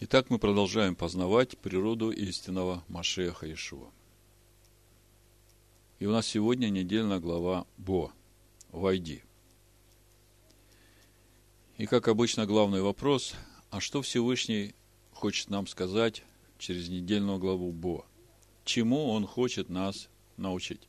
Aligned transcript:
Итак, 0.00 0.28
мы 0.28 0.40
продолжаем 0.40 0.96
познавать 0.96 1.56
природу 1.56 2.10
истинного 2.10 2.82
Машеха 2.88 3.50
Ишуа. 3.50 3.90
И 6.00 6.06
у 6.06 6.10
нас 6.10 6.26
сегодня 6.26 6.68
недельная 6.68 7.20
глава 7.20 7.64
Бо. 7.78 8.12
Войди. 8.72 9.22
И, 11.78 11.86
как 11.86 12.08
обычно, 12.08 12.44
главный 12.44 12.82
вопрос, 12.82 13.34
а 13.70 13.80
что 13.80 14.02
Всевышний 14.02 14.74
хочет 15.12 15.48
нам 15.48 15.68
сказать 15.68 16.24
через 16.58 16.88
недельную 16.88 17.38
главу 17.38 17.70
Бо? 17.70 18.04
Чему 18.64 19.10
он 19.10 19.28
хочет 19.28 19.68
нас 19.68 20.08
научить? 20.36 20.88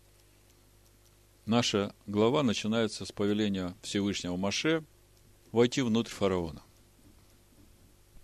Наша 1.45 1.93
глава 2.07 2.41
начинается 2.41 3.05
с 3.05 3.11
повеления 3.11 3.75
Всевышнего 3.83 4.35
Маше 4.35 4.83
войти 5.51 5.83
внутрь 5.83 6.09
фараона. 6.09 6.64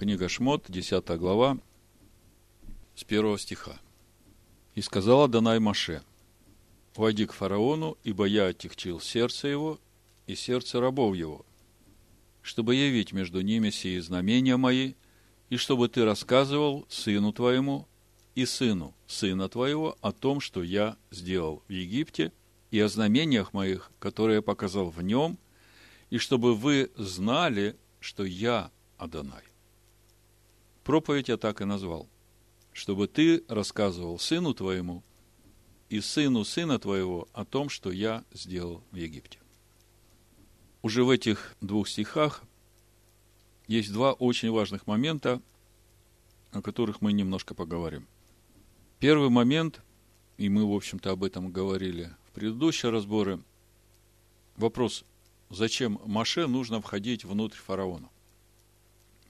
Книга 0.02 0.29
Шмот, 0.29 0.65
10 0.68 1.07
глава, 1.19 1.60
с 2.96 3.04
первого 3.04 3.37
стиха. 3.37 3.79
«И 4.73 4.82
сказала 4.82 5.28
Данай 5.28 5.59
Маше, 5.59 6.01
войди 6.96 7.28
к 7.28 7.33
фараону, 7.33 8.00
ибо 8.04 8.25
я 8.25 8.47
отягчил 8.47 9.00
сердце 9.00 9.50
его 9.50 9.79
и 10.25 10.33
сердце 10.33 10.79
рабов 10.79 11.15
его, 11.15 11.45
чтобы 12.42 12.73
явить 12.73 13.14
между 13.14 13.42
ними 13.42 13.69
сии 13.69 14.00
знамения 14.00 14.57
мои, 14.57 14.95
и 15.51 15.57
чтобы 15.57 15.87
ты 15.87 16.04
рассказывал 16.04 16.87
сыну 16.89 17.31
твоему 17.31 17.87
и 18.33 18.47
сыну 18.47 18.95
сына 19.06 19.50
твоего 19.50 20.00
о 20.01 20.14
том, 20.14 20.39
что 20.39 20.64
я 20.64 20.97
сделал 21.11 21.61
в 21.68 21.71
Египте, 21.71 22.31
и 22.71 22.79
о 22.79 22.87
знамениях 22.87 23.54
моих, 23.54 23.92
которые 24.00 24.37
я 24.37 24.42
показал 24.42 24.89
в 24.89 25.04
нем, 25.04 25.37
и 26.09 26.18
чтобы 26.18 26.56
вы 26.56 26.89
знали, 26.97 27.75
что 28.00 28.25
я 28.25 28.71
Адонай. 28.97 29.50
Проповедь 30.84 31.30
я 31.30 31.38
так 31.38 31.62
и 31.62 31.66
назвал. 31.66 32.08
Чтобы 32.73 33.08
ты 33.08 33.44
рассказывал 33.48 34.18
сыну 34.18 34.54
твоему 34.54 35.04
и 35.90 36.00
сыну 36.00 36.46
сына 36.46 36.80
твоего 36.80 37.28
о 37.34 37.44
том, 37.46 37.70
что 37.70 37.92
я 37.92 38.23
сделал 38.32 38.82
в 38.92 38.96
Египте. 38.96 39.40
Уже 40.82 41.04
в 41.04 41.10
этих 41.10 41.56
двух 41.62 41.88
стихах 41.88 42.44
есть 43.68 43.92
два 43.92 44.14
очень 44.14 44.52
важных 44.52 44.88
момента, 44.88 45.42
о 46.52 46.62
которых 46.62 47.02
мы 47.02 47.14
немножко 47.14 47.54
поговорим. 47.54 48.08
Первый 49.00 49.30
момент, 49.30 49.82
и 50.38 50.50
мы, 50.50 50.66
в 50.66 50.73
общем-то, 50.73 51.12
об 51.12 51.23
этом 51.23 51.52
говорили 51.52 52.16
в 52.28 52.32
предыдущие 52.32 52.92
разборы, 52.92 53.42
вопрос, 54.58 55.04
зачем 55.50 56.00
Маше 56.06 56.48
нужно 56.48 56.82
входить 56.82 57.26
внутрь 57.26 57.58
фараона? 57.58 58.10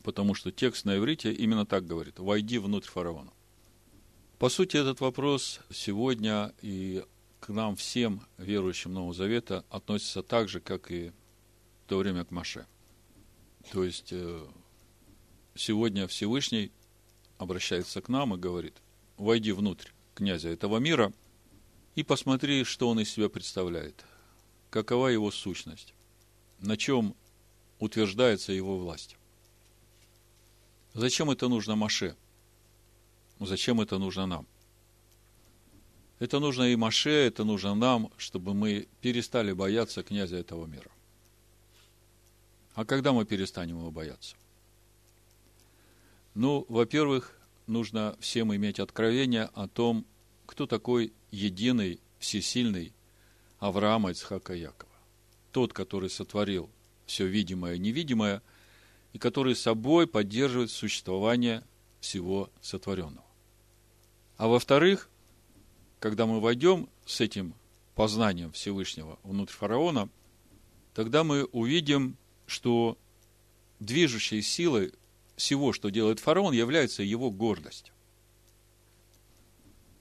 Потому 0.04 0.34
что 0.34 0.52
текст 0.52 0.86
на 0.86 0.98
иврите 0.98 1.32
именно 1.32 1.66
так 1.66 1.86
говорит, 1.86 2.20
войди 2.20 2.58
внутрь 2.58 2.90
фараона. 2.90 3.32
По 4.40 4.50
сути, 4.50 4.78
этот 4.78 5.02
вопрос 5.02 5.60
сегодня 5.70 6.54
и 6.62 7.04
к 7.40 7.50
нам 7.50 7.76
всем, 7.76 8.26
верующим 8.38 8.94
Нового 8.94 9.14
Завета, 9.14 9.66
относится 9.70 10.24
так 10.24 10.50
же, 10.50 10.60
как 10.60 10.92
и 10.92 11.10
в 11.86 11.90
то 11.90 11.98
время 11.98 12.26
к 12.26 12.32
Маше. 12.32 12.66
То 13.72 13.84
есть, 13.84 14.10
э, 14.12 14.48
сегодня 15.56 16.08
Всевышний 16.08 16.72
обращается 17.38 18.02
к 18.02 18.10
нам 18.10 18.34
и 18.34 18.38
говорит, 18.38 18.76
войди 19.18 19.52
внутрь 19.52 19.90
князя 20.16 20.50
этого 20.50 20.78
мира 20.78 21.14
и 21.96 22.04
посмотри, 22.04 22.64
что 22.64 22.90
он 22.90 23.00
из 23.00 23.10
себя 23.10 23.30
представляет, 23.30 24.06
какова 24.70 25.08
его 25.08 25.30
сущность, 25.32 25.94
на 26.60 26.78
чем 26.78 27.16
утверждается 27.80 28.54
его 28.54 28.78
власть. 28.78 29.18
Зачем 30.94 31.32
это 31.32 31.48
нужно 31.48 31.76
Маше? 31.76 32.16
Зачем 33.40 33.82
это 33.82 33.98
нужно 33.98 34.26
нам? 34.26 34.48
Это 36.20 36.40
нужно 36.40 36.72
и 36.72 36.76
Маше, 36.76 37.10
это 37.10 37.44
нужно 37.44 37.74
нам, 37.74 38.12
чтобы 38.18 38.54
мы 38.54 38.88
перестали 39.02 39.54
бояться 39.54 40.04
князя 40.04 40.38
этого 40.38 40.66
мира. 40.68 40.92
А 42.76 42.86
когда 42.86 43.12
мы 43.14 43.26
перестанем 43.26 43.80
его 43.80 43.92
бояться? 43.92 44.36
Ну, 46.36 46.66
во-первых, 46.70 47.38
нужно 47.68 48.16
всем 48.20 48.56
иметь 48.56 48.80
откровение 48.80 49.50
о 49.54 49.68
том, 49.68 50.06
кто 50.46 50.68
такой 50.68 51.14
единый, 51.32 52.00
всесильный 52.20 52.94
Авраама, 53.60 54.12
Ицхака, 54.12 54.54
Якова. 54.54 54.92
Тот, 55.52 55.74
который 55.74 56.10
сотворил 56.10 56.70
все 57.06 57.26
видимое 57.26 57.76
и 57.76 57.80
невидимое, 57.80 58.42
и 59.14 59.20
который 59.20 59.56
собой 59.56 60.08
поддерживает 60.08 60.72
существование 60.72 61.64
всего 62.00 62.50
сотворенного. 62.62 63.26
А 64.38 64.48
во-вторых, 64.48 65.10
когда 66.00 66.26
мы 66.26 66.40
войдем 66.40 66.90
с 67.06 67.22
этим 67.22 67.54
познанием 67.96 68.52
Всевышнего 68.52 69.20
внутрь 69.24 69.54
фараона, 69.54 70.10
тогда 70.94 71.24
мы 71.24 71.46
увидим, 71.46 72.18
что 72.48 72.98
движущей 73.80 74.42
силой 74.42 74.94
всего, 75.36 75.74
что 75.74 75.90
делает 75.90 76.20
фараон, 76.20 76.54
является 76.54 77.04
его 77.04 77.30
гордость, 77.32 77.92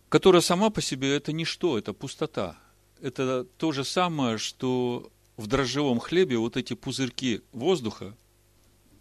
которая 0.08 0.42
сама 0.42 0.70
по 0.70 0.80
себе 0.80 1.14
это 1.14 1.32
ничто, 1.32 1.78
это 1.78 1.92
пустота. 1.92 2.58
Это 3.00 3.44
то 3.56 3.72
же 3.72 3.84
самое, 3.84 4.36
что 4.38 5.10
в 5.36 5.46
дрожжевом 5.46 6.00
хлебе 6.00 6.36
вот 6.36 6.56
эти 6.56 6.74
пузырьки 6.74 7.42
воздуха, 7.52 8.14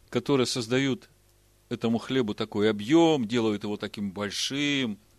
которые 0.09 0.47
создают 0.47 1.09
этому 1.69 1.97
хлебу 1.97 2.33
такой 2.33 2.69
объем, 2.69 3.27
делают 3.27 3.63
его 3.63 3.77
таким 3.77 4.11
большим– 4.11 4.97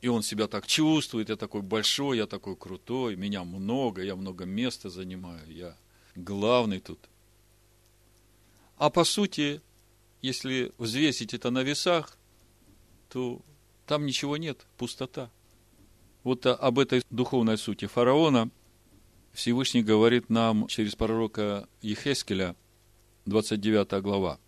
и 0.00 0.08
он 0.08 0.22
себя 0.22 0.46
так 0.46 0.66
чувствует, 0.66 1.30
я 1.30 1.36
такой 1.36 1.62
большой, 1.62 2.18
я 2.18 2.26
такой 2.26 2.56
крутой, 2.56 3.16
меня 3.16 3.44
много, 3.44 4.02
я 4.02 4.14
много 4.14 4.44
места 4.44 4.90
занимаю, 4.90 5.50
я 5.52 5.76
главный 6.14 6.80
тут. 6.80 6.98
А 8.76 8.90
по 8.90 9.04
сути, 9.04 9.62
если 10.20 10.72
взвесить 10.78 11.32
это 11.34 11.50
на 11.50 11.62
весах, 11.62 12.18
то 13.08 13.40
там 13.86 14.04
ничего 14.04 14.36
нет, 14.36 14.66
пустота. 14.76 15.30
Вот 16.22 16.44
об 16.46 16.78
этой 16.78 17.02
духовной 17.10 17.56
сути 17.56 17.86
фараона 17.86 18.50
Всевышний 19.32 19.82
говорит 19.82 20.28
нам 20.28 20.66
через 20.66 20.94
пророка 20.94 21.68
Ехескеля, 21.80 22.54
29 23.26 24.02
глава. 24.02 24.38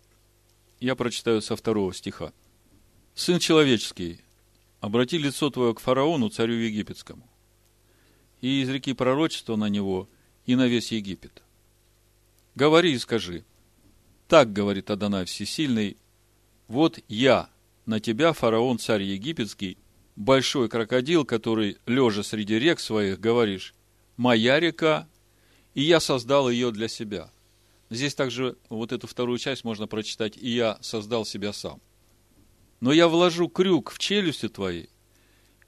Я 0.79 0.95
прочитаю 0.95 1.41
со 1.41 1.57
второго 1.57 1.93
стиха. 1.93 2.31
«Сын 3.13 3.37
человеческий, 3.39 4.21
обрати 4.79 5.17
лицо 5.17 5.49
твое 5.49 5.73
к 5.73 5.81
фараону, 5.81 6.29
царю 6.29 6.53
египетскому, 6.53 7.29
и 8.39 8.63
изреки 8.63 8.93
пророчество 8.93 9.57
на 9.57 9.67
него 9.67 10.07
и 10.45 10.55
на 10.55 10.67
весь 10.67 10.93
Египет. 10.93 11.43
Говори 12.55 12.93
и 12.93 12.97
скажи, 12.97 13.43
так 14.29 14.53
говорит 14.53 14.89
Адонай 14.89 15.25
Всесильный, 15.25 15.97
вот 16.69 16.99
я 17.09 17.49
на 17.85 17.99
тебя, 17.99 18.31
фараон, 18.31 18.79
царь 18.79 19.03
египетский, 19.03 19.77
большой 20.15 20.69
крокодил, 20.69 21.25
который, 21.25 21.77
лежа 21.85 22.23
среди 22.23 22.57
рек 22.57 22.79
своих, 22.79 23.19
говоришь, 23.19 23.73
моя 24.15 24.59
река, 24.59 25.07
и 25.73 25.81
я 25.81 25.99
создал 25.99 26.49
ее 26.49 26.71
для 26.71 26.87
себя. 26.87 27.29
Здесь 27.89 28.13
также 28.13 28.57
вот 28.69 28.91
эту 28.91 29.07
вторую 29.07 29.39
часть 29.39 29.63
можно 29.63 29.87
прочитать, 29.87 30.37
и 30.37 30.49
я 30.49 30.77
создал 30.81 31.25
себя 31.25 31.53
сам. 31.53 31.81
Но 32.81 32.93
я 32.93 33.07
вложу 33.07 33.49
крюк 33.49 33.91
в 33.91 33.97
челюсти 33.97 34.47
твои, 34.47 34.87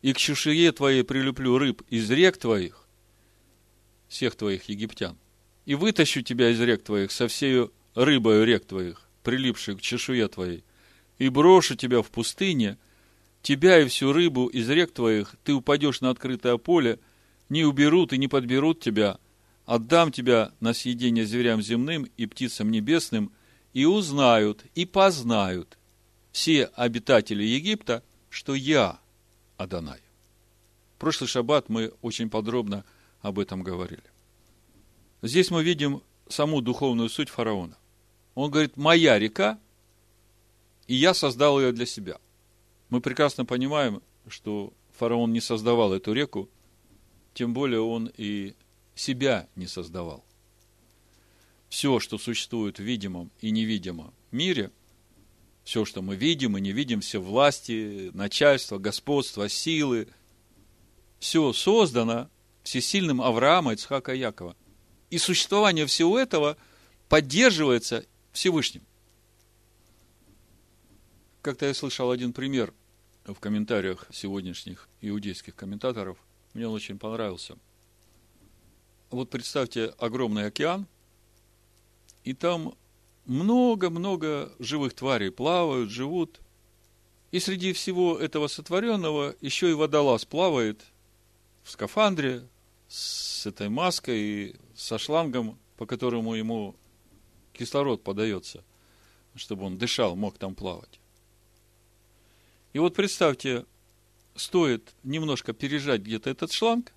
и 0.01 0.13
к 0.13 0.17
чешуе 0.17 0.71
твоей 0.71 1.03
прилеплю 1.03 1.57
рыб 1.57 1.81
из 1.89 2.09
рек 2.11 2.37
твоих, 2.37 2.87
всех 4.07 4.35
твоих 4.35 4.69
египтян, 4.69 5.17
и 5.65 5.75
вытащу 5.75 6.21
тебя 6.21 6.49
из 6.49 6.61
рек 6.61 6.83
твоих 6.83 7.11
со 7.11 7.27
всею 7.27 7.73
рыбою 7.95 8.45
рек 8.45 8.65
твоих, 8.65 9.09
прилипшей 9.23 9.75
к 9.75 9.81
чешуе 9.81 10.27
твоей, 10.27 10.63
и 11.17 11.29
брошу 11.29 11.75
тебя 11.75 12.01
в 12.01 12.09
пустыне, 12.09 12.77
тебя 13.41 13.79
и 13.79 13.87
всю 13.87 14.13
рыбу 14.13 14.47
из 14.47 14.69
рек 14.69 14.91
твоих, 14.91 15.35
ты 15.43 15.53
упадешь 15.53 16.01
на 16.01 16.11
открытое 16.11 16.57
поле, 16.57 16.99
не 17.49 17.63
уберут 17.63 18.13
и 18.13 18.17
не 18.17 18.27
подберут 18.27 18.79
тебя, 18.79 19.17
отдам 19.71 20.11
тебя 20.11 20.51
на 20.59 20.73
съедение 20.73 21.25
зверям 21.25 21.61
земным 21.61 22.05
и 22.17 22.25
птицам 22.25 22.71
небесным, 22.71 23.31
и 23.71 23.85
узнают, 23.85 24.65
и 24.75 24.85
познают, 24.85 25.77
все 26.33 26.65
обитатели 26.75 27.41
Египта, 27.43 28.03
что 28.29 28.53
я 28.53 28.99
Адонай. 29.55 30.01
Прошлый 30.99 31.29
шаббат 31.29 31.69
мы 31.69 31.93
очень 32.01 32.29
подробно 32.29 32.83
об 33.21 33.39
этом 33.39 33.63
говорили. 33.63 34.03
Здесь 35.21 35.49
мы 35.51 35.63
видим 35.63 36.03
саму 36.27 36.59
духовную 36.59 37.07
суть 37.07 37.29
фараона. 37.29 37.77
Он 38.35 38.51
говорит, 38.51 38.75
моя 38.75 39.17
река, 39.17 39.57
и 40.87 40.95
я 40.95 41.13
создал 41.13 41.61
ее 41.61 41.71
для 41.71 41.85
себя. 41.85 42.17
Мы 42.89 42.99
прекрасно 42.99 43.45
понимаем, 43.45 44.01
что 44.27 44.73
фараон 44.97 45.31
не 45.31 45.39
создавал 45.39 45.93
эту 45.93 46.11
реку, 46.11 46.49
тем 47.33 47.53
более 47.53 47.79
он 47.79 48.11
и 48.17 48.53
себя 48.95 49.47
не 49.55 49.67
создавал. 49.67 50.25
Все, 51.69 51.99
что 51.99 52.17
существует 52.17 52.79
в 52.79 52.83
видимом 52.83 53.31
и 53.39 53.51
невидимом 53.51 54.13
мире– 54.31 54.71
Все, 55.63 55.85
что 55.85 56.01
мы 56.01 56.15
видим 56.15 56.57
и 56.57 56.61
не 56.61 56.71
видим, 56.71 57.01
все 57.01 57.21
власти, 57.21 58.09
начальство, 58.13 58.77
господство, 58.77 59.47
силы, 59.47 60.07
все 61.19 61.53
создано 61.53 62.29
всесильным 62.63 63.21
Авраама, 63.21 63.73
Ицхака 63.73 64.13
Якова. 64.13 64.55
И 65.09 65.17
существование 65.17 65.85
всего 65.85 66.17
этого 66.17 66.57
поддерживается 67.09 68.05
Всевышним. 68.31 68.83
Как-то 71.41 71.65
я 71.65 71.73
слышал 71.73 72.11
один 72.11 72.33
пример 72.33 72.73
в 73.25 73.35
комментариях 73.35 74.07
сегодняшних 74.11 74.89
иудейских 75.01 75.55
комментаторов. 75.55 76.17
Мне 76.53 76.67
он 76.67 76.73
очень 76.73 76.97
понравился. 76.97 77.57
Вот 79.11 79.29
представьте 79.29 79.93
огромный 79.97 80.45
океан, 80.45 80.87
и 82.23 82.33
там 82.33 82.73
много-много 83.25 84.53
живых 84.57 84.93
тварей 84.93 85.31
плавают, 85.31 85.89
живут. 85.89 86.39
И 87.31 87.41
среди 87.41 87.73
всего 87.73 88.17
этого 88.17 88.47
сотворенного 88.47 89.35
еще 89.41 89.69
и 89.69 89.73
водолаз 89.73 90.23
плавает 90.23 90.81
в 91.63 91.71
скафандре 91.71 92.47
с 92.87 93.45
этой 93.45 93.67
маской 93.67 94.19
и 94.19 94.55
со 94.75 94.97
шлангом, 94.97 95.59
по 95.75 95.85
которому 95.85 96.35
ему 96.35 96.75
кислород 97.51 98.03
подается, 98.03 98.63
чтобы 99.35 99.65
он 99.65 99.77
дышал, 99.77 100.15
мог 100.15 100.37
там 100.37 100.55
плавать. 100.55 101.01
И 102.71 102.79
вот 102.79 102.95
представьте, 102.95 103.65
стоит 104.35 104.93
немножко 105.03 105.51
пережать 105.51 106.01
где-то 106.01 106.29
этот 106.29 106.53
шланг, 106.53 106.93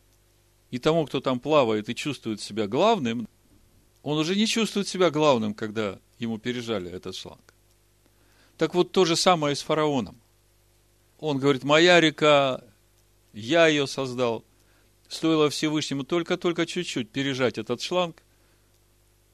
и 0.74 0.78
тому, 0.80 1.06
кто 1.06 1.20
там 1.20 1.38
плавает 1.38 1.88
и 1.88 1.94
чувствует 1.94 2.40
себя 2.40 2.66
главным, 2.66 3.28
он 4.02 4.18
уже 4.18 4.34
не 4.34 4.44
чувствует 4.44 4.88
себя 4.88 5.10
главным, 5.10 5.54
когда 5.54 6.00
ему 6.18 6.38
пережали 6.38 6.90
этот 6.90 7.14
шланг. 7.14 7.54
Так 8.58 8.74
вот, 8.74 8.90
то 8.90 9.04
же 9.04 9.14
самое 9.14 9.52
и 9.52 9.54
с 9.54 9.62
фараоном. 9.62 10.20
Он 11.20 11.38
говорит, 11.38 11.62
моя 11.62 12.00
река, 12.00 12.60
я 13.32 13.68
ее 13.68 13.86
создал. 13.86 14.44
Стоило 15.06 15.48
Всевышнему 15.48 16.02
только-только 16.02 16.66
чуть-чуть 16.66 17.08
пережать 17.08 17.56
этот 17.56 17.80
шланг. 17.80 18.20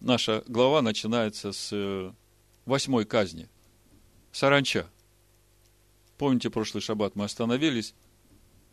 Наша 0.01 0.45
глава 0.47 0.83
начинается 0.83 1.53
с 1.53 1.71
э, 1.73 2.13
восьмой 2.67 3.07
казни. 3.07 3.49
Саранча. 4.31 4.87
Помните, 6.19 6.51
прошлый 6.51 6.83
шаббат 6.83 7.17
мы 7.17 7.25
остановились, 7.25 7.95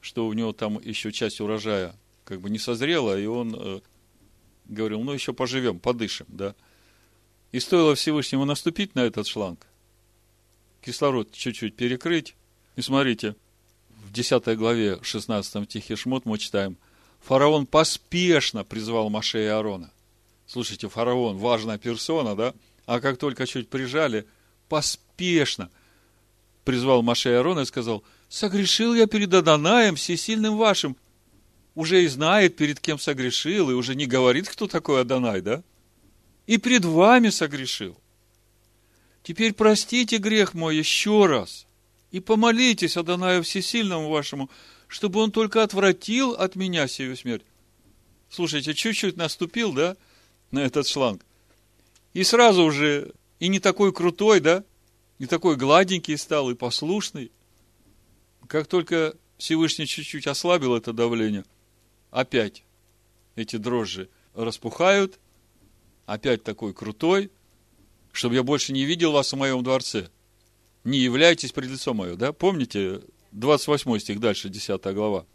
что 0.02 0.28
у 0.28 0.34
него 0.34 0.52
там 0.52 0.82
еще 0.82 1.14
часть 1.14 1.40
урожая 1.40 1.96
как 2.28 2.42
бы 2.42 2.50
не 2.50 2.60
созрела, 2.60 3.18
и 3.18 3.26
он 3.26 3.56
э, 3.58 3.80
говорил, 4.66 5.02
ну 5.02 5.14
еще 5.14 5.32
поживем, 5.32 5.80
подышим, 5.80 6.28
да. 6.28 6.56
И 7.54 7.60
стоило 7.62 7.96
Всевышнему 7.96 8.44
наступить 8.44 8.96
на 8.96 9.06
этот 9.06 9.28
шланг, 9.28 9.66
кислород 10.82 11.32
чуть-чуть 11.32 11.78
перекрыть, 11.78 12.36
и 12.76 12.82
смотрите, 12.82 13.36
в 13.90 14.12
10 14.12 14.58
главе 14.58 15.00
16 15.02 15.70
стихе 15.70 15.96
Шмот 15.96 16.26
мы 16.26 16.38
читаем, 16.38 16.78
фараон 17.22 17.66
поспешно 17.66 18.66
призвал 18.66 19.10
Маше 19.10 19.44
и 19.44 19.48
Аарона. 19.48 19.92
Слушайте, 20.46 20.90
фараон, 20.90 21.38
важная 21.38 21.78
персона, 21.78 22.36
да? 22.36 22.54
А 22.86 23.00
как 23.00 23.18
только 23.18 23.48
чуть 23.48 23.70
прижали, 23.70 24.28
поспешно 24.68 25.70
призвал 26.66 27.04
Маше 27.04 27.30
и 27.30 27.34
Аарона 27.34 27.62
и 27.62 27.66
сказал, 27.66 28.04
согрешил 28.28 28.94
я 28.94 29.08
перед 29.08 29.34
Аданаем, 29.34 29.96
всесильным 29.96 30.58
вашим, 30.58 30.98
уже 31.78 32.04
и 32.04 32.08
знает, 32.08 32.56
перед 32.56 32.80
кем 32.80 32.98
согрешил, 32.98 33.70
и 33.70 33.76
уже 33.76 33.94
не 33.94 34.08
говорит, 34.08 34.50
кто 34.50 34.66
такой 34.66 35.02
Адонай, 35.02 35.42
да? 35.42 35.64
И 36.48 36.58
пред 36.58 36.84
вами 36.84 37.30
согрешил. 37.30 37.96
Теперь 39.22 39.54
простите 39.54 40.18
грех 40.18 40.56
мой 40.56 40.76
еще 40.76 41.28
раз, 41.28 41.68
и 42.10 42.20
помолитесь 42.20 42.98
Адонаю 42.98 43.44
Всесильному 43.44 44.10
вашему, 44.10 44.50
чтобы 44.88 45.20
он 45.20 45.32
только 45.32 45.62
отвратил 45.62 46.32
от 46.32 46.56
меня 46.56 46.88
сию 46.88 47.16
смерть. 47.16 47.46
Слушайте, 48.28 48.74
чуть-чуть 48.74 49.16
наступил, 49.16 49.72
да, 49.72 49.96
на 50.50 50.60
этот 50.66 50.88
шланг. 50.88 51.24
И 52.14 52.24
сразу 52.24 52.64
уже 52.64 53.14
и 53.38 53.50
не 53.50 53.60
такой 53.60 53.94
крутой, 53.94 54.40
да, 54.40 54.64
не 55.20 55.28
такой 55.28 55.56
гладенький 55.56 56.18
стал, 56.18 56.50
и 56.50 56.56
послушный. 56.56 57.32
Как 58.48 58.66
только 58.66 59.14
Всевышний 59.38 59.86
чуть-чуть 59.86 60.26
ослабил 60.26 60.76
это 60.76 60.92
давление– 60.92 61.46
опять 62.12 62.64
эти 63.36 63.58
дрожжи 63.58 64.10
распухают, 64.34 65.20
опять 66.06 66.44
такой 66.44 66.74
крутой, 66.74 67.32
чтобы 68.12 68.36
я 68.36 68.44
больше 68.44 68.74
не 68.74 68.86
видел 68.86 69.12
вас 69.12 69.32
в 69.32 69.38
моем 69.38 69.64
дворце. 69.64 70.10
Не 70.84 71.00
являйтесь 71.00 71.52
пред 71.52 71.70
лицом 71.70 71.98
мое, 71.98 72.16
да? 72.16 72.34
Помните, 72.34 73.02
28 73.32 74.00
стих 74.00 74.20
дальше, 74.20 74.50
10 74.50 74.82
глава. 74.94 75.26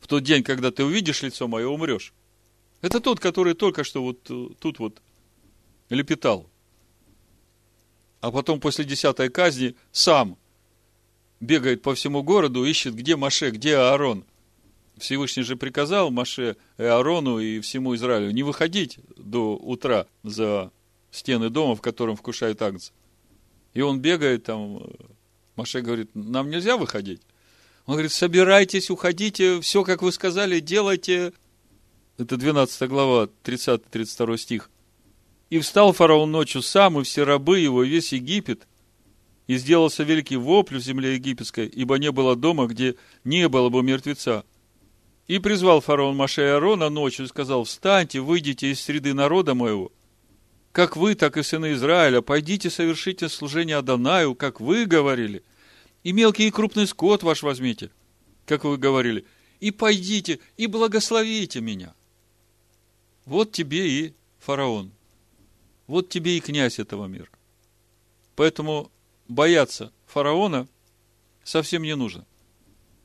В 0.00 0.08
тот 0.08 0.24
день, 0.24 0.42
когда 0.42 0.70
ты 0.70 0.84
увидишь 0.84 1.22
лицо 1.22 1.46
мое, 1.46 1.68
умрешь. 1.68 2.12
Это 2.80 3.00
тот, 3.00 3.20
который 3.20 3.54
только 3.54 3.84
что 3.84 4.02
вот 4.02 4.28
э, 4.28 4.48
тут 4.58 4.80
вот 4.80 5.00
лепетал. 5.88 6.50
А 8.20 8.32
потом 8.32 8.60
после 8.60 8.84
десятой 8.84 9.30
казни 9.30 9.76
сам 9.92 10.36
бегает 11.40 11.82
по 11.82 11.94
всему 11.94 12.22
городу, 12.22 12.64
ищет, 12.64 12.94
где 12.94 13.16
Маше, 13.16 13.50
где 13.50 13.76
Аарон. 13.76 14.24
Всевышний 14.98 15.42
же 15.42 15.56
приказал 15.56 16.10
Маше 16.10 16.56
и 16.78 16.82
Аарону 16.82 17.38
и 17.38 17.60
всему 17.60 17.94
Израилю 17.94 18.30
не 18.30 18.42
выходить 18.42 18.98
до 19.16 19.56
утра 19.56 20.06
за 20.22 20.70
стены 21.10 21.50
дома, 21.50 21.74
в 21.74 21.80
котором 21.80 22.16
вкушает 22.16 22.60
агнца. 22.62 22.92
И 23.74 23.80
он 23.80 24.00
бегает 24.00 24.44
там, 24.44 24.82
Маше 25.56 25.80
говорит, 25.80 26.10
нам 26.14 26.50
нельзя 26.50 26.76
выходить. 26.76 27.22
Он 27.86 27.94
говорит, 27.94 28.12
собирайтесь, 28.12 28.90
уходите, 28.90 29.60
все, 29.60 29.82
как 29.82 30.02
вы 30.02 30.12
сказали, 30.12 30.60
делайте. 30.60 31.32
Это 32.16 32.36
12 32.36 32.88
глава, 32.88 33.28
30-32 33.44 34.36
стих. 34.36 34.70
И 35.50 35.58
встал 35.58 35.92
фараон 35.92 36.30
ночью 36.30 36.62
сам, 36.62 37.00
и 37.00 37.04
все 37.04 37.24
рабы 37.24 37.58
его, 37.58 37.82
и 37.82 37.88
весь 37.88 38.12
Египет, 38.12 38.66
и 39.46 39.56
сделался 39.56 40.04
великий 40.04 40.36
вопль 40.36 40.76
в 40.76 40.82
земле 40.82 41.14
египетской, 41.14 41.66
ибо 41.66 41.98
не 41.98 42.12
было 42.12 42.36
дома, 42.36 42.66
где 42.66 42.96
не 43.24 43.48
было 43.48 43.68
бы 43.68 43.82
мертвеца. 43.82 44.44
И 45.28 45.38
призвал 45.38 45.80
фараон 45.80 46.16
Маше 46.16 46.42
и 46.42 46.44
Аарона 46.44 46.88
ночью 46.88 47.26
и 47.26 47.28
сказал, 47.28 47.64
встаньте, 47.64 48.20
выйдите 48.20 48.70
из 48.70 48.80
среды 48.80 49.14
народа 49.14 49.54
моего. 49.54 49.92
Как 50.72 50.96
вы, 50.96 51.14
так 51.14 51.36
и 51.36 51.42
сыны 51.42 51.74
Израиля, 51.74 52.22
пойдите 52.22 52.70
совершите 52.70 53.28
служение 53.28 53.76
Адонаю, 53.76 54.34
как 54.34 54.60
вы 54.60 54.86
говорили. 54.86 55.44
И 56.02 56.12
мелкий 56.12 56.48
и 56.48 56.50
крупный 56.50 56.86
скот 56.86 57.22
ваш 57.22 57.42
возьмите, 57.42 57.90
как 58.46 58.64
вы 58.64 58.78
говорили. 58.78 59.24
И 59.60 59.70
пойдите, 59.70 60.40
и 60.56 60.66
благословите 60.66 61.60
меня. 61.60 61.94
Вот 63.26 63.52
тебе 63.52 63.88
и 63.88 64.14
фараон. 64.40 64.90
Вот 65.86 66.08
тебе 66.08 66.36
и 66.36 66.40
князь 66.40 66.78
этого 66.78 67.06
мира. 67.06 67.28
Поэтому 68.34 68.90
бояться 69.28 69.92
фараона 70.06 70.66
совсем 71.44 71.82
не 71.82 71.94
нужно. 71.94 72.26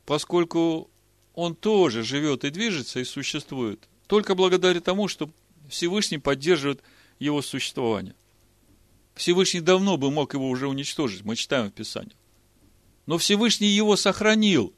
Поскольку 0.06 0.90
он 1.38 1.54
тоже 1.54 2.02
живет 2.02 2.44
и 2.46 2.50
движется, 2.50 3.00
и 3.00 3.04
существует, 3.04 3.88
только 4.08 4.34
благодаря 4.34 4.82
тому, 4.82 5.08
что 5.08 5.30
Всевышний 5.70 6.18
поддерживает 6.18 6.82
его 7.20 7.44
существование. 7.44 8.16
Всевышний 9.14 9.62
давно 9.62 9.98
бы 9.98 10.10
мог 10.10 10.34
его 10.34 10.50
уже 10.50 10.68
уничтожить, 10.68 11.24
мы 11.24 11.36
читаем 11.36 11.70
в 11.70 11.74
Писании. 11.74 12.16
Но 13.06 13.20
Всевышний 13.20 13.68
его 13.68 13.96
сохранил. 13.96 14.74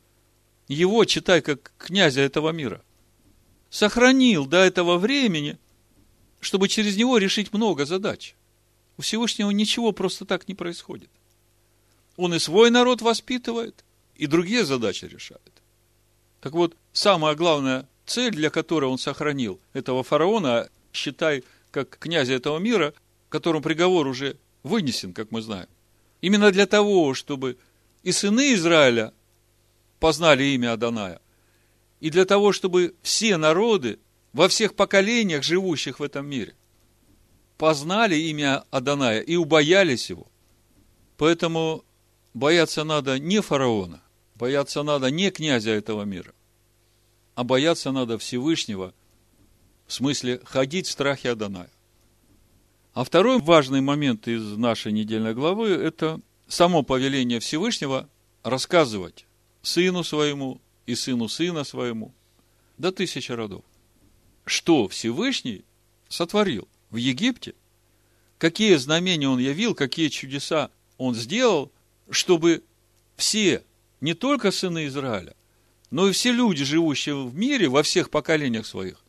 Его, 0.67 1.05
читай, 1.05 1.41
как 1.41 1.71
князя 1.77 2.19
этого 2.19 2.49
мира. 2.49 2.83
Сохранил 3.69 4.45
до 4.45 4.57
этого 4.57 4.97
времени, 4.97 5.57
чтобы 6.41 6.67
через 6.67 6.97
него 6.97 7.19
решить 7.19 7.53
много 7.53 7.85
задач. 7.85 8.35
У 8.97 9.01
Всевышнего 9.01 9.51
ничего 9.51 9.93
просто 9.93 10.25
так 10.25 10.49
не 10.49 10.55
происходит. 10.55 11.09
Он 12.17 12.33
и 12.33 12.39
свой 12.39 12.69
народ 12.69 13.01
воспитывает, 13.01 13.85
и 14.15 14.27
другие 14.27 14.65
задачи 14.65 15.05
решает. 15.05 15.58
Так 16.41 16.53
вот, 16.53 16.75
самая 16.93 17.35
главная 17.35 17.87
цель, 18.05 18.31
для 18.31 18.49
которой 18.49 18.85
он 18.85 18.97
сохранил 18.97 19.59
этого 19.73 20.03
фараона, 20.03 20.69
считай, 20.93 21.43
как 21.71 21.97
князя 21.99 22.33
этого 22.33 22.57
мира, 22.57 22.93
которому 23.29 23.61
приговор 23.61 24.07
уже 24.07 24.37
вынесен, 24.63 25.13
как 25.13 25.31
мы 25.31 25.41
знаем. 25.41 25.67
Именно 26.21 26.51
для 26.51 26.65
того, 26.65 27.13
чтобы 27.13 27.57
и 28.03 28.11
сыны 28.11 28.53
Израиля 28.53 29.13
познали 29.99 30.43
имя 30.43 30.73
Аданая, 30.73 31.21
и 31.99 32.09
для 32.09 32.25
того, 32.25 32.53
чтобы 32.53 32.95
все 33.01 33.37
народы 33.37 33.99
во 34.33 34.47
всех 34.47 34.75
поколениях, 34.75 35.43
живущих 35.43 35.99
в 35.99 36.03
этом 36.03 36.25
мире, 36.25 36.55
познали 37.57 38.15
имя 38.15 38.63
Аданая 38.71 39.19
и 39.19 39.35
убоялись 39.35 40.09
его. 40.09 40.27
Поэтому 41.17 41.83
бояться 42.33 42.85
надо 42.85 43.19
не 43.19 43.41
фараона, 43.41 44.01
Бояться 44.39 44.83
надо 44.83 45.11
не 45.11 45.31
князя 45.31 45.71
этого 45.71 46.03
мира, 46.03 46.33
а 47.35 47.43
бояться 47.43 47.91
надо 47.91 48.17
Всевышнего, 48.17 48.93
в 49.85 49.91
смысле 49.91 50.39
ходить 50.45 50.87
в 50.87 50.91
страхе 50.91 51.31
Адоная. 51.31 51.69
А 52.93 53.03
второй 53.03 53.39
важный 53.41 53.81
момент 53.81 54.29
из 54.29 54.41
нашей 54.55 54.93
недельной 54.93 55.33
главы– 55.33 55.67
это 55.69 56.21
само 56.47 56.83
повеление 56.83 57.41
Всевышнего 57.41 58.07
рассказывать 58.43 59.25
сыну 59.61 60.05
своему 60.05 60.61
и 60.85 60.95
сыну 60.95 61.27
сына 61.27 61.65
своему 61.65 62.13
до 62.77 62.93
тысячи 62.93 63.33
родов. 63.33 63.65
Что 64.45 64.87
Всевышний 64.87 65.65
сотворил 66.07 66.69
в 66.91 66.95
Египте, 66.95 67.55
какие 68.37 68.75
знамения 68.75 69.27
он 69.27 69.39
явил, 69.39 69.75
какие 69.75 70.07
чудеса 70.07 70.71
он 70.97 71.13
сделал, 71.13 71.73
чтобы 72.09 72.63
все, 73.17 73.63
не 74.01 74.13
только 74.13 74.51
сыны 74.51 74.87
Израиля, 74.87 75.35
но 75.91 76.07
и 76.07 76.11
все 76.11 76.31
люди, 76.31 76.63
живущие 76.63 77.15
в 77.15 77.35
мире, 77.35 77.67
во 77.67 77.83
всех 77.83 78.09
поколениях 78.09 78.65
своих, 78.65 79.03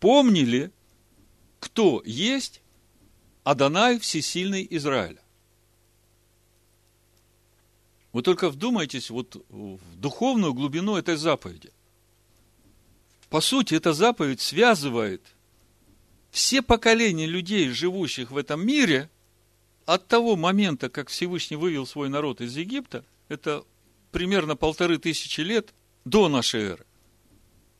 помнили, 0.00 0.70
кто 1.60 2.02
есть 2.04 2.60
Адонай 3.42 3.98
Всесильный 3.98 4.66
Израиля. 4.70 5.20
Вы 8.12 8.22
только 8.22 8.48
вдумайтесь 8.48 9.10
вот 9.10 9.44
в 9.48 9.80
духовную 9.96 10.54
глубину 10.54 10.96
этой 10.96 11.16
заповеди. 11.16 11.72
По 13.28 13.40
сути, 13.40 13.74
эта 13.74 13.92
заповедь 13.92 14.40
связывает 14.40 15.22
все 16.30 16.62
поколения 16.62 17.26
людей, 17.26 17.68
живущих 17.70 18.30
в 18.30 18.36
этом 18.36 18.64
мире, 18.64 19.10
от 19.86 20.06
того 20.06 20.36
момента, 20.36 20.88
как 20.88 21.08
Всевышний 21.08 21.56
вывел 21.56 21.86
свой 21.86 22.08
народ 22.08 22.40
из 22.40 22.56
Египта, 22.56 23.04
это 23.28 23.64
примерно 24.14 24.56
полторы 24.56 24.96
тысячи 24.96 25.42
лет 25.42 25.74
до 26.06 26.30
нашей 26.30 26.62
эры, 26.62 26.86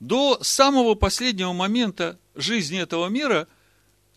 до 0.00 0.38
самого 0.43 0.95
последнего 0.95 1.55
момента 1.55 2.19
жизни 2.35 2.79
этого 2.79 3.09
мира, 3.09 3.49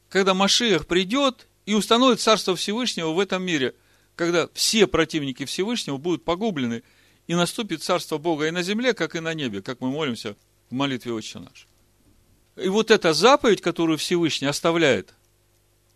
когда 0.10 0.34
Машиах 0.34 0.86
придет 0.86 1.48
и 1.66 1.74
установит 1.74 2.20
Царство 2.20 2.58
Всевышнего 2.58 3.12
в 3.12 3.20
этом 3.22 3.44
мире– 3.44 3.74
когда 4.18 4.50
все 4.54 4.88
противники 4.88 5.46
Всевышнего 5.46 5.98
будут 5.98 6.26
погублены, 6.26 6.84
и 7.28 7.36
наступит 7.36 7.84
Царство 7.84 8.18
Бога 8.18 8.48
и 8.48 8.52
на 8.52 8.64
земле, 8.64 8.94
как 8.94 9.16
и 9.16 9.20
на 9.20 9.34
небе, 9.34 9.62
как 9.62 9.80
мы 9.80 9.92
молимся 9.92 10.36
в 10.70 10.74
молитве 10.74 11.14
Отче 11.14 11.40
наш. 11.40 11.68
И 12.56 12.68
вот 12.68 12.90
эта 12.90 13.14
заповедь, 13.14 13.62
которую 13.62 13.98
Всевышний 13.98 14.48
оставляет 14.48 15.14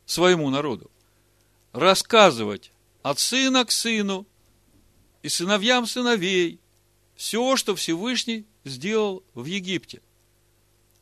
своему 0.05 0.49
народу, 0.49 0.91
рассказывать 1.73 2.71
от 3.01 3.17
сына 3.17 3.65
к 3.65 3.71
сыну 3.71 4.27
и 5.23 5.29
сыновьям 5.29 5.85
сыновей 5.85 6.59
все, 7.15 7.55
что 7.55 7.75
Всевышний 7.75 8.45
сделал 8.63 9.23
в 9.33 9.45
Египте. 9.45 10.01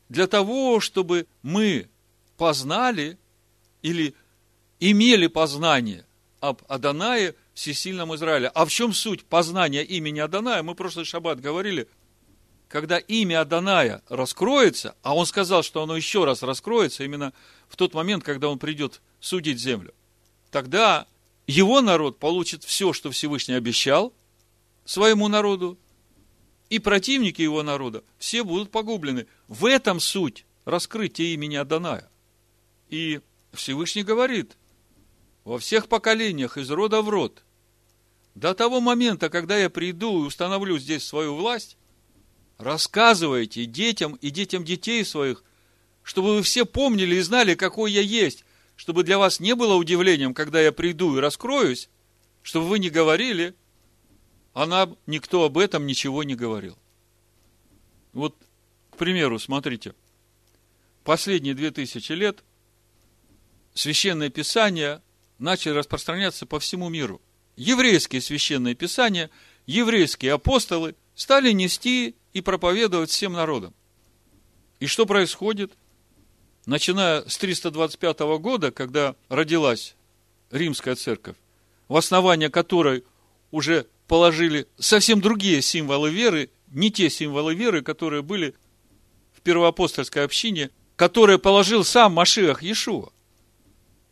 Для 0.10 0.28
того, 0.28 0.80
чтобы 0.80 1.28
мы 1.44 1.88
познали 2.38 3.18
или 3.82 4.16
имели 4.80 5.28
познание 5.28 6.06
об 6.40 6.62
Адонае, 6.68 7.36
всесильном 7.54 8.16
Израиле. 8.16 8.48
А 8.56 8.66
в 8.66 8.70
чем 8.70 8.94
суть 8.94 9.26
познания 9.26 9.84
имени 9.84 10.20
Адоная? 10.20 10.64
Мы 10.64 10.76
прошлый 10.76 11.04
шаббат 11.04 11.42
говорили, 11.42 11.90
когда 12.70 12.98
имя 12.98 13.42
Адоная 13.42 14.02
раскроется, 14.08 14.96
а 15.02 15.14
он 15.14 15.26
сказал, 15.26 15.62
что 15.62 15.84
оно 15.84 15.98
еще 15.98 16.24
раз 16.24 16.42
раскроется 16.42 17.04
именно 17.04 17.34
в 17.68 17.76
тот 17.76 17.94
момент, 17.94 18.24
когда 18.24 18.48
он 18.48 18.60
придет 18.60 19.02
судить 19.20 19.60
землю, 19.60 19.94
тогда 20.52 21.06
его 21.50 21.82
народ 21.82 22.20
получит 22.20 22.64
все, 22.64 22.94
что 22.94 23.10
Всевышний 23.10 23.56
обещал 23.56 24.14
своему 24.86 25.28
народу, 25.28 25.80
и 26.70 26.78
противники 26.78 27.42
его 27.42 27.64
народа 27.64 28.04
все 28.20 28.44
будут 28.44 28.70
погублены. 28.70 29.26
В 29.48 29.66
этом 29.66 30.00
суть 30.00 30.46
раскрытия 30.66 31.34
имени 31.34 31.56
Адоная. 31.56 32.08
И 32.90 33.22
Всевышний 33.52 34.04
говорит, 34.04 34.58
во 35.44 35.58
всех 35.58 35.88
поколениях, 35.88 36.56
из 36.58 36.70
рода 36.70 37.02
в 37.02 37.10
род, 37.10 37.42
до 38.36 38.54
того 38.54 38.80
момента, 38.80 39.30
когда 39.30 39.58
я 39.58 39.72
приду 39.72 40.22
и 40.24 40.28
установлю 40.28 40.78
здесь 40.78 41.04
свою 41.04 41.36
власть, 41.36 41.78
рассказывайте 42.60 43.66
детям 43.66 44.14
и 44.22 44.30
детям 44.30 44.64
детей 44.64 45.04
своих, 45.04 45.44
чтобы 46.04 46.36
вы 46.36 46.44
все 46.44 46.64
помнили 46.68 47.16
и 47.16 47.22
знали, 47.22 47.56
какой 47.56 47.92
я 47.92 48.02
есть, 48.02 48.46
чтобы 48.80 49.04
для 49.04 49.18
вас 49.18 49.42
не 49.42 49.56
было 49.56 49.76
удивлением, 49.76 50.34
когда 50.34 50.62
я 50.62 50.72
приду 50.72 51.18
и 51.18 51.20
раскроюсь, 51.20 51.90
чтобы 52.42 52.70
вы 52.70 52.80
не 52.80 52.90
говорили, 52.90 53.54
а 54.54 54.66
нам 54.66 54.98
никто 55.06 55.44
об 55.44 55.58
этом 55.58 55.86
ничего 55.86 56.24
не 56.24 56.34
говорил. 56.34 56.78
Вот, 58.14 58.38
к 58.92 58.96
примеру, 58.96 59.38
смотрите, 59.38 59.96
последние 61.04 61.56
две 61.56 61.72
тысячи 61.72 62.14
лет 62.14 62.42
Священное 63.74 64.30
Писание 64.30 65.02
начали 65.40 65.74
распространяться 65.74 66.46
по 66.46 66.58
всему 66.62 66.88
миру. 66.88 67.22
Еврейские 67.58 68.22
священные 68.22 68.76
писания, 68.76 69.30
еврейские 69.66 70.32
апостолы 70.32 70.96
стали 71.16 71.52
нести 71.52 72.16
и 72.32 72.40
проповедовать 72.40 73.10
всем 73.10 73.34
народам. 73.34 73.74
И 74.80 74.86
что 74.86 75.06
происходит? 75.06 75.74
Начиная 76.70 77.28
с 77.28 77.36
325 77.40 78.20
года, 78.38 78.70
когда 78.70 79.16
родилась 79.28 79.96
римская 80.52 80.94
церковь, 80.94 81.36
в 81.88 81.98
основание 81.98 82.52
которой 82.52 83.06
уже 83.50 83.88
положили 84.08 84.68
совсем 84.78 85.20
другие 85.20 85.64
символы 85.64 86.12
веры, 86.12 86.52
не 86.68 86.92
те 86.92 87.10
символы 87.10 87.56
веры, 87.56 87.82
которые 87.82 88.22
были 88.22 88.54
в 89.34 89.42
первоапостольской 89.42 90.24
общине, 90.24 90.70
которые 90.96 91.40
положил 91.40 91.84
сам 91.84 92.14
Машиах 92.14 92.62
Иешуа. 92.62 93.10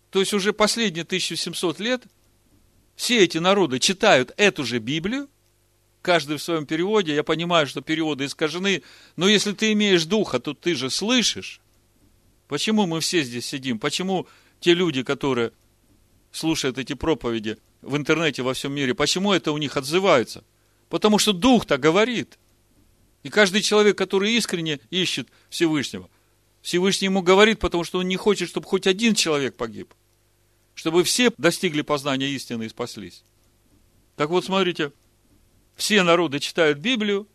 То 0.09 0.19
есть 0.19 0.33
уже 0.33 0.51
последние 0.51 1.03
1700 1.03 1.79
лет 1.79 2.05
все 2.95 3.23
эти 3.23 3.37
народы 3.37 3.77
читают 3.77 4.33
эту 4.35 4.65
же 4.65 4.79
Библию, 4.79 5.29
каждый 6.01 6.37
в 6.37 6.41
своем 6.41 6.65
переводе. 6.65 7.13
Я 7.13 7.21
понимаю, 7.21 7.67
что 7.67 7.81
переводы 7.81 8.25
искажены, 8.25 8.81
но 9.15 9.27
если 9.27 9.51
ты 9.51 9.73
имеешь 9.73 10.05
духа, 10.05 10.39
то 10.39 10.55
ты 10.55 10.73
же 10.73 10.89
слышишь. 10.89 11.61
Почему 12.47 12.85
мы 12.85 13.01
все 13.01 13.23
здесь 13.23 13.45
сидим? 13.45 13.79
Почему 13.79 14.27
те 14.59 14.73
люди, 14.73 15.03
которые 15.03 15.51
слушают 16.31 16.77
эти 16.77 16.93
проповеди 16.93 17.57
в 17.81 17.95
интернете 17.95 18.41
во 18.41 18.53
всем 18.53 18.73
мире, 18.73 18.93
почему 18.93 19.33
это 19.33 19.51
у 19.51 19.57
них 19.57 19.75
отзывается? 19.77 20.43
Потому 20.89 21.19
что 21.19 21.33
дух-то 21.33 21.77
говорит. 21.77 22.37
И 23.23 23.29
каждый 23.29 23.61
человек, 23.61 23.97
который 23.97 24.33
искренне 24.33 24.79
ищет 24.89 25.27
Всевышнего, 25.49 26.09
Всевышний 26.61 27.05
ему 27.05 27.21
говорит, 27.21 27.59
потому 27.59 27.83
что 27.83 27.99
он 27.99 28.07
не 28.07 28.17
хочет, 28.17 28.49
чтобы 28.49 28.67
хоть 28.67 28.87
один 28.87 29.15
человек 29.15 29.55
погиб. 29.55 29.93
Чтобы 30.73 31.03
все 31.03 31.31
достигли 31.37 31.81
познания 31.81 32.29
истины 32.29 32.63
и 32.63 32.69
спаслись. 32.69 33.23
Так 34.15 34.29
вот, 34.29 34.45
смотрите, 34.45 34.91
все 35.75 36.03
народы 36.03 36.39
читают 36.39 36.79
Библию 36.79 37.27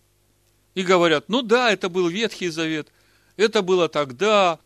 и 0.74 0.82
говорят, 0.82 1.28
ну 1.28 1.42
да, 1.42 1.72
это 1.72 1.88
был 1.88 2.08
Ветхий 2.08 2.48
Завет, 2.48 2.88
это 3.36 3.62
было 3.62 3.88
тогда, 3.88 4.58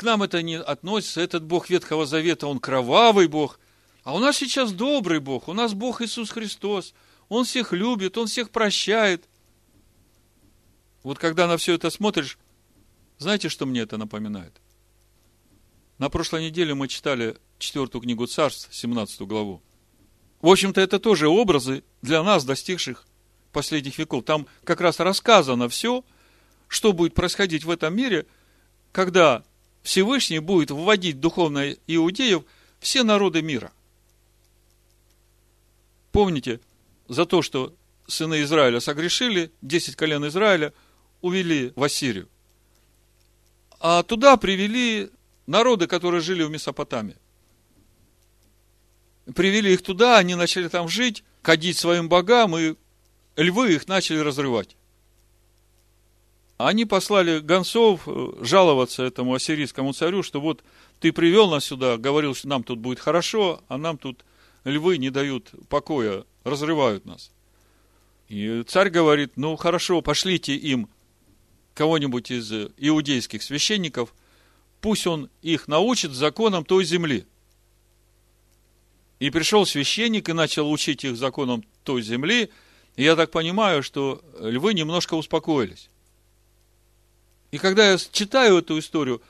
к 0.00 0.02
нам 0.02 0.22
это 0.22 0.40
не 0.40 0.58
относится, 0.58 1.20
этот 1.20 1.44
Бог 1.44 1.68
Ветхого 1.68 2.06
Завета, 2.06 2.46
он 2.46 2.58
кровавый 2.58 3.28
Бог, 3.28 3.60
а 4.02 4.14
у 4.14 4.18
нас 4.18 4.38
сейчас 4.38 4.72
добрый 4.72 5.20
Бог, 5.20 5.46
у 5.46 5.52
нас 5.52 5.74
Бог 5.74 6.00
Иисус 6.00 6.30
Христос, 6.30 6.94
Он 7.28 7.44
всех 7.44 7.74
любит, 7.74 8.16
Он 8.16 8.26
всех 8.26 8.48
прощает. 8.48 9.28
Вот 11.02 11.18
когда 11.18 11.46
на 11.46 11.58
все 11.58 11.74
это 11.74 11.90
смотришь, 11.90 12.38
знаете, 13.18 13.50
что 13.50 13.66
мне 13.66 13.80
это 13.80 13.98
напоминает? 13.98 14.58
На 15.98 16.08
прошлой 16.08 16.46
неделе 16.46 16.72
мы 16.72 16.88
читали 16.88 17.36
четвертую 17.58 18.00
книгу 18.00 18.26
Царств, 18.26 18.74
17 18.74 19.20
главу. 19.28 19.60
В 20.40 20.48
общем-то, 20.48 20.80
это 20.80 20.98
тоже 20.98 21.28
образы 21.28 21.84
для 22.00 22.22
нас, 22.22 22.46
достигших 22.46 23.06
последних 23.52 23.98
веков. 23.98 24.24
Там 24.24 24.46
как 24.64 24.80
раз 24.80 24.98
рассказано 24.98 25.68
все, 25.68 26.06
что 26.68 26.94
будет 26.94 27.12
происходить 27.12 27.64
в 27.64 27.70
этом 27.70 27.94
мире, 27.94 28.26
когда 28.92 29.44
Всевышний 29.82 30.38
будет 30.38 30.70
вводить 30.70 31.20
духовно 31.20 31.72
иудеев 31.86 32.44
все 32.80 33.02
народы 33.02 33.42
мира. 33.42 33.72
Помните, 36.12 36.60
за 37.08 37.24
то, 37.26 37.42
что 37.42 37.74
сыны 38.06 38.42
Израиля 38.42 38.80
согрешили, 38.80 39.52
10 39.62 39.96
колен 39.96 40.26
Израиля 40.26 40.72
увели 41.20 41.72
в 41.76 41.82
Ассирию 41.82 42.28
а 43.80 44.02
туда 44.02 44.36
привели 44.36 45.10
народы, 45.46 45.86
которые 45.86 46.20
жили 46.20 46.42
в 46.42 46.50
Месопотамии. 46.50 47.16
Привели 49.34 49.72
их 49.72 49.82
туда, 49.82 50.18
они 50.18 50.34
начали 50.34 50.68
там 50.68 50.88
жить, 50.88 51.24
кадить 51.40 51.78
своим 51.78 52.08
богам, 52.08 52.56
и 52.56 52.74
львы 53.36 53.72
их 53.72 53.88
начали 53.88 54.18
разрывать. 54.18 54.76
Они 56.66 56.84
послали 56.84 57.38
гонцов 57.38 58.02
э, 58.06 58.32
жаловаться 58.42 59.02
этому 59.02 59.32
ассирийскому 59.32 59.94
царю, 59.94 60.22
что 60.22 60.42
вот 60.42 60.62
ты 61.00 61.10
привел 61.10 61.48
нас 61.48 61.64
сюда, 61.64 61.96
говорил, 61.96 62.34
что 62.34 62.48
нам 62.48 62.64
тут 62.64 62.80
будет 62.80 63.00
хорошо, 63.00 63.62
а 63.68 63.78
нам 63.78 63.96
тут 63.96 64.26
львы 64.64 64.98
не 64.98 65.08
дают 65.08 65.52
покоя, 65.70 66.24
разрывают 66.44 67.06
нас. 67.06 67.30
И 68.28 68.62
царь 68.64 68.90
говорит, 68.90 69.32
ну 69.36 69.56
хорошо, 69.56 70.02
пошлите 70.02 70.54
им 70.54 70.90
кого-нибудь 71.72 72.30
из 72.30 72.52
иудейских 72.76 73.42
священников, 73.42 74.12
пусть 74.82 75.06
он 75.06 75.30
их 75.40 75.66
научит 75.66 76.10
законам 76.10 76.66
той 76.66 76.84
земли. 76.84 77.24
И 79.18 79.30
пришел 79.30 79.64
священник 79.64 80.28
и 80.28 80.34
начал 80.34 80.70
учить 80.70 81.04
их 81.04 81.16
законам 81.16 81.64
той 81.84 82.02
земли. 82.02 82.50
И 82.96 83.04
я 83.04 83.16
так 83.16 83.30
понимаю, 83.30 83.82
что 83.82 84.22
львы 84.38 84.74
немножко 84.74 85.14
успокоились. 85.14 85.88
И 87.50 87.58
когда 87.58 87.90
я 87.90 87.98
читаю 87.98 88.58
эту 88.58 88.78
историю, 88.78 89.22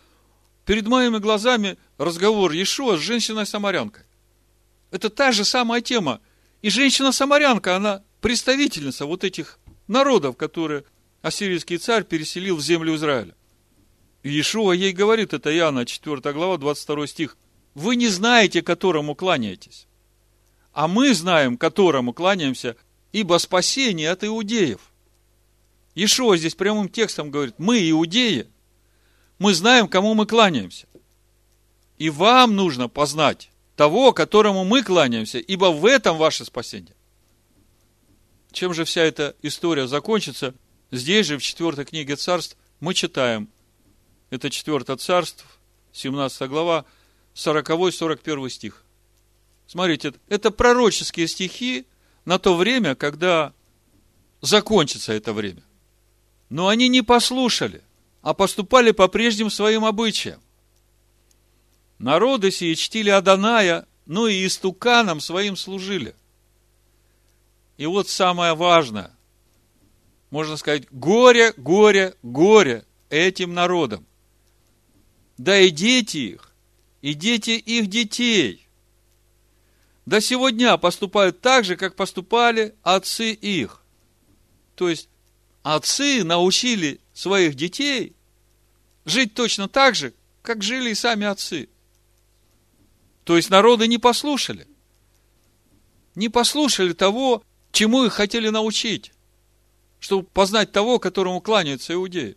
перед 0.65 0.87
моими 0.87 1.19
глазами 1.19 1.79
разговор 1.99 2.53
Иешуа 2.53 2.97
с 2.97 3.01
женщиной-самарянкой. 3.01 4.05
Это 4.91 5.11
та 5.11 5.33
же 5.33 5.45
самая 5.45 5.81
тема. 5.81 6.21
И 6.63 6.71
женщина-самарянка, 6.71 7.77
она 7.77 8.03
представительница 8.21 9.07
вот 9.07 9.25
этих 9.25 9.59
народов, 9.89 10.37
которые 10.37 10.85
ассирийский 11.23 11.79
царь 11.79 12.05
переселил 12.05 12.57
в 12.57 12.61
землю 12.61 12.95
Израиля. 12.95 13.35
И 14.23 14.29
Иешуа 14.29 14.73
ей 14.73 14.93
говорит, 14.93 15.33
это 15.33 15.55
Иоанна, 15.57 15.87
4 15.87 16.33
глава, 16.33 16.59
22 16.59 17.07
стих, 17.07 17.37
«Вы 17.75 17.97
не 17.97 18.09
знаете, 18.09 18.63
которому 18.63 19.15
кланяетесь, 19.15 19.87
а 20.73 20.89
мы 20.89 21.15
знаем, 21.15 21.57
которому 21.57 22.13
кланяемся, 22.13 22.77
ибо 23.13 23.39
спасение 23.39 24.11
от 24.11 24.25
иудеев». 24.25 24.90
Иешуа 25.95 26.37
здесь 26.37 26.55
прямым 26.55 26.89
текстом 26.89 27.31
говорит, 27.31 27.55
мы 27.59 27.91
иудеи, 27.91 28.47
мы 29.39 29.55
знаем, 29.55 29.89
кому 29.89 30.15
мы 30.15 30.27
кланяемся. 30.27 30.87
И 31.99 32.11
вам 32.11 32.57
нужно 32.57 32.89
познать 32.89 33.51
того, 33.77 34.13
которому 34.13 34.65
мы 34.65 34.83
кланяемся, 34.83 35.39
ибо 35.39 35.67
в 35.67 35.85
этом 35.87 36.17
ваше 36.17 36.45
спасение. 36.45 36.95
Чем 38.53 38.75
же 38.75 38.85
вся 38.85 39.03
эта 39.03 39.37
история 39.43 39.87
закончится? 39.87 40.55
Здесь 40.91 41.27
же, 41.27 41.39
в 41.39 41.43
четвертой 41.43 41.85
книге 41.85 42.17
царств, 42.17 42.57
мы 42.81 42.95
читаем, 42.95 43.49
это 44.31 44.51
четвертое 44.51 44.97
царство, 44.97 45.47
17 45.93 46.49
глава, 46.49 46.85
40-41 47.35 48.49
стих. 48.51 48.85
Смотрите, 49.67 50.15
это 50.29 50.51
пророческие 50.51 51.29
стихи 51.29 51.87
на 52.25 52.39
то 52.39 52.57
время, 52.57 52.95
когда 52.95 53.53
закончится 54.41 55.13
это 55.13 55.33
время. 55.33 55.63
Но 56.51 56.69
они 56.69 56.89
не 56.89 57.03
послушали, 57.03 57.83
а 58.23 58.35
поступали 58.35 58.91
по 58.91 59.09
прежним 59.09 59.51
своим 59.51 59.85
обычаям. 59.85 60.41
Народы 61.99 62.51
сии 62.51 62.75
чтили 62.75 63.11
Аданая, 63.11 63.87
ну 64.07 64.27
и 64.27 64.47
истуканам 64.47 65.21
своим 65.21 65.57
служили. 65.57 66.15
И 67.77 67.87
вот 67.87 68.09
самое 68.09 68.55
важное, 68.55 69.13
можно 70.31 70.57
сказать, 70.57 70.85
горе, 70.91 71.55
горе, 71.57 72.15
горе 72.23 72.85
этим 73.09 73.55
народам. 73.55 74.07
Да 75.39 75.59
и 75.59 75.71
дети 75.71 76.19
их, 76.19 76.53
и 77.01 77.15
дети 77.15 77.51
их 77.51 77.87
детей 77.87 78.67
до 80.07 80.21
сегодня 80.21 80.77
поступают 80.77 81.41
так 81.41 81.65
же, 81.65 81.77
как 81.77 81.95
поступали 81.95 82.75
отцы 82.83 83.33
их. 83.33 83.83
То 84.75 84.89
есть, 84.89 85.10
отцы 85.63 86.25
научили 86.25 87.01
своих 87.13 87.55
детей 87.55 88.15
жить 89.05 89.35
точно 89.35 89.69
так 89.69 89.95
же, 89.95 90.15
как 90.43 90.63
жили 90.63 90.91
и 90.91 90.95
сами 90.95 91.27
отцы. 91.27 91.69
То 93.25 93.37
есть, 93.37 93.51
народы 93.51 93.87
не 93.87 93.99
послушали. 93.99 94.67
Не 96.15 96.29
послушали 96.29 96.93
того, 96.93 97.43
чему 97.73 98.05
их 98.05 98.15
хотели 98.15 98.49
научить, 98.49 99.13
чтобы 100.01 100.25
познать 100.25 100.73
того, 100.73 100.99
которому 100.99 101.41
кланяются 101.41 101.93
иудеи. 101.95 102.37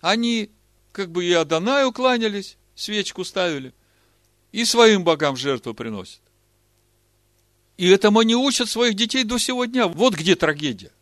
Они 0.00 0.50
как 0.92 1.10
бы 1.10 1.24
и 1.24 1.32
Адонаю 1.32 1.92
кланялись, 1.92 2.56
свечку 2.74 3.24
ставили, 3.24 3.74
и 4.52 4.64
своим 4.64 5.04
богам 5.04 5.36
жертву 5.36 5.74
приносят. 5.74 6.20
И 7.76 7.88
этому 7.88 8.22
не 8.22 8.36
учат 8.36 8.68
своих 8.68 8.94
детей 8.94 9.24
до 9.24 9.38
сегодня. 9.38 9.86
Вот 9.86 10.14
где 10.14 10.36
трагедия. 10.36 10.92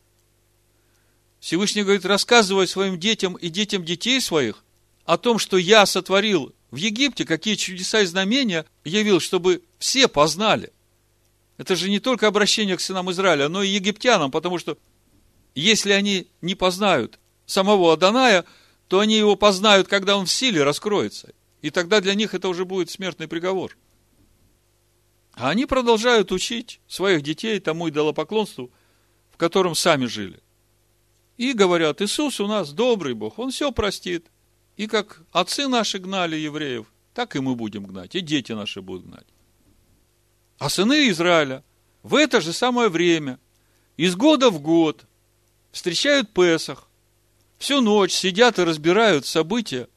Всевышний 1.40 1.82
говорит, 1.82 2.04
рассказывай 2.04 2.66
своим 2.66 2.98
детям 2.98 3.34
и 3.34 3.48
детям 3.48 3.84
детей 3.84 4.20
своих 4.20 4.64
о 5.04 5.16
том, 5.16 5.38
что 5.38 5.56
я 5.56 5.86
сотворил 5.86 6.54
в 6.70 6.76
Египте, 6.76 7.24
какие 7.24 7.54
чудеса 7.54 8.00
и 8.00 8.06
знамения 8.06 8.66
явил, 8.84 9.20
чтобы 9.20 9.62
все 9.78 10.08
познали. 10.08 10.72
Это 11.56 11.76
же 11.76 11.90
не 11.90 11.98
только 11.98 12.26
обращение 12.26 12.76
к 12.76 12.80
сынам 12.80 13.10
Израиля, 13.10 13.48
но 13.48 13.62
и 13.62 13.68
египтянам, 13.68 14.30
потому 14.30 14.58
что 14.58 14.78
если 15.54 15.92
они 15.92 16.28
не 16.40 16.54
познают 16.54 17.18
самого 17.46 17.92
Аданая, 17.92 18.44
то 18.86 19.00
они 19.00 19.16
его 19.16 19.34
познают, 19.34 19.88
когда 19.88 20.16
он 20.16 20.26
в 20.26 20.30
силе 20.30 20.62
раскроется. 20.62 21.32
И 21.62 21.70
тогда 21.70 22.00
для 22.00 22.14
них 22.14 22.34
это 22.34 22.48
уже 22.48 22.64
будет 22.64 22.90
смертный 22.90 23.28
приговор. 23.28 23.76
А 25.32 25.50
они 25.50 25.66
продолжают 25.66 26.32
учить 26.32 26.80
своих 26.86 27.22
детей 27.22 27.58
тому 27.60 27.88
идолопоклонству, 27.88 28.70
в 29.32 29.36
котором 29.36 29.74
сами 29.74 30.06
жили. 30.06 30.40
И 31.38 31.52
говорят, 31.52 32.02
Иисус 32.02 32.40
у 32.40 32.46
нас 32.46 32.72
добрый 32.72 33.14
Бог, 33.14 33.38
Он 33.38 33.50
все 33.50 33.72
простит. 33.72 34.26
И 34.76 34.86
как 34.86 35.22
отцы 35.32 35.68
наши 35.68 35.98
гнали 35.98 36.36
евреев, 36.36 36.86
так 37.14 37.36
и 37.36 37.40
мы 37.40 37.54
будем 37.54 37.86
гнать, 37.86 38.14
и 38.14 38.20
дети 38.20 38.52
наши 38.52 38.82
будут 38.82 39.06
гнать. 39.06 39.26
А 40.58 40.68
сыны 40.68 41.08
Израиля 41.08 41.64
в 42.02 42.16
это 42.16 42.40
же 42.40 42.52
самое 42.52 42.88
время, 42.88 43.38
из 43.96 44.16
года 44.16 44.50
в 44.50 44.60
год, 44.60 45.06
встречают 45.70 46.32
Песах, 46.32 46.88
всю 47.58 47.80
ночь 47.80 48.12
сидят 48.12 48.58
и 48.58 48.64
разбирают 48.64 49.24
события 49.24 49.88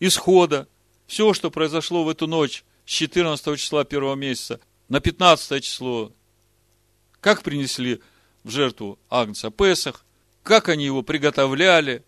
исхода, 0.00 0.68
все, 1.06 1.32
что 1.32 1.50
произошло 1.50 2.04
в 2.04 2.08
эту 2.08 2.26
ночь 2.26 2.64
с 2.86 2.90
14 2.90 3.58
числа 3.58 3.84
первого 3.84 4.14
месяца 4.16 4.60
на 4.88 5.00
15 5.00 5.62
число, 5.62 6.12
как 7.20 7.42
принесли 7.42 8.00
в 8.42 8.50
жертву 8.50 8.98
Агнца 9.08 9.50
Песах, 9.50 10.04
как 10.42 10.68
они 10.68 10.84
его 10.84 11.02
приготовляли, 11.02 12.04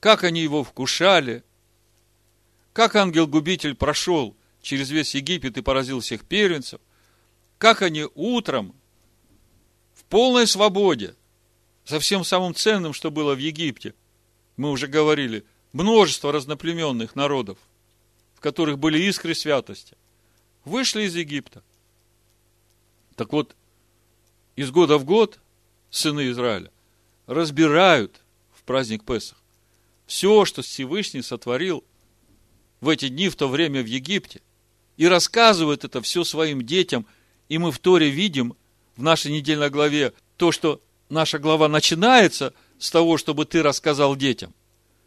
как 0.00 0.24
они 0.24 0.40
его 0.40 0.64
вкушали, 0.64 1.44
как 2.72 2.96
ангел-губитель 2.96 3.74
прошел 3.74 4.36
через 4.62 4.90
весь 4.90 5.14
Египет 5.14 5.56
и 5.58 5.62
поразил 5.62 6.00
всех 6.00 6.24
первенцев, 6.24 6.80
как 7.58 7.82
они 7.82 8.08
утром 8.14 8.74
в 9.94 10.04
полной 10.04 10.46
свободе, 10.46 11.14
со 11.84 11.98
всем 11.98 12.24
самым 12.24 12.54
ценным, 12.54 12.92
что 12.92 13.10
было 13.10 13.34
в 13.34 13.38
Египте, 13.38 13.94
мы 14.56 14.70
уже 14.70 14.86
говорили, 14.86 15.44
множество 15.72 16.32
разноплеменных 16.32 17.16
народов, 17.16 17.58
в 18.34 18.40
которых 18.40 18.78
были 18.78 18.98
искры 19.02 19.34
святости, 19.34 19.96
вышли 20.64 21.02
из 21.02 21.16
Египта. 21.16 21.62
Так 23.16 23.32
вот, 23.32 23.56
из 24.56 24.70
года 24.70 24.98
в 24.98 25.04
год 25.04 25.40
сыны 25.90 26.30
Израиля 26.30 26.71
разбирают 27.32 28.20
в 28.54 28.62
праздник 28.62 29.04
Песах 29.04 29.42
все, 30.12 30.44
что 30.44 30.60
Всевышний 30.60 31.22
сотворил 31.22 31.84
в 32.82 32.90
эти 32.90 33.08
дни, 33.08 33.30
в 33.30 33.36
то 33.36 33.48
время 33.48 33.82
в 33.82 33.86
Египте, 33.86 34.42
и 34.98 35.06
рассказывают 35.06 35.84
это 35.84 36.02
все 36.02 36.22
своим 36.22 36.62
детям, 36.62 37.06
и 37.48 37.56
мы 37.56 37.72
в 37.72 37.78
Торе 37.78 38.10
видим 38.10 38.54
в 38.96 39.02
нашей 39.02 39.32
недельной 39.32 39.70
главе 39.70 40.12
то, 40.36 40.52
что 40.52 40.82
наша 41.08 41.38
глава 41.38 41.68
начинается 41.68 42.52
с 42.78 42.90
того, 42.90 43.16
чтобы 43.16 43.46
ты 43.46 43.62
рассказал 43.62 44.16
детям. 44.16 44.52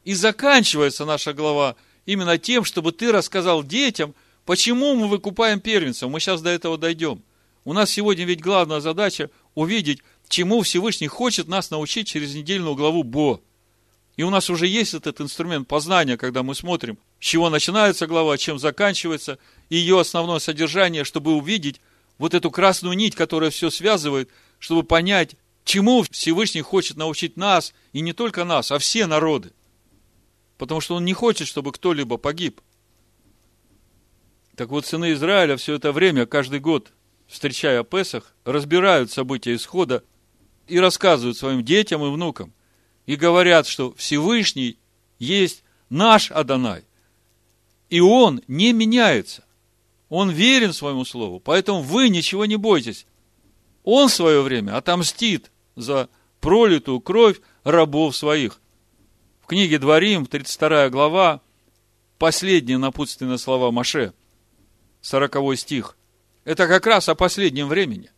И 0.06 0.16
заканчивается 0.16 1.06
наша 1.06 1.34
глава 1.34 1.76
именно 2.08 2.40
тем, 2.40 2.64
чтобы 2.64 2.92
ты 2.92 3.12
рассказал 3.12 3.64
детям, 3.64 4.16
почему 4.46 4.96
мы 4.96 5.08
выкупаем 5.08 5.60
первенцев. 5.60 6.10
Мы 6.10 6.20
сейчас 6.20 6.42
до 6.42 6.50
этого 6.50 6.80
дойдем. 6.80 7.22
У 7.64 7.74
нас 7.74 7.92
сегодня 7.92 8.26
ведь 8.26 8.42
главная 8.42 8.80
задача 8.80 9.30
увидеть, 9.54 10.02
чему 10.30 10.62
Всевышний 10.62 11.08
хочет 11.08 11.48
нас 11.48 11.72
научить 11.72 12.08
через 12.08 12.36
недельную 12.36 12.76
главу 12.76 13.04
Бо. 13.04 13.42
И 14.18 14.24
у 14.24 14.30
нас 14.30 14.50
уже 14.50 14.68
есть 14.68 14.94
этот 14.94 15.20
инструмент 15.22 15.68
познания, 15.68 16.18
когда 16.18 16.42
мы 16.42 16.56
смотрим, 16.56 16.98
с 17.20 17.26
чего 17.26 17.50
начинается 17.50 18.08
глава, 18.08 18.38
чем 18.38 18.60
заканчивается, 18.60 19.40
и 19.70 19.76
ее 19.76 20.00
основное 20.00 20.40
содержание, 20.40 21.04
чтобы 21.04 21.34
увидеть 21.34 21.82
вот 22.18 22.34
эту 22.34 22.50
красную 22.50 22.96
нить, 22.96 23.16
которая 23.16 23.50
все 23.50 23.70
связывает, 23.70 24.30
чтобы 24.60 24.84
понять, 24.84 25.36
Чему 25.66 26.04
Всевышний 26.04 26.62
хочет 26.62 26.96
научить 26.96 27.38
нас, 27.38 27.74
и 27.92 28.02
не 28.02 28.14
только 28.14 28.46
нас, 28.46 28.72
а 28.72 28.78
все 28.78 29.08
народы? 29.08 29.52
Потому 30.60 30.80
что 30.80 30.96
Он 30.96 31.04
не 31.04 31.14
хочет, 31.14 31.48
чтобы 31.48 31.72
кто-либо 31.72 32.18
погиб. 32.18 32.62
Так 34.56 34.70
вот, 34.70 34.86
сыны 34.86 35.14
Израиля 35.14 35.58
все 35.58 35.74
это 35.74 35.92
время, 35.92 36.28
каждый 36.28 36.60
год, 36.60 36.94
встречая 37.28 37.84
Песах, 37.84 38.36
разбирают 38.46 39.12
события 39.12 39.56
исхода 39.56 40.04
и 40.68 40.80
рассказывают 40.80 41.38
своим 41.38 41.64
детям 41.64 42.04
и 42.04 42.10
внукам. 42.10 42.54
И 43.06 43.16
говорят, 43.16 43.68
что 43.68 43.94
Всевышний 43.94 44.80
есть 45.20 45.64
наш 45.90 46.32
Адонай. 46.32 46.84
И 47.90 48.00
Он 48.02 48.42
не 48.48 48.74
меняется. 48.74 49.44
Он 50.10 50.30
верен 50.30 50.74
своему 50.74 51.06
слову. 51.06 51.40
Поэтому 51.40 51.82
вы 51.82 52.10
ничего 52.10 52.46
не 52.46 52.56
бойтесь. 52.56 53.06
Он 53.84 54.08
в 54.08 54.14
свое 54.14 54.42
время 54.42 54.78
отомстит 54.78 55.52
за 55.76 56.10
пролитую 56.40 57.02
кровь 57.02 57.40
рабов 57.64 58.16
своих. 58.16 58.60
В 59.42 59.48
книге 59.48 59.78
Дворим, 59.78 60.26
32 60.26 60.90
глава, 60.90 61.42
последние 62.18 62.78
напутственные 62.78 63.38
слова 63.38 63.72
Маше, 63.72 64.14
40 65.02 65.58
стих. 65.58 65.98
Это 66.44 66.68
как 66.68 66.86
раз 66.88 67.10
о 67.10 67.16
последнем 67.16 67.68
времени. 67.68 68.10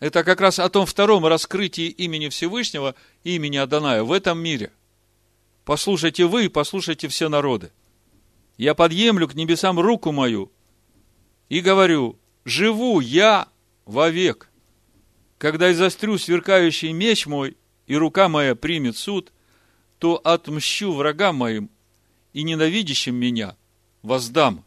Это 0.00 0.24
как 0.24 0.40
раз 0.40 0.58
о 0.58 0.68
том 0.70 0.86
втором 0.86 1.26
раскрытии 1.26 1.88
имени 1.88 2.30
Всевышнего, 2.30 2.94
имени 3.22 3.58
Аданая 3.58 4.02
в 4.02 4.12
этом 4.12 4.38
мире. 4.38 4.72
Послушайте 5.64 6.24
вы, 6.24 6.48
послушайте 6.48 7.06
все 7.08 7.28
народы. 7.28 7.70
Я 8.56 8.74
подъемлю 8.74 9.28
к 9.28 9.34
небесам 9.34 9.78
руку 9.78 10.10
мою 10.10 10.50
и 11.50 11.60
говорю, 11.60 12.18
живу 12.46 13.00
я 13.00 13.48
вовек. 13.84 14.50
Когда 15.36 15.70
изострю 15.70 16.16
сверкающий 16.16 16.92
меч 16.92 17.26
мой, 17.26 17.56
и 17.86 17.94
рука 17.94 18.28
моя 18.28 18.54
примет 18.54 18.96
суд, 18.96 19.32
то 19.98 20.16
отмщу 20.22 20.92
врагам 20.92 21.36
моим 21.36 21.70
и 22.32 22.42
ненавидящим 22.42 23.16
меня 23.16 23.56
воздам. 24.02 24.64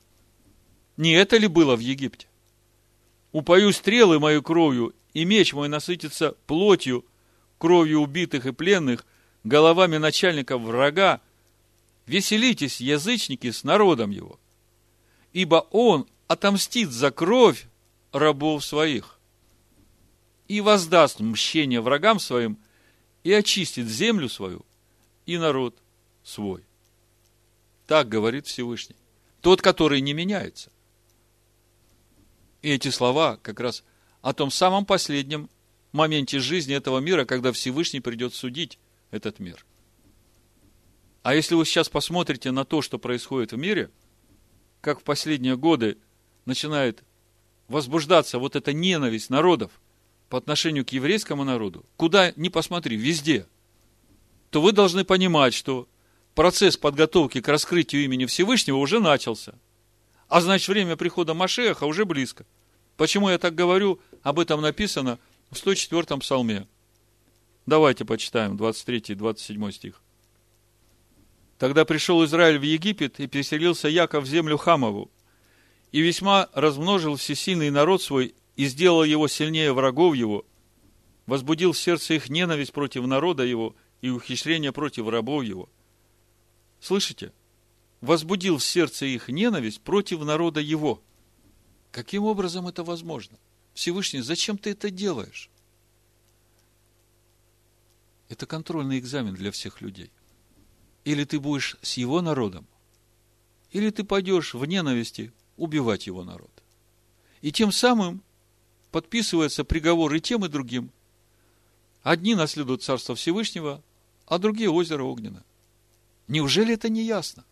Не 0.98 1.14
это 1.14 1.38
ли 1.38 1.48
было 1.48 1.76
в 1.76 1.80
Египте? 1.80 2.28
Упою 3.32 3.72
стрелы 3.72 4.20
мою 4.20 4.44
кровью, 4.44 4.94
и 5.14 5.26
меч 5.26 5.54
мой 5.54 5.70
насытится 5.70 6.36
плотью, 6.48 7.06
кровью 7.58 8.02
убитых 8.02 8.46
и 8.46 8.52
пленных, 8.52 9.06
головами 9.44 9.98
начальников 9.98 10.62
врага. 10.62 11.22
Веселитесь, 12.06 12.82
язычники, 12.82 13.52
с 13.52 13.64
народом 13.64 14.12
его, 14.12 14.40
ибо 15.32 15.68
он 15.72 16.08
отомстит 16.28 16.92
за 16.92 17.12
кровь 17.12 17.68
рабов 18.12 18.66
своих 18.66 19.20
и 20.48 20.62
воздаст 20.62 21.20
мщение 21.20 21.82
врагам 21.82 22.20
своим 22.20 22.58
и 23.24 23.32
очистит 23.32 23.88
землю 23.88 24.28
свою 24.28 24.66
и 25.26 25.38
народ 25.38 25.78
свой. 26.24 26.64
Так 27.88 28.10
говорит 28.10 28.48
Всевышний. 28.48 28.96
Тот, 29.42 29.62
который 29.62 30.02
не 30.02 30.14
меняется. 30.14 30.72
И 32.62 32.70
эти 32.70 32.90
слова 32.90 33.38
как 33.42 33.60
раз 33.60 33.84
о 34.24 34.34
том 34.34 34.50
самом 34.50 34.86
последнем 34.86 35.50
моменте 35.92 36.40
жизни 36.40 36.74
этого 36.74 37.00
мира, 37.00 37.26
когда 37.26 37.52
Всевышний 37.52 38.00
придет 38.00 38.34
судить 38.34 38.80
этот 39.12 39.40
мир. 39.40 39.64
А 41.22 41.36
если 41.36 41.56
вы 41.56 41.66
сейчас 41.66 41.90
посмотрите 41.90 42.52
на 42.52 42.66
то, 42.66 42.82
что 42.82 42.98
происходит 42.98 43.52
в 43.52 43.58
мире, 43.58 43.92
как 44.82 45.02
в 45.02 45.04
последние 45.04 45.58
годы 45.58 45.98
начинает 46.46 47.04
возбуждаться 47.68 48.40
вот 48.40 48.56
эта 48.56 48.72
ненависть 48.72 49.30
народов 49.30 49.72
по 50.30 50.38
отношению 50.38 50.86
к 50.86 50.90
еврейскому 50.90 51.44
народу, 51.44 51.86
куда 51.98 52.32
ни 52.38 52.48
посмотри, 52.48 52.96
везде, 52.96 53.46
то 54.52 54.62
вы 54.62 54.72
должны 54.72 55.04
понимать, 55.04 55.54
что 55.54 55.90
процесс 56.34 56.78
подготовки 56.78 57.42
к 57.42 57.48
раскрытию 57.50 58.06
имени 58.06 58.26
Всевышнего 58.26 58.78
уже 58.78 59.02
начался. 59.02 59.56
А 60.30 60.40
значит, 60.40 60.70
время 60.70 60.96
прихода 60.96 61.34
Машеха 61.34 61.84
уже 61.84 62.06
близко. 62.06 62.46
Почему 62.98 63.30
я 63.30 63.38
так 63.38 63.56
говорю? 63.56 64.00
Об 64.22 64.40
этом 64.40 64.62
написано 64.62 65.20
в 65.50 65.56
104-м 65.56 66.20
псалме. 66.20 66.68
Давайте 67.66 68.06
почитаем 68.06 68.58
23 68.58 69.04
и 69.10 69.16
27 69.16 69.72
стих. 69.72 70.02
Тогда 71.58 71.86
пришел 71.86 72.24
Израиль 72.26 72.60
в 72.60 72.64
Египет 72.64 73.20
и 73.20 73.28
переселился 73.28 73.88
Яков 73.88 74.26
в 74.26 74.28
землю 74.28 74.58
Хамову, 74.58 75.12
и 75.92 76.02
весьма 76.02 76.50
размножил 76.54 77.16
всесильный 77.16 77.70
народ 77.70 78.02
свой 78.02 78.36
и 78.56 78.66
сделал 78.66 79.04
его 79.04 79.28
сильнее 79.28 79.72
врагов 79.72 80.16
его, 80.16 80.46
возбудил 81.26 81.72
в 81.72 81.78
сердце 81.78 82.16
их 82.16 82.30
ненависть 82.30 82.74
против 82.74 83.06
народа 83.06 83.44
его 83.44 83.76
и 84.02 84.10
ухищрение 84.10 84.74
против 84.74 85.08
рабов 85.08 85.44
его. 85.44 85.70
Слышите? 86.82 87.32
Возбудил 88.02 88.58
в 88.58 88.64
сердце 88.64 89.06
их 89.06 89.30
ненависть 89.30 89.82
против 89.82 90.20
народа 90.26 90.60
его. 90.60 91.02
Каким 91.94 92.24
образом 92.24 92.68
это 92.68 92.84
возможно? 92.84 93.38
Всевышний, 93.76 94.22
зачем 94.22 94.58
ты 94.58 94.72
это 94.72 94.90
делаешь? 94.90 95.52
Это 98.30 98.48
контрольный 98.48 98.98
экзамен 98.98 99.36
для 99.36 99.52
всех 99.52 99.80
людей. 99.80 100.12
Или 101.06 101.24
ты 101.24 101.40
будешь 101.40 101.78
с 101.84 101.94
его 101.98 102.22
народом, 102.22 102.66
или 103.72 103.92
ты 103.92 104.04
пойдешь 104.04 104.56
в 104.56 104.66
ненависти 104.66 105.32
убивать 105.56 106.08
его 106.08 106.24
народ. 106.24 106.50
И 107.42 107.52
тем 107.52 107.72
самым 107.72 108.24
подписывается 108.90 109.64
приговор 109.64 110.16
и 110.16 110.20
тем, 110.20 110.44
и 110.46 110.50
другим. 110.50 110.90
Одни 112.02 112.34
наследуют 112.34 112.82
Царство 112.82 113.14
Всевышнего, 113.14 113.84
а 114.26 114.40
другие 114.40 114.72
озеро 114.72 115.04
Огненно. 115.04 115.44
Неужели 116.28 116.74
это 116.74 116.90
не 116.90 117.04
ясно? 117.04 117.46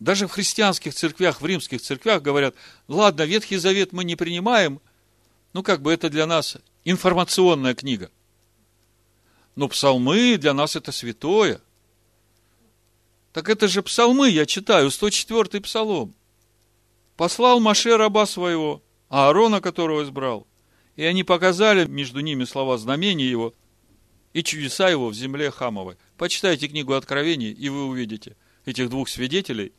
Даже 0.00 0.26
в 0.26 0.32
христианских 0.32 0.94
церквях, 0.94 1.40
в 1.40 1.46
римских 1.46 1.80
церквях 1.80 2.22
говорят, 2.22 2.54
ладно, 2.88 3.22
Ветхий 3.22 3.56
Завет 3.56 3.92
мы 3.92 4.04
не 4.04 4.16
принимаем, 4.16 4.80
ну 5.52 5.62
как 5.62 5.82
бы 5.82 5.92
это 5.92 6.10
для 6.10 6.26
нас 6.26 6.56
информационная 6.84 7.74
книга. 7.74 8.10
Но 9.54 9.68
псалмы 9.68 10.36
для 10.36 10.52
нас 10.52 10.74
это 10.76 10.90
святое. 10.90 11.60
Так 13.32 13.48
это 13.48 13.68
же 13.68 13.82
псалмы, 13.82 14.28
я 14.30 14.46
читаю, 14.46 14.88
104-й 14.88 15.60
псалом 15.60 16.14
послал 17.16 17.60
Маше 17.60 17.96
раба 17.96 18.26
своего, 18.26 18.82
Аарона, 19.08 19.60
которого 19.60 20.02
избрал, 20.02 20.46
и 20.96 21.04
они 21.04 21.24
показали 21.24 21.86
между 21.86 22.20
ними 22.20 22.44
слова 22.44 22.78
знамения 22.78 23.28
его 23.28 23.54
и 24.32 24.42
чудеса 24.42 24.88
его 24.88 25.08
в 25.08 25.14
земле 25.14 25.50
Хамовой. 25.50 25.96
Почитайте 26.16 26.68
книгу 26.68 26.94
Откровений, 26.94 27.52
и 27.52 27.68
вы 27.68 27.86
увидите 27.86 28.36
этих 28.64 28.90
двух 28.90 29.08
свидетелей, 29.08 29.72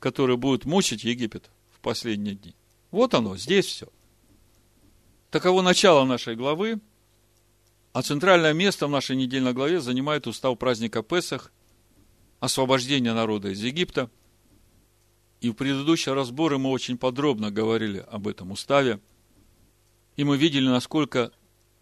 которые 0.00 0.36
будут 0.36 0.64
мучить 0.64 1.04
Египет 1.04 1.50
в 1.70 1.78
последние 1.78 2.34
дни. 2.34 2.56
Вот 2.90 3.14
оно, 3.14 3.36
здесь 3.36 3.66
все. 3.66 3.86
Таково 5.30 5.62
начало 5.62 6.04
нашей 6.04 6.34
главы, 6.34 6.80
а 7.92 8.02
центральное 8.02 8.52
место 8.52 8.88
в 8.88 8.90
нашей 8.90 9.14
недельной 9.14 9.52
главе 9.52 9.80
занимает 9.80 10.26
устав 10.26 10.58
праздника 10.58 11.04
Песах, 11.04 11.52
освобождение 12.40 13.12
народа 13.12 13.50
из 13.50 13.62
Египта– 13.62 14.10
и 15.40 15.48
в 15.48 15.54
предыдущие 15.54 16.14
разборы 16.14 16.58
мы 16.58 16.70
очень 16.70 16.98
подробно 16.98 17.50
говорили 17.50 18.04
об 18.10 18.28
этом 18.28 18.50
уставе. 18.52 19.00
И 20.16 20.24
мы 20.24 20.36
видели, 20.36 20.68
насколько 20.68 21.32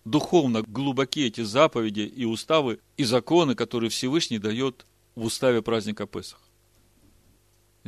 духовно 0.05 0.63
глубоки 0.63 1.27
эти 1.27 1.41
заповеди 1.41 2.01
и 2.01 2.25
уставы, 2.25 2.81
и 2.97 3.05
законы, 3.05 3.55
которые 3.55 3.91
Всевышний 3.91 4.39
дает 4.39 4.87
в 5.17 5.25
уставе 5.25 5.61
праздника 5.61 6.07
Песах. 6.07 6.41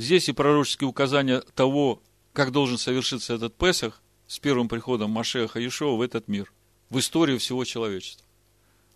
Здесь 0.00 0.28
и 0.28 0.32
пророческие 0.32 0.88
указания 0.88 1.40
того, 1.54 2.02
как 2.32 2.52
должен 2.52 2.78
совершиться 2.78 3.34
этот 3.34 3.54
Песах 3.56 4.00
с 4.26 4.38
первым 4.38 4.68
приходом 4.68 5.10
Машеха 5.10 5.60
Иешуа 5.60 5.96
в 5.96 6.00
этот 6.00 6.28
мир, 6.28 6.52
в 6.88 6.98
историю 6.98 7.38
всего 7.38 7.64
человечества. 7.64 8.26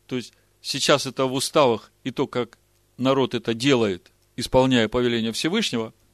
То 0.06 0.16
есть, 0.16 0.32
сейчас 0.60 1.06
это 1.06 1.26
в 1.26 1.34
уставах 1.34 1.92
и 2.04 2.10
то, 2.10 2.26
как 2.26 2.58
народ 2.96 3.34
это 3.34 3.54
делает, 3.54 4.10
исполняя 4.36 4.88
повеление 4.88 5.32
Всевышнего– 5.32 5.92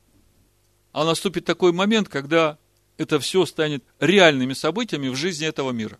а 0.92 1.04
наступит 1.04 1.44
такой 1.44 1.72
момент, 1.72 2.08
когда 2.08 2.58
это 2.96 3.20
все 3.20 3.46
станет 3.46 3.84
реальными 4.00 4.52
событиями 4.54 5.08
в 5.08 5.16
жизни 5.16 5.46
этого 5.46 5.70
мира. 5.70 5.98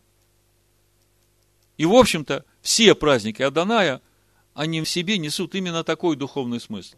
И, 1.77 1.87
в 1.87 1.95
общем-то, 1.95 2.45
все 2.61 2.95
праздники 2.95 3.43
Аданая, 3.43 4.03
они 4.53 4.83
в 4.83 4.89
себе 4.89 5.17
несут 5.19 5.55
именно 5.55 5.85
такой 5.85 6.17
духовный 6.17 6.61
смысл. 6.61 6.97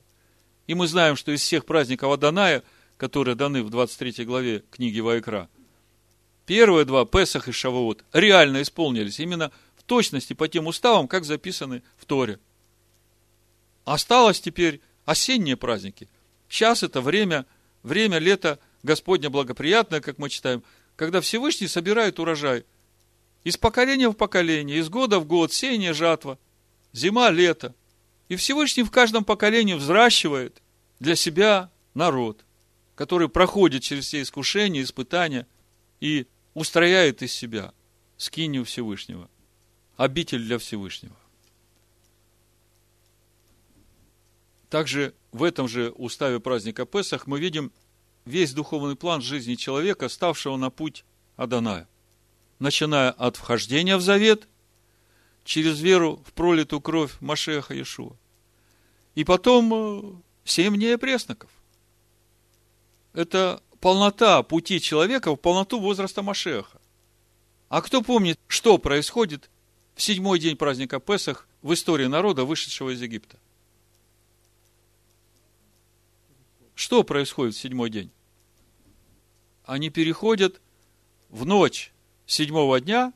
И 0.67 0.75
мы 0.75 0.87
знаем, 0.87 1.17
что 1.17 1.33
из 1.33 1.41
всех 1.41 1.65
праздников 1.65 2.13
Аданая, 2.13 2.63
которые 2.97 3.35
даны 3.35 3.63
в 3.63 3.71
23 3.71 4.25
главе 4.25 4.65
книги 4.71 5.01
Вайкра, 5.01 5.49
первые 6.47 6.85
два, 6.85 7.05
Песах 7.05 7.49
и 7.49 7.53
Шавуот, 7.53 8.05
реально 8.13 8.63
исполнились 8.63 9.21
именно 9.21 9.51
в 9.77 9.83
точности 9.83 10.33
по 10.33 10.49
тем 10.49 10.67
уставам, 10.67 11.09
как 11.09 11.25
записаны 11.25 11.83
в 11.97 12.05
Торе. 12.05 12.39
Осталось 13.85 14.41
теперь 14.41 14.81
осенние 15.05 15.57
праздники. 15.57 16.09
Сейчас 16.49 16.83
это 16.83 17.01
время– 17.01 17.47
Время 17.83 18.19
лета 18.19 18.59
Господня 18.83 19.31
благоприятное, 19.31 20.01
как 20.01 20.19
мы 20.19 20.29
читаем, 20.29 20.63
когда 20.97 21.21
Всевышний 21.21 21.69
собирает 21.69 22.19
урожай. 22.19 22.65
Из 23.45 23.57
поколения 23.57 24.09
в 24.09 24.15
поколение, 24.15 24.79
из 24.79 24.89
года 24.89 25.19
в 25.19 25.27
год, 25.27 25.53
сеяние, 25.53 25.93
жатва, 25.93 26.39
зима, 26.93 27.31
лето. 27.31 27.75
И 28.33 28.37
Всевышний 28.37 28.83
в 28.83 28.91
каждом 28.91 29.27
поколении 29.27 29.75
взращивает 29.75 30.63
для 31.01 31.17
себя 31.17 31.71
народ, 31.93 32.47
который 32.95 33.29
проходит 33.29 33.83
через 33.83 34.07
все 34.07 34.23
искушения, 34.23 34.83
испытания 34.83 35.47
и 36.01 36.27
устрояет 36.55 37.21
из 37.21 37.31
себя 37.31 37.75
скинию 38.17 38.65
Всевышнего, 38.65 39.29
обитель 39.99 40.43
для 40.43 40.57
Всевышнего. 40.57 41.15
Также 44.71 45.13
в 45.33 45.43
этом 45.43 45.69
же 45.69 45.91
уставе 45.91 46.41
праздника 46.41 46.87
Песах 46.87 47.27
мы 47.27 47.39
видим 47.39 47.71
весь 48.25 48.55
духовный 48.55 48.97
план 48.97 49.21
жизни 49.21 49.57
человека, 49.57 50.09
ставшего 50.09 50.57
на 50.57 50.71
путь 50.71 51.05
Аданая. 51.37 51.87
Начиная 52.61 53.11
от 53.11 53.37
вхождения 53.37 53.99
в 53.99 54.01
завет, 54.01 54.49
через 55.45 55.81
веру 55.81 56.25
в 56.27 56.33
пролитую 56.33 56.81
кровь 56.81 57.13
Машеха 57.21 57.75
Иешуа. 57.75 58.17
И 59.15 59.25
потом 59.25 59.73
э, 59.75 60.15
семь 60.45 60.77
дней 60.77 60.97
пресноков. 60.99 61.51
Это 63.13 63.63
полнота 63.81 64.43
пути 64.43 64.81
человека 64.81 65.33
в 65.33 65.37
полноту 65.37 65.81
возраста 65.81 66.23
Машеха. 66.23 66.81
А 67.69 67.83
кто 67.83 68.03
помнит, 68.03 68.39
что 68.47 68.79
происходит 68.79 69.51
в 69.95 70.03
седьмой 70.03 70.39
день 70.39 70.57
праздника 70.57 71.01
Песах 71.01 71.47
в 71.63 71.73
истории 71.73 72.07
народа, 72.07 72.45
вышедшего 72.45 72.91
из 72.91 73.03
Египта? 73.03 73.39
Что 76.75 77.03
происходит 77.03 77.55
в 77.55 77.59
седьмой 77.61 77.91
день? 77.91 78.11
Они 79.65 79.91
переходят 79.91 80.61
в 81.29 81.45
ночь 81.45 81.93
седьмого 82.27 82.81
дня 82.81 83.13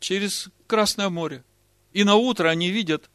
через 0.00 0.48
Красное 0.66 1.08
море. 1.08 1.44
И 1.92 2.04
на 2.04 2.16
утро 2.16 2.48
они 2.48 2.70
видят 2.70 3.08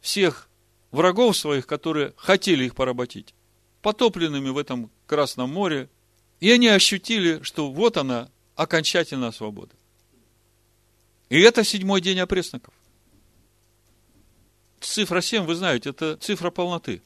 всех 0.00 0.48
врагов 0.92 1.36
своих, 1.36 1.66
которые 1.66 2.14
хотели 2.16 2.64
их 2.64 2.76
поработить, 2.76 3.34
потопленными 3.80 4.50
в 4.50 4.58
этом 4.58 4.90
Красном 5.06 5.50
море. 5.50 5.90
И 6.38 6.50
они 6.50 6.68
ощутили, 6.68 7.42
что 7.42 7.70
вот 7.70 7.96
она, 7.96 8.30
окончательная 8.54 9.32
свобода. 9.32 9.74
И 11.28 11.40
это 11.40 11.64
седьмой 11.64 12.00
день 12.00 12.20
опресноков. 12.20 12.74
Цифра 14.80 15.20
7, 15.20 15.44
вы 15.44 15.54
знаете, 15.54 15.90
это 15.90 16.16
цифра 16.16 16.50
полноты. 16.50 17.02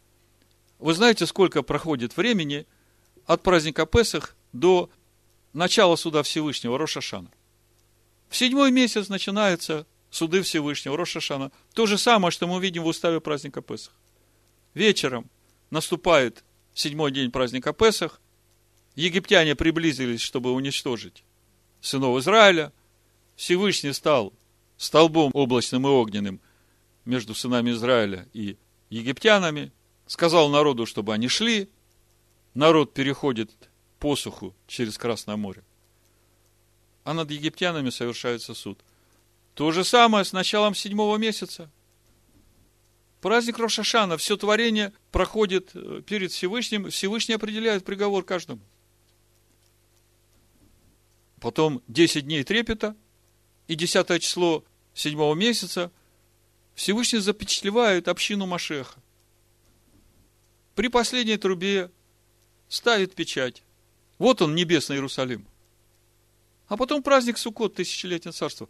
Вы 0.78 0.94
знаете, 0.94 1.26
сколько 1.26 1.62
проходит 1.62 2.16
времени 2.16 2.66
от 3.26 3.42
праздника 3.42 3.86
Песах 3.86 4.34
до 4.52 4.90
начала 5.52 5.96
суда 5.96 6.22
Всевышнего, 6.22 6.78
Рошашана. 6.78 7.30
В 8.28 8.36
седьмой 8.36 8.72
месяц 8.72 9.08
начинается 9.08 9.86
суды 10.16 10.40
Всевышнего, 10.42 10.96
Рошашана. 10.96 11.52
То 11.74 11.86
же 11.86 11.98
самое, 11.98 12.30
что 12.30 12.46
мы 12.46 12.60
видим 12.60 12.82
в 12.82 12.86
уставе 12.86 13.20
праздника 13.20 13.60
Песах. 13.60 13.92
Вечером 14.72 15.30
наступает 15.70 16.42
седьмой 16.74 17.12
день 17.12 17.30
праздника 17.30 17.72
Песах. 17.72 18.20
Египтяне 18.94 19.54
приблизились, 19.54 20.22
чтобы 20.22 20.52
уничтожить 20.52 21.22
сынов 21.82 22.18
Израиля. 22.18 22.72
Всевышний 23.36 23.92
стал 23.92 24.32
столбом 24.78 25.30
облачным 25.34 25.86
и 25.86 25.90
огненным 25.90 26.40
между 27.04 27.34
сынами 27.34 27.72
Израиля 27.72 28.26
и 28.32 28.56
египтянами. 28.88 29.70
Сказал 30.06 30.48
народу, 30.48 30.86
чтобы 30.86 31.12
они 31.12 31.28
шли. 31.28 31.68
Народ 32.54 32.94
переходит 32.94 33.50
посуху 33.98 34.54
через 34.66 34.96
Красное 34.96 35.36
море. 35.36 35.62
А 37.04 37.12
над 37.12 37.30
египтянами 37.30 37.90
совершается 37.90 38.54
суд. 38.54 38.78
То 39.56 39.72
же 39.72 39.84
самое 39.84 40.22
с 40.22 40.34
началом 40.34 40.74
седьмого 40.74 41.16
месяца. 41.16 41.70
Праздник 43.22 43.58
Рошашана, 43.58 44.18
все 44.18 44.36
творение 44.36 44.92
проходит 45.10 45.70
э, 45.72 46.02
перед 46.06 46.30
Всевышним, 46.30 46.90
Всевышний 46.90 47.36
определяет 47.36 47.82
приговор 47.82 48.22
каждому. 48.22 48.60
Потом 51.40 51.82
10 51.88 52.26
дней 52.26 52.44
трепета 52.44 52.94
и 53.66 53.74
10 53.74 54.22
число 54.22 54.62
седьмого 54.92 55.34
месяца 55.34 55.90
Всевышний 56.74 57.20
запечатлевает 57.20 58.08
общину 58.08 58.44
Машеха. 58.44 59.00
При 60.74 60.88
последней 60.88 61.38
трубе 61.38 61.90
ставит 62.68 63.14
печать. 63.14 63.62
Вот 64.18 64.42
он, 64.42 64.54
небесный 64.54 64.96
Иерусалим. 64.96 65.46
А 66.68 66.76
потом 66.76 67.02
праздник 67.02 67.38
Суккот, 67.38 67.76
тысячелетнее 67.76 68.32
царство. 68.32 68.68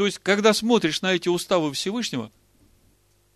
То 0.00 0.06
есть, 0.06 0.18
когда 0.18 0.54
смотришь 0.54 1.02
на 1.02 1.12
эти 1.12 1.28
уставы 1.28 1.74
Всевышнего, 1.74 2.32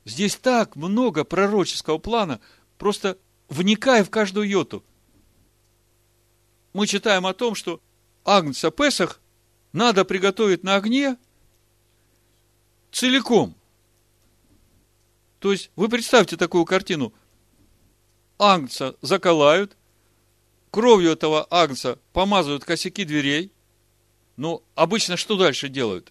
здесь 0.06 0.34
так 0.34 0.76
много 0.76 1.22
пророческого 1.22 1.98
плана, 1.98 2.40
просто 2.78 3.18
вникай 3.50 4.02
в 4.02 4.08
каждую 4.08 4.48
йоту. 4.48 4.82
Мы 6.72 6.86
читаем 6.86 7.26
о 7.26 7.34
том, 7.34 7.54
что 7.54 7.82
Агнца 8.24 8.70
Песах 8.70 9.20
надо 9.74 10.06
приготовить 10.06 10.62
на 10.62 10.76
огне 10.76 11.18
целиком. 12.90 13.54
То 15.40 15.52
есть, 15.52 15.70
вы 15.76 15.90
представьте 15.90 16.38
такую 16.38 16.64
картину. 16.64 17.12
Агнца 18.38 18.96
заколают, 19.02 19.76
кровью 20.70 21.10
этого 21.10 21.46
агнца 21.50 21.98
помазывают 22.14 22.64
косяки 22.64 23.04
дверей. 23.04 23.52
Ну, 24.38 24.64
обычно 24.74 25.18
что 25.18 25.36
дальше 25.36 25.68
делают? 25.68 26.10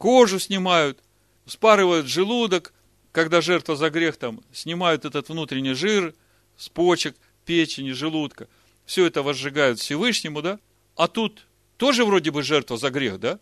Кожу 0.00 0.38
снимают, 0.38 0.98
спарывают 1.44 2.06
желудок, 2.06 2.72
когда 3.12 3.42
жертва 3.42 3.76
за 3.76 3.90
грех 3.90 4.16
там, 4.16 4.40
снимают 4.50 5.04
этот 5.04 5.28
внутренний 5.28 5.74
жир 5.74 6.14
с 6.56 6.70
почек, 6.70 7.14
печени, 7.44 7.90
желудка. 7.90 8.48
Все 8.86 9.04
это 9.04 9.22
возжигают 9.22 9.78
Всевышнему, 9.78 10.40
да? 10.40 10.58
А 10.96 11.06
тут 11.06 11.46
тоже 11.76 12.06
вроде 12.06 12.30
бы 12.30 12.42
жертва 12.42 12.78
за 12.78 12.88
грех, 12.88 13.20
да? 13.20 13.38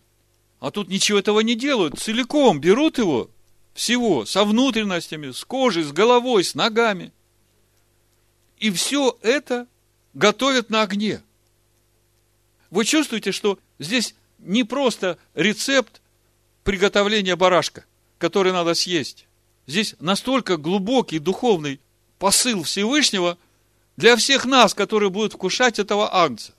А 0.58 0.72
тут 0.72 0.88
ничего 0.88 1.20
этого 1.20 1.38
не 1.40 1.54
делают. 1.54 1.96
Целиком 1.96 2.60
берут 2.60 2.98
его, 2.98 3.30
всего, 3.72 4.24
со 4.24 4.44
внутренностями, 4.44 5.30
с 5.30 5.44
кожей, 5.44 5.84
с 5.84 5.92
головой, 5.92 6.42
с 6.42 6.56
ногами. 6.56 7.12
И 8.58 8.72
все 8.72 9.16
это 9.22 9.68
готовят 10.12 10.70
на 10.70 10.82
огне. 10.82 11.22
Вы 12.70 12.84
чувствуете, 12.84 13.30
что 13.30 13.60
здесь 13.78 14.16
не 14.40 14.64
просто 14.64 15.18
рецепт 15.36 16.02
приготовления 16.68 17.34
барашка, 17.34 17.86
который 18.18 18.52
надо 18.52 18.74
съесть. 18.74 19.26
Здесь 19.66 19.94
настолько 20.00 20.58
глубокий 20.58 21.18
духовный 21.18 21.80
посыл 22.18 22.62
Всевышнего 22.62 23.38
для 23.96 24.16
всех 24.16 24.44
нас, 24.44 24.74
которые 24.74 25.08
будут 25.08 25.32
вкушать 25.32 25.78
этого 25.78 26.14
агнца. 26.14 26.52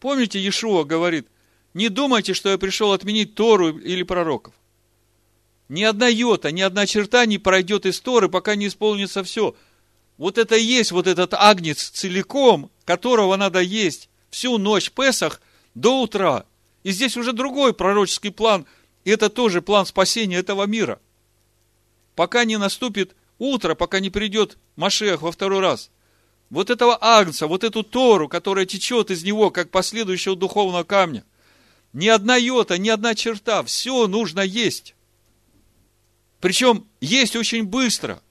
Помните, 0.00 0.40
Иешуа 0.40 0.82
говорит, 0.82 1.28
не 1.74 1.90
думайте, 1.90 2.34
что 2.34 2.48
я 2.48 2.58
пришел 2.58 2.90
отменить 2.90 3.36
Тору 3.36 3.78
или 3.78 4.02
пророков. 4.02 4.52
Ни 5.68 5.84
одна 5.84 6.08
йота, 6.08 6.50
ни 6.50 6.62
одна 6.62 6.84
черта 6.84 7.24
не 7.24 7.38
пройдет 7.38 7.86
из 7.86 8.00
Торы, 8.00 8.28
пока 8.28 8.56
не 8.56 8.66
исполнится 8.66 9.22
все– 9.22 9.54
вот 10.16 10.38
это 10.38 10.56
и 10.56 10.62
есть 10.62 10.90
вот 10.90 11.06
этот 11.06 11.34
агнец 11.34 11.90
целиком, 11.90 12.70
которого 12.84 13.36
надо 13.36 13.60
есть 13.60 14.08
всю 14.30 14.58
ночь 14.58 14.90
Песах 14.90 15.40
до 15.76 16.02
утра. 16.02 16.46
И 16.82 16.90
здесь 16.90 17.16
уже 17.16 17.32
другой 17.32 17.74
пророческий 17.74 18.30
план, 18.30 18.66
это 19.10 19.28
тоже 19.28 19.62
план 19.62 19.86
спасения 19.86 20.36
этого 20.36 20.64
мира. 20.66 21.00
Пока 22.14 22.44
не 22.44 22.56
наступит 22.58 23.14
утро, 23.38 23.74
пока 23.74 24.00
не 24.00 24.10
придет 24.10 24.56
Машех 24.76 25.22
во 25.22 25.32
второй 25.32 25.60
раз. 25.60 25.90
Вот 26.50 26.70
этого 26.70 26.96
агнца, 27.00 27.46
вот 27.46 27.64
эту 27.64 27.82
Тору, 27.82 28.28
которая 28.28 28.66
течет 28.66 29.10
из 29.10 29.24
него, 29.24 29.50
как 29.50 29.70
последующего 29.70 30.36
духовного 30.36 30.84
камня. 30.84 31.24
Ни 31.92 32.08
одна 32.08 32.36
йота, 32.36 32.78
ни 32.78 32.88
одна 32.88 33.14
черта, 33.14 33.62
все 33.62 34.06
нужно 34.06 34.40
есть. 34.40 34.94
Причем 36.40 36.86
есть 37.00 37.36
очень 37.36 37.64
быстро 37.64 38.22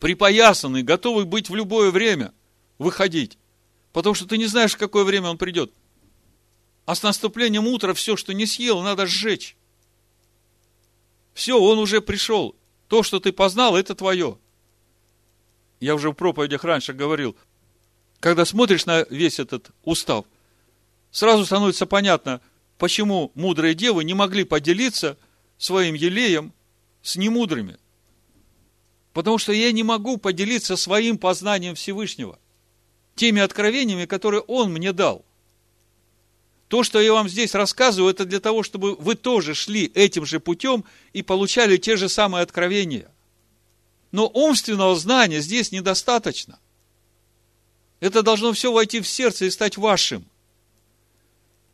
припоясанный, 0.00 0.82
готовый 0.82 1.24
быть 1.24 1.48
в 1.48 1.54
любое 1.54 1.90
время, 1.90 2.32
выходить. 2.78 3.38
Потому 3.92 4.14
что 4.14 4.26
ты 4.26 4.36
не 4.36 4.46
знаешь, 4.46 4.74
в 4.74 4.78
какое 4.78 5.04
время 5.04 5.30
он 5.30 5.38
придет. 5.38 5.72
А 6.84 6.94
с 6.94 7.02
наступлением 7.02 7.66
утра 7.66 7.94
все, 7.94 8.16
что 8.16 8.34
не 8.34 8.46
съел, 8.46 8.82
надо 8.82 9.06
сжечь. 9.06 9.56
Все, 11.36 11.60
он 11.60 11.78
уже 11.78 12.00
пришел. 12.00 12.56
То, 12.88 13.04
что 13.04 13.20
ты 13.20 13.30
познал, 13.30 13.76
это 13.76 13.94
твое. 13.94 14.38
Я 15.78 15.94
уже 15.94 16.10
в 16.10 16.14
проповедях 16.14 16.64
раньше 16.64 16.94
говорил, 16.94 17.36
когда 18.18 18.44
смотришь 18.44 18.86
на 18.86 19.04
весь 19.10 19.38
этот 19.38 19.70
устав, 19.84 20.24
сразу 21.10 21.44
становится 21.44 21.86
понятно, 21.86 22.40
почему 22.78 23.30
мудрые 23.34 23.74
девы 23.74 24.02
не 24.02 24.14
могли 24.14 24.42
поделиться 24.42 25.16
своим 25.58 25.94
елеем 25.94 26.52
с 27.02 27.16
немудрыми– 27.16 27.78
Потому 29.16 29.38
что 29.38 29.50
я 29.52 29.72
не 29.72 29.82
могу 29.82 30.18
поделиться 30.18 30.76
своим 30.76 31.16
познанием 31.16 31.74
Всевышнего, 31.74 32.38
теми 33.14 33.40
откровениями, 33.40 34.04
которые 34.04 34.42
Он 34.42 34.70
мне 34.70 34.92
дал. 34.92 35.24
То, 36.68 36.82
что 36.82 37.00
я 37.00 37.12
вам 37.12 37.28
здесь 37.28 37.54
рассказываю, 37.54 38.10
это 38.10 38.24
для 38.24 38.40
того, 38.40 38.62
чтобы 38.62 38.96
вы 38.96 39.14
тоже 39.14 39.54
шли 39.54 39.90
этим 39.94 40.26
же 40.26 40.40
путем 40.40 40.84
и 41.12 41.22
получали 41.22 41.76
те 41.76 41.96
же 41.96 42.08
самые 42.08 42.42
откровения. 42.42 43.10
Но 44.10 44.26
умственного 44.26 44.96
знания 44.96 45.40
здесь 45.40 45.72
недостаточно. 45.72 46.58
Это 48.00 48.22
должно 48.22 48.52
все 48.52 48.72
войти 48.72 49.00
в 49.00 49.08
сердце 49.08 49.46
и 49.46 49.50
стать 49.50 49.76
вашим. 49.76 50.26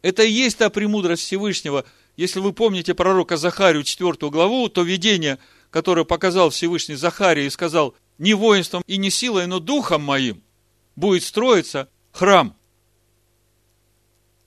Это 0.03 0.23
и 0.23 0.31
есть 0.31 0.59
та 0.59 0.69
премудрость 0.69 1.23
Всевышнего. 1.23 1.85
Если 2.17 2.41
вы 2.41 2.53
помните 2.53 2.95
пророка 2.95 3.37
Захарию 3.37 3.85
4 3.85 4.31
главу, 4.31 4.69
то 4.69 4.83
видение– 4.83 5.39
которое 5.73 6.05
показал 6.05 6.51
Всевышний 6.51 6.95
Захария 6.95 7.47
и 7.47 7.51
сказал, 7.51 7.97
не 8.19 8.35
воинством 8.35 8.85
и 8.87 8.99
не 8.99 9.11
силой, 9.11 9.47
но 9.47 9.59
духом 9.59 10.03
моим 10.03 10.43
будет 10.95 11.25
строиться 11.25 11.89
храм. 12.13 12.55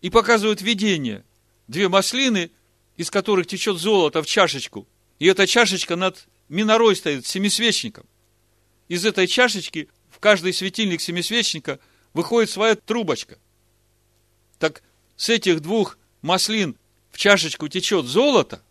И 0.05 0.11
показывают 0.11 0.61
видение. 0.61 1.25
Две 1.67 1.89
маслины, 1.89 2.51
из 2.95 3.09
которых 3.09 3.47
течет 3.47 3.79
золото 3.79 4.21
в 4.21 4.27
чашечку. 4.27 4.87
И 5.17 5.25
эта 5.25 5.47
чашечка 5.47 5.95
над 5.95 6.27
минорой 6.47 6.95
стоит, 6.95 7.25
семисвечником. 7.25 8.05
Из 8.87 9.03
этой 9.03 9.25
чашечки 9.25 9.89
в 10.11 10.19
каждый 10.19 10.53
светильник 10.53 11.01
семисвечника 11.01 11.79
выходит 12.13 12.51
своя 12.51 12.75
трубочка. 12.75 13.39
Так 14.59 14.83
с 15.15 15.29
этих 15.29 15.59
двух 15.61 15.97
маслин 16.21 16.77
в 17.09 17.17
чашечку 17.17 17.67
течет 17.67 18.05
золото, 18.05 18.61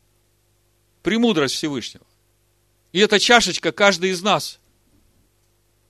премудрость 1.03 1.57
Всевышнего. 1.57 2.07
И 2.93 3.01
эта 3.01 3.19
чашечка 3.19 3.73
каждый 3.73 4.11
из 4.11 4.23
нас. 4.23 4.61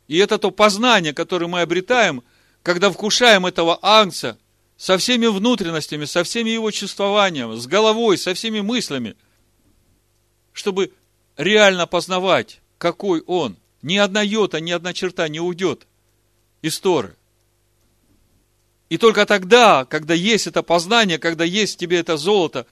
И 0.08 0.16
это 0.16 0.38
то 0.38 0.50
познание, 0.50 1.12
которое 1.12 1.48
мы 1.48 1.60
обретаем, 1.60 2.24
когда 2.62 2.90
вкушаем 2.90 3.44
этого 3.44 3.78
ангца 3.82 4.38
со 4.76 4.98
всеми 4.98 5.26
внутренностями, 5.26 6.04
со 6.04 6.24
всеми 6.24 6.50
его 6.50 6.70
чувствованием, 6.70 7.56
с 7.56 7.66
головой, 7.66 8.18
со 8.18 8.34
всеми 8.34 8.60
мыслями, 8.60 9.16
чтобы 10.52 10.92
реально 11.36 11.86
познавать, 11.86 12.60
какой 12.78 13.22
он. 13.22 13.56
Ни 13.82 13.96
одна 13.96 14.22
йота, 14.22 14.60
ни 14.60 14.70
одна 14.70 14.92
черта 14.92 15.28
не 15.28 15.40
уйдет 15.40 15.86
из 16.62 16.78
Торы. 16.80 17.16
И 18.88 18.98
только 18.98 19.26
тогда, 19.26 19.84
когда 19.84 20.14
есть 20.14 20.46
это 20.46 20.62
познание, 20.62 21.18
когда 21.18 21.44
есть 21.44 21.74
в 21.74 21.78
тебе 21.78 21.98
это 21.98 22.16
золото, 22.16 22.66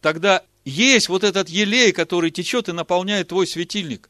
тогда 0.00 0.44
есть 0.64 1.08
вот 1.08 1.24
этот 1.24 1.48
елей, 1.48 1.92
который 1.92 2.30
течет 2.30 2.68
и 2.68 2.72
наполняет 2.72 3.28
твой 3.28 3.46
светильник. 3.46 4.08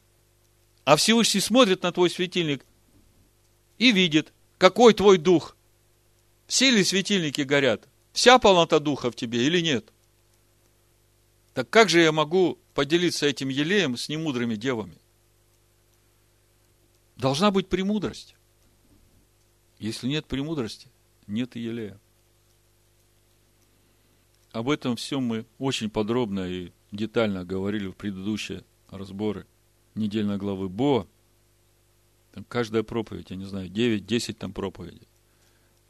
А 0.85 0.95
Всевышний 0.95 1.41
смотрит 1.41 1.83
на 1.83 1.91
твой 1.91 2.09
светильник 2.09 2.65
и 3.77 3.91
видит, 3.91 4.33
какой 4.57 4.93
твой 4.93 5.17
дух. 5.17 5.55
Все 6.53 6.69
ли 6.69 6.83
светильники 6.83 7.41
горят? 7.41 7.89
Вся 8.11 8.37
полнота 8.37 8.77
духа 8.77 9.09
в 9.09 9.15
тебе 9.15 9.47
или 9.47 9.59
нет? 9.59 9.91
Так 11.55 11.67
как 11.71 11.89
же 11.89 11.99
я 11.99 12.11
могу 12.11 12.59
поделиться 12.75 13.25
этим 13.25 13.49
елеем 13.49 13.97
с 13.97 14.07
немудрыми 14.07 14.55
девами? 14.55 14.99
Должна 17.15 17.49
быть 17.49 17.69
премудрость. 17.69 18.35
Если 19.79 20.07
нет 20.07 20.27
премудрости, 20.27 20.91
нет 21.25 21.55
и 21.55 21.59
елея. 21.59 21.99
Об 24.51 24.69
этом 24.69 24.95
всем 24.95 25.23
мы 25.23 25.47
очень 25.57 25.89
подробно 25.89 26.47
и 26.47 26.71
детально 26.91 27.43
говорили 27.45 27.87
в 27.87 27.95
предыдущие 27.95 28.63
разборы 28.91 29.47
недельной 29.95 30.37
главы 30.37 30.69
Бо. 30.69 31.07
Там 32.31 32.43
каждая 32.43 32.83
проповедь, 32.83 33.31
я 33.31 33.37
не 33.37 33.45
знаю, 33.45 33.71
9-10 33.71 34.33
там 34.33 34.53
проповедей. 34.53 35.07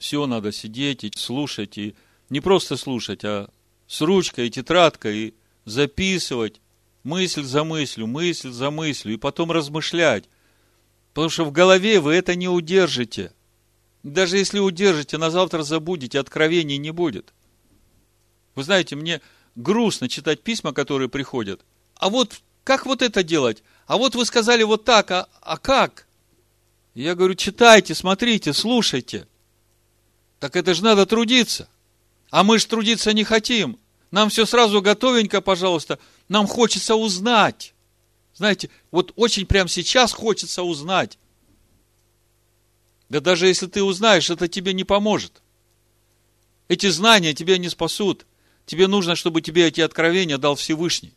Все 0.04 0.28
надо 0.28 0.52
сидеть 0.52 1.06
и 1.06 1.12
слушать, 1.16 1.78
и 1.78 1.96
не 2.30 2.42
просто 2.42 2.76
слушать, 2.76 3.24
а 3.24 3.50
с 3.88 4.02
ручкой 4.02 4.48
и 4.48 4.52
тетрадкой, 4.52 5.18
и 5.18 5.34
записывать 5.64 6.60
мысль 7.04 7.44
за 7.44 7.64
мыслью, 7.64 8.08
мысль 8.08 8.52
за 8.52 8.70
мыслью, 8.70 9.14
и 9.14 9.18
потом 9.18 9.50
размышлять. 9.50 10.26
Потому 11.14 11.30
что 11.30 11.46
в 11.46 11.54
голове 11.54 12.02
вы 12.02 12.16
это 12.16 12.36
не 12.36 12.50
удержите. 12.50 13.32
Даже 14.04 14.38
если 14.38 14.60
удержите, 14.60 15.18
на 15.18 15.32
завтра 15.32 15.64
забудете, 15.64 16.20
откровений 16.20 16.76
не 16.76 16.92
будет. 16.92 17.34
Вы 18.56 18.66
знаете, 18.66 18.98
мне 18.98 19.22
грустно 19.56 20.10
читать 20.10 20.44
письма, 20.44 20.74
которые 20.74 21.08
приходят. 21.08 21.62
А 21.96 22.10
вот 22.10 22.42
как 22.66 22.86
вот 22.86 23.02
это 23.02 23.24
делать? 23.24 23.64
А 23.88 23.96
вот 23.96 24.16
вы 24.16 24.26
сказали 24.26 24.64
вот 24.64 24.84
так, 24.84 25.10
а, 25.12 25.30
а 25.40 25.58
как? 25.58 26.08
Я 26.94 27.16
говорю, 27.16 27.36
читайте, 27.36 27.96
смотрите, 27.96 28.52
слушайте. 28.52 29.28
Так 30.44 30.58
это 30.58 30.74
же 30.74 30.84
надо 30.84 31.06
трудиться. 31.06 31.70
А 32.30 32.44
мы 32.44 32.60
же 32.60 32.68
трудиться 32.68 33.14
не 33.14 33.24
хотим. 33.24 33.80
Нам 34.12 34.28
все 34.28 34.46
сразу 34.46 34.82
готовенько, 34.82 35.40
пожалуйста. 35.40 36.00
Нам 36.28 36.48
хочется 36.48 36.96
узнать. 36.96 37.74
Знаете, 38.34 38.70
вот 38.92 39.14
очень 39.16 39.46
прямо 39.46 39.70
сейчас 39.70 40.12
хочется 40.12 40.64
узнать. 40.64 41.18
Да 43.08 43.22
даже 43.22 43.48
если 43.48 43.68
ты 43.68 43.84
узнаешь, 43.84 44.30
это 44.30 44.50
тебе 44.50 44.74
не 44.74 44.84
поможет. 44.84 45.42
Эти 46.68 46.90
знания 46.90 47.34
тебя 47.34 47.58
не 47.58 47.70
спасут. 47.70 48.26
Тебе 48.66 48.88
нужно, 48.88 49.16
чтобы 49.16 49.42
тебе 49.42 49.68
эти 49.68 49.80
откровения 49.80 50.38
дал 50.38 50.56
Всевышний. 50.56 51.14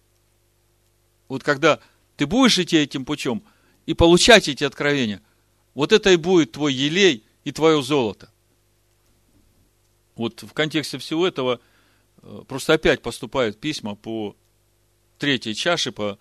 Вот 1.26 1.42
когда 1.42 1.80
ты 2.16 2.26
будешь 2.26 2.60
идти 2.60 2.76
этим 2.76 3.04
путем 3.04 3.42
и 3.86 3.94
получать 3.94 4.46
эти 4.46 4.62
откровения, 4.62 5.20
вот 5.74 5.90
это 5.90 6.12
и 6.12 6.16
будет 6.16 6.52
твой 6.52 6.72
елей 6.72 7.24
и 7.42 7.50
твое 7.50 7.82
золото. 7.82 8.30
Вот 10.16 10.42
в 10.42 10.52
контексте 10.52 10.98
всего 10.98 11.26
этого 11.26 11.60
э, 12.22 12.42
просто 12.48 12.72
опять 12.72 13.02
поступают 13.02 13.60
письма 13.60 13.94
по 13.94 14.34
третьей 15.18 15.54
чаше, 15.54 15.92
по 15.92 16.18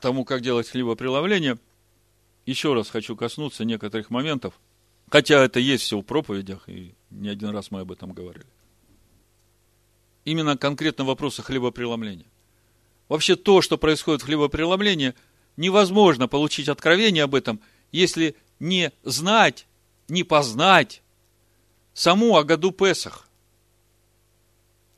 тому, 0.00 0.24
как 0.24 0.40
делать 0.40 0.68
хлебопреломление. 0.68 1.58
Еще 2.46 2.72
раз 2.72 2.88
хочу 2.88 3.16
коснуться 3.16 3.64
некоторых 3.64 4.10
моментов, 4.10 4.58
хотя 5.10 5.44
это 5.44 5.60
есть 5.60 5.82
все 5.82 5.98
в 5.98 6.02
проповедях, 6.02 6.68
и 6.68 6.94
не 7.10 7.28
один 7.28 7.50
раз 7.50 7.70
мы 7.70 7.80
об 7.80 7.92
этом 7.92 8.12
говорили. 8.12 8.46
Именно 10.24 10.56
конкретно 10.56 11.04
вопросы 11.04 11.42
хлебопреломления. 11.42 12.26
Вообще 13.08 13.36
то, 13.36 13.60
что 13.60 13.76
происходит 13.76 14.22
в 14.22 14.26
хлебопреломлении, 14.26 15.14
невозможно 15.56 16.28
получить 16.28 16.68
откровение 16.68 17.24
об 17.24 17.34
этом, 17.34 17.60
если 17.90 18.36
не 18.60 18.92
знать, 19.02 19.66
не 20.08 20.22
познать 20.22 21.02
саму 21.98 22.36
Агаду 22.36 22.70
Песах. 22.70 23.28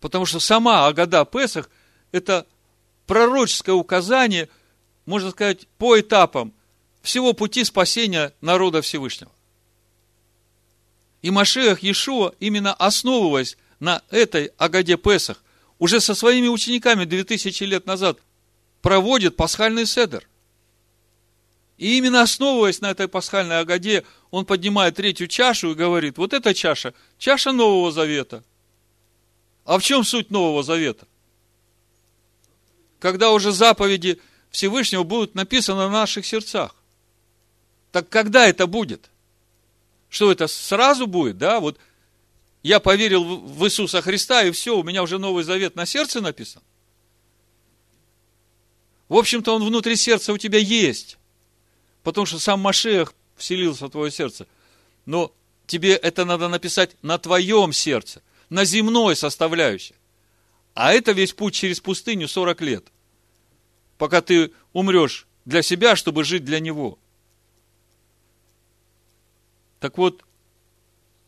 Потому 0.01 0.27
что 0.27 0.39
сама 0.39 0.87
Агада 0.87 1.25
Песах– 1.25 1.71
это 2.13 2.47
пророческое 3.07 3.75
указание, 3.75 4.51
можно 5.07 5.31
сказать, 5.31 5.67
по 5.79 5.99
этапам 5.99 6.53
всего 7.01 7.33
пути 7.33 7.65
спасения 7.65 8.35
народа 8.43 8.83
Всевышнего. 8.83 9.33
И 11.23 11.31
Машех 11.31 11.83
Иешуа, 11.83 12.35
именно 12.39 12.75
основываясь 12.75 13.57
на 13.79 14.03
этой 14.11 14.53
Агаде 14.59 14.99
Песах, 14.99 15.43
уже 15.79 16.01
со 16.01 16.15
своими 16.15 16.49
учениками 16.49 17.07
2000 17.07 17.65
лет 17.65 17.87
назад 17.87 18.19
проводит 18.83 19.37
пасхальный 19.37 19.87
седер. 19.87 20.29
И 21.81 21.97
именно 21.97 22.21
основываясь 22.21 22.83
на 22.83 22.91
этой 22.91 23.09
пасхальной 23.09 23.61
агаде, 23.61 24.05
он 24.31 24.45
поднимает 24.45 24.97
третью 24.97 25.29
чашу 25.29 25.71
и 25.71 25.75
говорит, 25.75 26.19
вот 26.19 26.35
эта 26.35 26.53
чаша, 26.53 26.93
чаша 27.17 27.53
Нового 27.53 27.91
Завета. 27.91 28.45
А 29.65 29.79
в 29.79 29.83
чем 29.83 30.05
суть 30.05 30.31
Нового 30.31 30.63
Завета? 30.63 31.09
Когда 32.99 33.31
уже 33.31 33.51
заповеди 33.51 34.21
Всевышнего 34.51 35.05
будут 35.05 35.35
написаны 35.35 35.79
на 35.79 35.89
наших 35.89 36.27
сердцах. 36.27 36.77
Так 37.93 38.11
когда 38.11 38.47
это 38.47 38.67
будет? 38.67 39.09
Что 40.11 40.31
это 40.31 40.49
сразу 40.49 41.07
будет, 41.07 41.39
да? 41.39 41.61
Вот 41.61 41.79
я 42.63 42.79
поверил 42.79 43.25
в 43.25 43.65
Иисуса 43.65 44.03
Христа, 44.03 44.43
и 44.43 44.51
все, 44.51 44.77
у 44.79 44.83
меня 44.83 45.03
уже 45.03 45.19
Новый 45.19 45.45
Завет 45.45 45.77
на 45.77 45.87
сердце 45.87 46.21
написан. 46.21 46.61
В 49.09 49.17
общем-то, 49.17 49.55
он 49.55 49.65
внутри 49.65 49.97
сердца 49.97 50.35
у 50.35 50.37
тебя 50.37 50.59
есть. 50.59 51.17
Потому 52.03 52.27
что 52.27 52.39
сам 52.39 52.61
Машех 52.61 53.15
вселился 53.37 53.87
в 53.87 53.91
твое 53.91 54.11
сердце. 54.11 54.47
Но 55.07 55.33
тебе 55.67 55.95
это 55.95 56.25
надо 56.25 56.49
написать 56.49 56.97
на 57.03 57.19
твоем 57.19 57.73
сердце, 57.73 58.23
на 58.49 58.65
земной 58.65 59.17
составляющей. 59.17 59.95
А 60.75 60.93
это 60.93 61.13
весь 61.13 61.33
путь 61.33 61.55
через 61.55 61.81
пустыню 61.81 62.29
40 62.29 62.61
лет. 62.63 62.87
Пока 63.99 64.23
ты 64.23 64.53
умрешь 64.73 65.27
для 65.45 65.63
себя, 65.63 65.97
чтобы 65.97 66.25
жить 66.25 66.45
для 66.45 66.61
него. 66.61 66.99
Так 69.81 69.99
вот, 69.99 70.25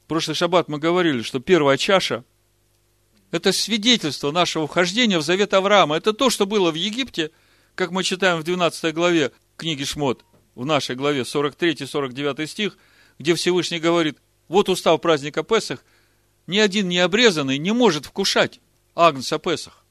прошлый 0.06 0.36
шаббат 0.36 0.68
мы 0.68 0.78
говорили, 0.78 1.22
что 1.22 1.40
первая 1.40 1.76
чаша– 1.76 2.24
это 3.30 3.50
свидетельство 3.50 4.30
нашего 4.30 4.66
вхождения 4.66 5.18
в 5.18 5.22
завет 5.22 5.54
Авраама. 5.54 5.96
Это 5.96 6.12
то, 6.12 6.28
что 6.30 6.46
было 6.46 6.70
в 6.70 6.74
Египте, 6.74 7.30
как 7.74 7.90
мы 7.90 8.04
читаем 8.04 8.38
в 8.38 8.44
12 8.44 8.94
главе 8.94 9.32
книги 9.56 9.84
Шмот, 9.84 10.22
в 10.54 10.64
нашей 10.64 10.96
главе 10.96 11.22
43-49 11.22 12.46
стих, 12.46 12.78
где 13.18 13.34
Всевышний 13.34 13.78
говорит, 13.78 14.18
вот 14.48 14.68
устав 14.68 15.00
праздника 15.00 15.42
Песах, 15.42 15.84
ни 16.46 16.58
один 16.58 16.88
не 16.88 16.98
обрезанный 16.98 17.58
не 17.58 17.72
может 17.72 18.06
вкушать 18.06 18.60
Агнца 18.94 19.38
Песах. 19.38 19.84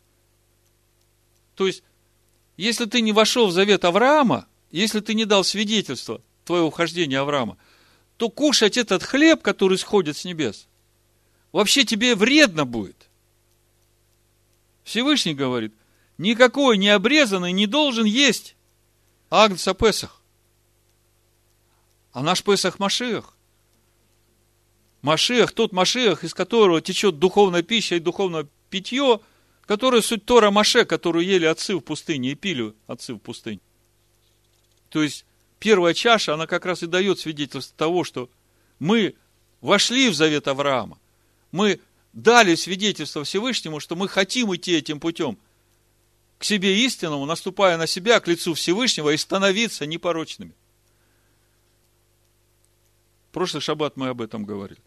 То 1.55 1.68
есть, 1.68 1.84
если 2.57 2.86
ты 2.86 3.01
не 3.01 3.12
вошел 3.12 3.47
в 3.47 3.51
завет 3.51 3.86
Авраама, 3.86 4.47
если 4.72 4.99
ты 4.99 5.14
не 5.14 5.26
дал 5.26 5.43
свидетельство 5.43 6.22
твоего 6.45 6.70
вхождения 6.72 7.20
Авраама– 7.20 7.57
то 8.22 8.30
кушать 8.30 8.78
этот 8.78 9.01
хлеб, 9.01 9.41
который 9.41 9.80
сходит 9.80 10.16
с 10.16 10.26
небес, 10.26 10.68
вообще 11.51 11.84
тебе 11.84 12.14
вредно 12.14 12.66
будет. 12.66 13.09
Всевышний 14.84 15.34
говорит, 15.34 15.74
никакой 16.20 16.78
необрезанный 16.78 17.51
не 17.51 17.66
должен 17.66 18.05
есть 18.05 18.55
Агнца 19.32 19.74
Песах. 19.74 20.20
А 22.14 22.22
наш 22.22 22.43
Песах 22.43 22.80
Машиах. 22.80 23.36
Машиах, 25.01 25.51
тот 25.53 25.72
Машиах, 25.72 26.24
из 26.24 26.34
которого 26.34 26.82
течет 26.82 27.20
духовная 27.20 27.64
пища 27.64 27.95
и 27.95 27.99
духовное 27.99 28.47
питье, 28.70 29.20
которое 29.66 30.01
суть 30.01 30.26
Тора 30.26 30.51
Маше, 30.51 30.86
которую 30.86 31.26
ели 31.26 31.45
отцы 31.45 31.76
в 31.76 31.80
пустыне 31.80 32.32
и 32.32 32.36
пили 32.36 32.74
отцы 32.88 33.14
в 33.14 33.20
пустыне. 33.20 33.62
То 34.89 35.01
есть, 35.01 35.26
первая 35.59 35.93
чаша, 35.93 36.34
она 36.34 36.45
как 36.45 36.66
раз 36.66 36.84
и 36.84 36.88
дает 36.88 37.20
свидетельство 37.20 37.76
того, 37.78 38.03
что 38.03 38.30
Мы 38.80 39.16
вошли 39.62 40.09
в 40.09 40.16
завет 40.16 40.47
Авраама. 40.47 40.99
Мы 41.51 41.80
дали 42.14 42.55
свидетельство 42.55 43.24
Всевышнему, 43.24 43.80
что 43.80 43.95
мы 43.95 44.07
хотим 44.07 44.53
идти 44.55 44.74
этим 44.74 44.99
путем 44.99 45.38
к 46.38 46.43
себе 46.43 46.84
истинному, 46.84 47.26
наступая 47.26 47.78
на 47.78 47.86
себя, 47.86 48.20
к 48.20 48.28
лицу 48.28 48.55
Всевышнего 48.55 49.12
и 49.12 49.18
становиться 49.18 49.86
непорочными. 49.86 50.53
Прошлый 53.32 53.61
шаббат 53.61 53.97
мы 53.97 54.09
об 54.09 54.21
этом 54.21 54.45
говорили. 54.45 54.82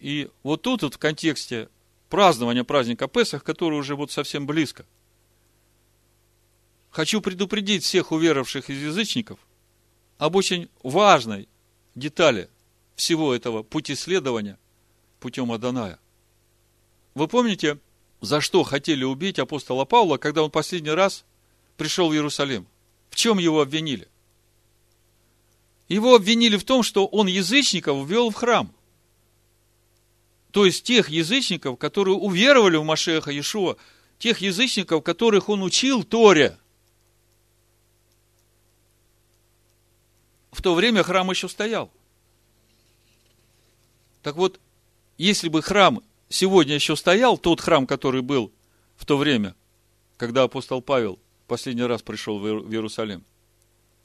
И 0.00 0.30
вот 0.42 0.62
тут 0.62 0.82
вот 0.82 0.94
в 0.94 0.98
контексте 0.98 1.68
празднования 2.08 2.64
праздника 2.64 3.08
Песах, 3.08 3.44
который 3.44 3.78
уже 3.78 3.96
вот 3.96 4.12
совсем 4.12 4.46
близко, 4.46 4.86
хочу 6.90 7.20
предупредить 7.20 7.84
всех 7.84 8.12
уверовавших 8.12 8.70
из 8.70 8.82
язычников 8.82 9.38
об 10.18 10.36
очень 10.36 10.68
важной 10.82 11.48
детали 11.94 12.48
всего 12.96 13.34
этого 13.34 13.62
пути 13.62 13.94
следования 13.94 14.58
путем 15.20 15.52
Аданая. 15.52 15.98
Вы 17.14 17.28
помните, 17.28 17.78
за 18.20 18.40
что 18.40 18.62
хотели 18.62 19.04
убить 19.04 19.38
апостола 19.38 19.84
Павла, 19.84 20.16
когда 20.16 20.42
он 20.42 20.50
последний 20.50 20.90
раз 20.90 21.24
пришел 21.76 22.10
в 22.10 22.12
Иерусалим? 22.12 22.66
В 23.10 23.16
чем 23.16 23.38
его 23.38 23.60
обвинили? 23.60 24.08
Его 25.88 26.14
обвинили 26.14 26.56
в 26.56 26.64
том, 26.64 26.82
что 26.82 27.06
он 27.06 27.26
язычников 27.26 28.06
ввел 28.06 28.30
в 28.30 28.34
храм. 28.34 28.72
То 30.50 30.66
есть 30.66 30.84
тех 30.84 31.08
язычников, 31.08 31.78
которые 31.78 32.16
уверовали 32.16 32.76
в 32.76 32.84
Машеха 32.84 33.30
Иешуа, 33.30 33.76
тех 34.18 34.38
язычников, 34.38 35.02
которых 35.02 35.48
он 35.48 35.62
учил 35.62 36.04
Торе. 36.04 36.58
В 40.52 40.60
то 40.60 40.74
время 40.74 41.02
храм 41.02 41.30
еще 41.30 41.48
стоял. 41.48 41.90
Так 44.22 44.36
вот, 44.36 44.60
если 45.16 45.48
бы 45.48 45.62
храм 45.62 46.02
сегодня 46.28 46.74
еще 46.74 46.96
стоял, 46.96 47.38
тот 47.38 47.60
храм, 47.60 47.86
который 47.86 48.22
был 48.22 48.52
в 48.96 49.06
то 49.06 49.16
время, 49.16 49.54
когда 50.16 50.42
апостол 50.42 50.82
Павел 50.82 51.18
последний 51.46 51.84
раз 51.84 52.02
пришел 52.02 52.38
в 52.38 52.46
Иерусалим, 52.70 53.24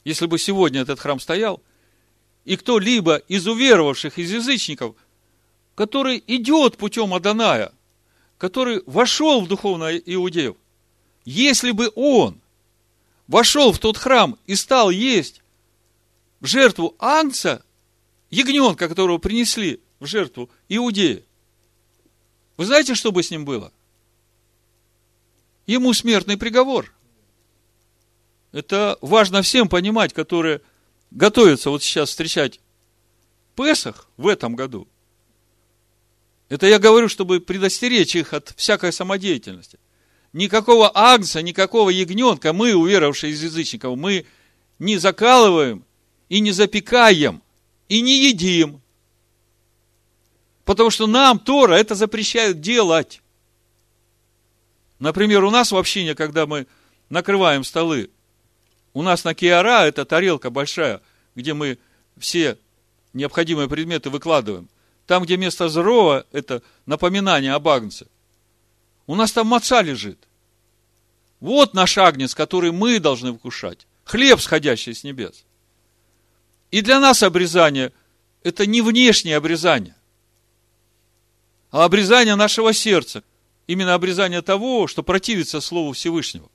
если 0.04 0.26
бы 0.26 0.38
сегодня 0.38 0.82
этот 0.82 1.00
храм 1.00 1.18
стоял, 1.18 1.60
и 2.44 2.56
кто-либо 2.56 3.16
из 3.28 3.46
уверовавших, 3.46 4.18
из 4.18 4.32
язычников, 4.32 4.94
который 5.74 6.22
идет 6.26 6.76
путем 6.76 7.14
Аданая, 7.14 7.72
который 8.38 8.82
вошел 8.86 9.40
в 9.40 9.48
духовное 9.48 9.96
иудеев, 9.96 10.56
если 11.24 11.70
бы 11.70 11.90
он 11.94 12.40
вошел 13.26 13.72
в 13.72 13.78
тот 13.78 13.96
храм 13.96 14.38
и 14.46 14.54
стал 14.54 14.90
есть 14.90 15.42
в 16.40 16.46
жертву 16.46 16.94
ангца, 16.98 17.64
ягненка, 18.30 18.88
которого 18.88 19.18
принесли 19.18 19.80
в 20.00 20.06
жертву 20.06 20.50
иудеи, 20.68 21.24
вы 22.56 22.66
знаете, 22.66 22.94
что 22.94 23.10
бы 23.10 23.22
с 23.22 23.30
ним 23.30 23.44
было? 23.44 23.72
Ему 25.66 25.92
смертный 25.94 26.36
приговор. 26.36 26.92
Это 28.52 28.98
важно 29.00 29.42
всем 29.42 29.68
понимать, 29.68 30.12
которые 30.12 30.60
готовятся 31.10 31.70
вот 31.70 31.82
сейчас 31.82 32.10
встречать 32.10 32.60
Песах 33.56 34.08
в 34.16 34.26
этом 34.26 34.56
году. 34.56 34.88
Это 36.48 36.66
я 36.66 36.78
говорю, 36.78 37.08
чтобы 37.08 37.40
предостеречь 37.40 38.14
их 38.16 38.32
от 38.32 38.52
всякой 38.56 38.92
самодеятельности. 38.92 39.78
Никакого 40.32 40.90
агнца, 40.94 41.40
никакого 41.42 41.90
ягненка 41.90 42.52
мы, 42.52 42.74
уверовавшие 42.74 43.32
из 43.32 43.42
язычников, 43.42 43.96
мы 43.96 44.26
не 44.78 44.98
закалываем 44.98 45.84
и 46.28 46.40
не 46.40 46.50
запекаем, 46.50 47.42
и 47.88 48.00
не 48.00 48.28
едим. 48.28 48.82
Потому 50.64 50.90
что 50.90 51.06
нам 51.06 51.38
Тора 51.38 51.74
это 51.74 51.94
запрещает 51.94 52.60
делать. 52.60 53.22
Например, 54.98 55.44
у 55.44 55.50
нас 55.50 55.70
в 55.70 55.76
общине, 55.76 56.14
когда 56.14 56.46
мы 56.46 56.66
накрываем 57.08 57.64
столы, 57.64 58.10
у 58.94 59.02
нас 59.02 59.24
на 59.24 59.34
Киара, 59.34 59.86
это 59.86 60.06
тарелка 60.06 60.48
большая, 60.48 61.02
где 61.34 61.52
мы 61.52 61.78
все 62.16 62.58
необходимые 63.12 63.68
предметы 63.68 64.08
выкладываем. 64.08 64.68
Там, 65.06 65.24
где 65.24 65.36
место 65.36 65.68
зрова, 65.68 66.24
это 66.32 66.62
напоминание 66.86 67.52
об 67.52 67.68
агнце. 67.68 68.06
У 69.06 69.14
нас 69.14 69.32
там 69.32 69.48
маца 69.48 69.82
лежит. 69.82 70.18
Вот 71.40 71.74
наш 71.74 71.98
агнец, 71.98 72.34
который 72.34 72.72
мы 72.72 72.98
должны 73.00 73.34
вкушать. 73.34 73.86
Хлеб, 74.04 74.40
сходящий 74.40 74.94
с 74.94 75.04
небес. 75.04 75.44
И 76.70 76.80
для 76.80 77.00
нас 77.00 77.22
обрезание– 77.22 77.92
это 78.42 78.64
не 78.64 78.80
внешнее 78.80 79.36
обрезание 79.36 79.94
а 81.74 81.86
обрезание 81.86 82.36
нашего 82.36 82.72
сердца. 82.72 83.24
Именно 83.66 83.94
обрезание 83.94 84.42
того, 84.42 84.86
что 84.86 85.02
противится 85.02 85.60
Слову 85.60 85.90
Всевышнего. 85.90 86.48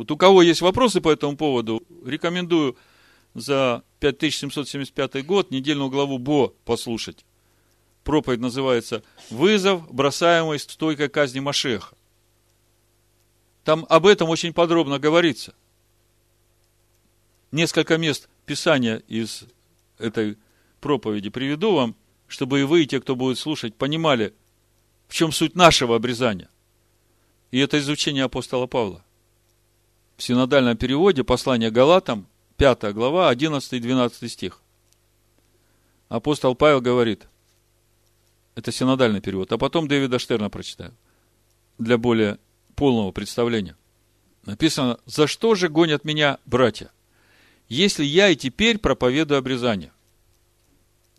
Вот 0.00 0.10
у 0.10 0.16
кого 0.16 0.42
есть 0.42 0.60
вопросы 0.60 1.00
по 1.00 1.10
этому 1.10 1.36
поводу, 1.36 1.82
рекомендую 2.04 2.76
за 3.34 3.82
5775 4.00 5.24
год 5.24 5.50
недельную 5.50 5.90
главу 5.90 6.18
Бо 6.18 6.54
послушать. 6.64 7.24
Проповедь 8.02 8.40
называется 8.40 9.02
«Вызов, 9.30 9.92
бросаемый 9.92 10.58
стойкой 10.58 11.08
казни 11.08 11.40
Машеха». 11.40 11.94
Там 13.62 13.86
об 13.88 14.06
этом 14.06 14.28
очень 14.30 14.52
подробно 14.52 14.98
говорится. 14.98 15.54
Несколько 17.52 17.98
мест 17.98 18.28
Писания 18.46 19.02
из 19.06 19.44
этой 19.98 20.38
проповеди 20.80 21.28
приведу 21.28 21.74
вам– 21.74 21.94
чтобы 22.30 22.60
и 22.60 22.62
вы, 22.62 22.84
и 22.84 22.86
те, 22.86 23.00
кто 23.00 23.16
будет 23.16 23.38
слушать, 23.38 23.74
понимали, 23.74 24.32
в 25.08 25.14
чем 25.14 25.32
суть 25.32 25.56
нашего 25.56 25.96
обрезания. 25.96 26.48
И 27.50 27.58
это 27.58 27.78
изучение 27.80 28.22
апостола 28.22 28.66
Павла. 28.66 29.04
В 30.20 30.22
синодальном 30.22 30.76
переводе 30.76 31.24
послания 31.24 31.70
Галатам, 31.70 32.26
5 32.58 32.92
глава, 32.92 33.30
11 33.30 33.72
и 33.72 33.80
12 33.80 34.30
стих. 34.30 34.60
Апостол 36.10 36.54
Павел 36.54 36.82
говорит, 36.82 37.26
это 38.54 38.70
синодальный 38.70 39.22
перевод, 39.22 39.50
а 39.50 39.56
потом 39.56 39.88
Дэвида 39.88 40.18
Штерна 40.18 40.50
прочитаю, 40.50 40.94
для 41.78 41.96
более 41.96 42.38
полного 42.74 43.12
представления. 43.12 43.78
Написано, 44.44 45.00
за 45.06 45.26
что 45.26 45.54
же 45.54 45.70
гонят 45.70 46.04
меня 46.04 46.36
братья, 46.44 46.92
если 47.70 48.04
я 48.04 48.28
и 48.28 48.36
теперь 48.36 48.76
проповедую 48.76 49.38
обрезание? 49.38 49.90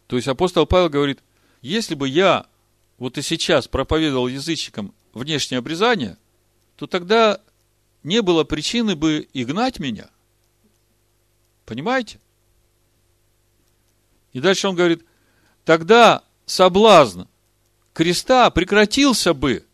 То 0.06 0.16
есть 0.16 0.28
апостол 0.28 0.68
Павел 0.68 0.90
говорит, 0.90 1.24
если 1.64 1.96
бы 1.96 2.08
я 2.08 2.46
вот 3.00 3.18
и 3.18 3.24
сейчас 3.24 3.68
проповедовал 3.68 4.28
язычникам 4.28 4.94
внешнее 5.12 5.58
обрезание, 5.58 6.20
то 6.76 6.86
тогда 6.86 7.42
не 8.04 8.22
было 8.22 8.44
причины 8.44 8.96
бы 8.96 9.28
и 9.34 9.46
гнать 9.46 9.80
меня. 9.80 10.10
Понимаете? 11.66 12.20
И 14.34 14.40
дальше 14.40 14.68
он 14.68 14.76
говорит, 14.76 15.06
тогда 15.66 16.24
соблазн 16.46 17.24
креста 17.94 18.50
прекратился 18.50 19.34
бы. 19.34 19.66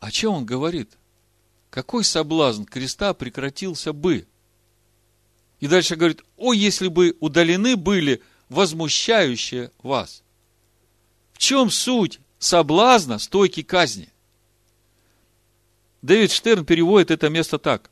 О 0.00 0.10
чем 0.10 0.34
он 0.34 0.46
говорит? 0.46 0.96
Какой 1.70 2.04
соблазн 2.04 2.64
креста 2.64 3.14
прекратился 3.14 3.92
бы? 3.92 4.26
И 5.60 5.66
дальше 5.66 5.96
говорит, 5.96 6.22
о, 6.36 6.52
если 6.52 6.88
бы 6.88 7.16
удалены 7.20 7.76
были 7.76 8.22
возмущающие 8.48 9.72
вас. 9.82 10.22
В 11.32 11.38
чем 11.38 11.70
суть 11.70 12.20
соблазна 12.38 13.18
стойки 13.18 13.62
казни? 13.62 14.12
Дэвид 16.02 16.30
Штерн 16.30 16.64
переводит 16.64 17.10
это 17.10 17.28
место 17.28 17.58
так. 17.58 17.90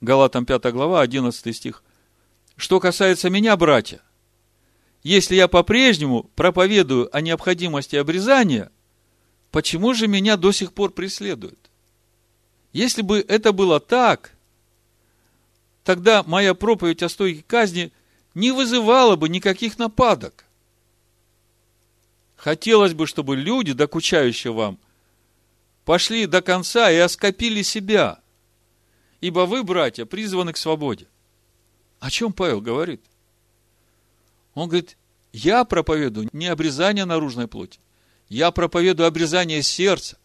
Галатам 0.00 0.46
5 0.46 0.72
глава, 0.72 1.00
11 1.00 1.56
стих. 1.56 1.82
Что 2.56 2.78
касается 2.78 3.30
меня, 3.30 3.56
братья, 3.56 4.00
если 5.02 5.34
я 5.34 5.48
по-прежнему 5.48 6.24
проповедую 6.34 7.14
о 7.16 7.20
необходимости 7.20 7.96
обрезания, 7.96 8.70
почему 9.50 9.94
же 9.94 10.06
меня 10.06 10.36
до 10.36 10.52
сих 10.52 10.72
пор 10.72 10.92
преследуют? 10.92 11.58
Если 12.72 13.02
бы 13.02 13.24
это 13.26 13.52
было 13.52 13.80
так, 13.80 14.32
тогда 15.82 16.22
моя 16.24 16.54
проповедь 16.54 17.02
о 17.02 17.08
стойке 17.08 17.44
казни 17.46 17.92
не 18.34 18.52
вызывала 18.52 19.16
бы 19.16 19.28
никаких 19.28 19.78
нападок. 19.78 20.44
Хотелось 22.36 22.94
бы, 22.94 23.08
чтобы 23.08 23.34
люди, 23.34 23.72
докучающие 23.72 24.52
вам, 24.52 24.78
пошли 25.88 26.26
до 26.26 26.42
конца 26.42 26.90
и 26.90 26.98
оскопили 26.98 27.62
себя. 27.62 28.20
Ибо 29.22 29.46
вы, 29.46 29.62
братья, 29.64 30.04
призваны 30.04 30.52
к 30.52 30.58
свободе. 30.58 31.06
О 31.98 32.10
чем 32.10 32.34
Павел 32.34 32.60
говорит? 32.60 33.00
Он 34.52 34.68
говорит, 34.68 34.98
я 35.32 35.64
проповедую 35.64 36.28
не 36.34 36.46
обрезание 36.48 37.06
наружной 37.06 37.48
плоти, 37.48 37.80
я 38.28 38.50
проповедую 38.50 39.06
обрезание 39.06 39.62
сердца. 39.62 40.18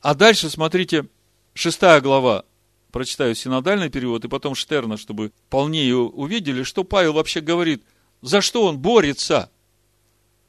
А 0.00 0.16
дальше, 0.16 0.50
смотрите, 0.50 1.06
шестая 1.54 2.00
глава 2.00 2.44
прочитаю 2.90 3.36
синодальный 3.36 3.88
перевод 3.88 4.24
и 4.24 4.28
потом 4.28 4.56
Штерна, 4.56 4.96
чтобы 4.96 5.30
полнее 5.48 5.94
увидели, 5.94 6.64
что 6.64 6.82
Павел 6.82 7.12
вообще 7.12 7.40
говорит, 7.40 7.84
за 8.20 8.40
что 8.40 8.64
он 8.64 8.80
борется, 8.80 9.48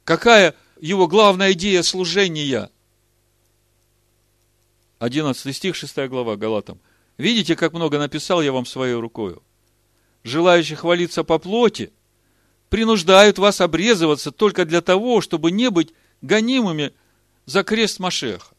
какая 0.02 0.56
его 0.80 1.06
главная 1.06 1.52
идея 1.52 1.84
служения. 1.84 2.72
11 4.98 5.54
стих, 5.54 5.76
6 5.76 5.96
глава 6.08 6.36
Галатам. 6.36 6.80
Видите, 7.16 7.56
как 7.56 7.72
много 7.72 7.98
написал 7.98 8.42
я 8.42 8.52
вам 8.52 8.66
своей 8.66 8.94
рукою? 8.94 9.42
Желающие 10.24 10.76
хвалиться 10.76 11.24
по 11.24 11.38
плоти 11.38 11.92
принуждают 12.68 13.38
вас 13.38 13.60
обрезываться 13.60 14.32
только 14.32 14.64
для 14.64 14.80
того, 14.80 15.20
чтобы 15.20 15.50
не 15.50 15.70
быть 15.70 15.92
гонимыми 16.20 16.92
за 17.46 17.62
крест 17.62 17.98
Машеха. 17.98 18.54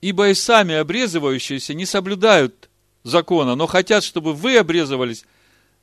Ибо 0.00 0.30
и 0.30 0.34
сами 0.34 0.74
обрезывающиеся 0.74 1.74
не 1.74 1.84
соблюдают 1.84 2.70
закона, 3.02 3.54
но 3.54 3.66
хотят, 3.66 4.02
чтобы 4.02 4.32
вы 4.32 4.56
обрезывались 4.56 5.24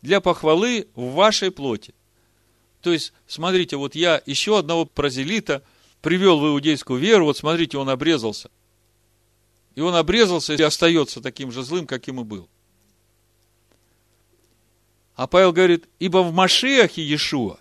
для 0.01 0.21
похвалы 0.21 0.87
в 0.95 1.13
вашей 1.13 1.51
плоти. 1.51 1.93
То 2.81 2.91
есть, 2.91 3.13
смотрите, 3.27 3.75
вот 3.75 3.95
я 3.95 4.21
еще 4.25 4.57
одного 4.57 4.85
прозелита 4.85 5.63
привел 6.01 6.39
в 6.39 6.47
иудейскую 6.47 6.99
веру, 6.99 7.25
вот 7.25 7.37
смотрите, 7.37 7.77
он 7.77 7.89
обрезался. 7.89 8.49
И 9.75 9.81
он 9.81 9.95
обрезался 9.95 10.53
и 10.53 10.61
остается 10.61 11.21
таким 11.21 11.51
же 11.51 11.63
злым, 11.63 11.85
каким 11.85 12.19
и 12.19 12.23
был. 12.23 12.49
А 15.15 15.27
Павел 15.27 15.51
говорит, 15.51 15.87
ибо 15.99 16.19
в 16.19 16.33
Машиахе 16.33 17.01
Иешуа 17.01 17.59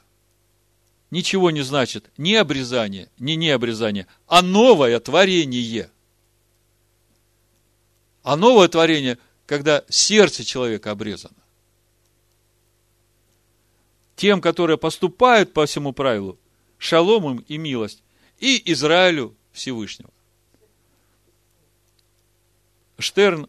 ничего 1.10 1.50
не 1.50 1.62
значит 1.62 2.10
ни 2.16 2.34
обрезание, 2.34 3.10
ни 3.18 3.32
необрезание, 3.32 4.06
а 4.26 4.42
новое 4.42 4.98
творение– 5.00 5.90
а 8.26 8.34
новое 8.34 8.66
творение, 8.66 9.18
когда 9.46 9.84
сердце 9.88 10.42
человека 10.42 10.90
обрезано. 10.90 11.36
Тем, 14.16 14.40
которые 14.40 14.78
поступают 14.78 15.52
по 15.52 15.64
всему 15.64 15.92
правилу, 15.92 16.36
шалом 16.76 17.30
им 17.30 17.44
и 17.46 17.56
милость, 17.56 18.02
и 18.38 18.62
Израилю 18.72 19.36
Всевышнего. 19.52 20.10
Штерн, 22.98 23.48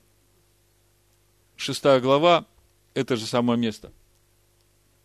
шестая 1.56 2.00
глава, 2.00 2.46
это 2.94 3.16
же 3.16 3.26
самое 3.26 3.60
место. 3.60 3.92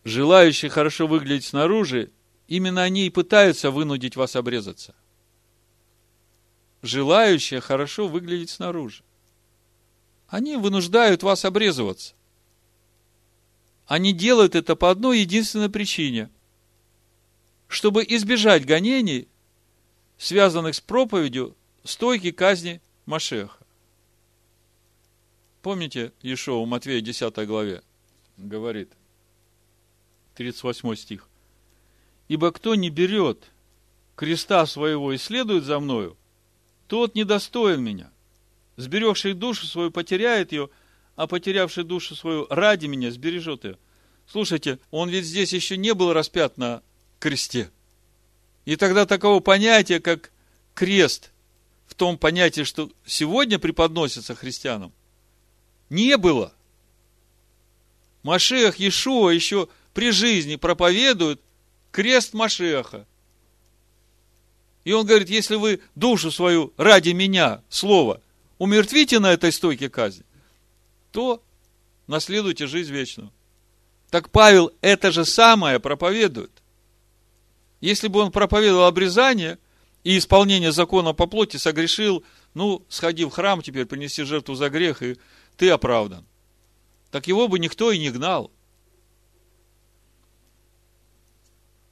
Желающие 0.05 0.71
хорошо 0.71 1.07
выглядеть 1.07 1.45
снаружи, 1.45 2.11
именно 2.49 2.83
они 2.83 3.07
и 3.07 3.11
пытаются 3.11 3.71
вынудить 3.71 4.17
вас 4.17 4.35
обрезаться. 4.35 4.95
Желающие 6.83 7.61
хорошо 7.61 8.09
выглядеть 8.09 8.51
снаружи. 8.51 9.05
Они 10.27 10.57
вынуждают 10.57 11.23
вас 11.23 11.45
обрезываться. 11.45 12.15
Они 13.87 14.13
делают 14.13 14.55
это 14.55 14.75
по 14.75 14.91
одной 14.91 15.21
единственной 15.21 15.69
причине. 15.69 16.31
Чтобы 17.69 18.05
избежать 18.09 18.65
гонений, 18.65 19.29
связанных 20.23 20.77
с 20.77 20.81
проповедью 20.81 21.57
стойки 21.83 22.31
казни 22.31 22.81
Машеха. 23.07 23.59
Помните, 25.63 26.13
Ешоу 26.23 26.65
Матвея 26.65 27.01
10 27.01 27.45
главе 27.45 27.83
говорит, 28.37 28.93
38 30.37 30.95
стих. 30.95 31.29
«Ибо 32.29 32.53
кто 32.53 32.77
не 32.77 32.89
берет 32.89 33.51
креста 34.15 34.65
своего 34.67 35.13
и 35.13 35.19
следует 35.19 35.65
за 35.65 35.81
мною, 35.81 36.17
тот 36.87 37.17
недостоин 37.17 37.83
меня 37.83 38.09
сберегший 38.77 39.35
душу 39.35 39.67
свою 39.67 39.91
потеряет 39.91 40.53
ее, 40.53 40.71
а 41.17 41.27
потерявший 41.27 41.83
душу 41.83 42.15
свою 42.15 42.47
ради 42.49 42.87
меня 42.87 43.11
сбережет 43.11 43.65
ее. 43.65 43.77
Слушайте, 44.29 44.79
он 44.93 45.09
ведь 45.09 45.25
здесь 45.25 45.53
еще 45.53 45.77
не 45.77 45.95
был 45.95 46.13
распят 46.13 46.59
на 46.59 46.81
кресте. 47.19 47.73
И 48.65 48.77
тогда 48.77 49.07
такого 49.07 49.41
понятия, 49.41 50.01
как 50.01 50.31
крест, 50.75 51.31
в 51.87 51.95
том 51.95 52.17
понятии, 52.17 52.63
что 52.63 52.91
сегодня 53.05 53.59
преподносится 53.59 54.35
христианам, 54.35 54.93
не 55.91 56.17
было. 56.17 56.55
Машех 58.23 58.77
Иешуа 58.77 59.31
еще 59.31 59.69
при 59.93 60.11
жизни 60.11 60.57
проповедует 60.57 61.41
крест 61.91 62.33
Машеха. 62.33 63.07
И 64.85 64.93
он 64.93 65.07
говорит, 65.07 65.29
если 65.29 65.57
вы 65.57 65.81
душу 65.95 66.31
свою 66.31 66.73
ради 66.77 67.11
меня, 67.11 67.63
слово, 67.69 68.21
умертвите 68.59 69.19
на 69.19 69.33
этой 69.33 69.53
стойке 69.53 69.91
казни, 69.91 70.25
то 71.11 71.43
наследуйте 72.07 72.67
жизнь 72.67 72.93
вечную. 72.93 73.31
Так 74.11 74.31
Павел 74.31 74.73
это 74.81 75.13
же 75.13 75.25
самое 75.25 75.79
проповедует. 75.79 76.52
Если 77.83 78.07
бы 78.07 78.21
он 78.21 78.31
проповедовал 78.31 78.85
обрезание 78.85 79.59
и 80.05 80.17
исполнение 80.17 80.71
закона 80.71 81.13
по 81.15 81.27
плоти, 81.27 81.57
согрешил, 81.57 82.25
ну, 82.55 82.87
сходи 82.89 83.25
в 83.25 83.31
храм 83.31 83.61
теперь, 83.61 83.87
принеси 83.87 84.23
жертву 84.23 84.55
за 84.55 84.71
грех, 84.71 85.03
и 85.03 85.19
ты 85.57 85.69
оправдан. 85.69 86.25
Так 87.11 87.27
его 87.27 87.49
бы 87.49 87.59
никто 87.59 87.91
и 87.91 87.99
не 87.99 88.11
гнал. 88.11 88.53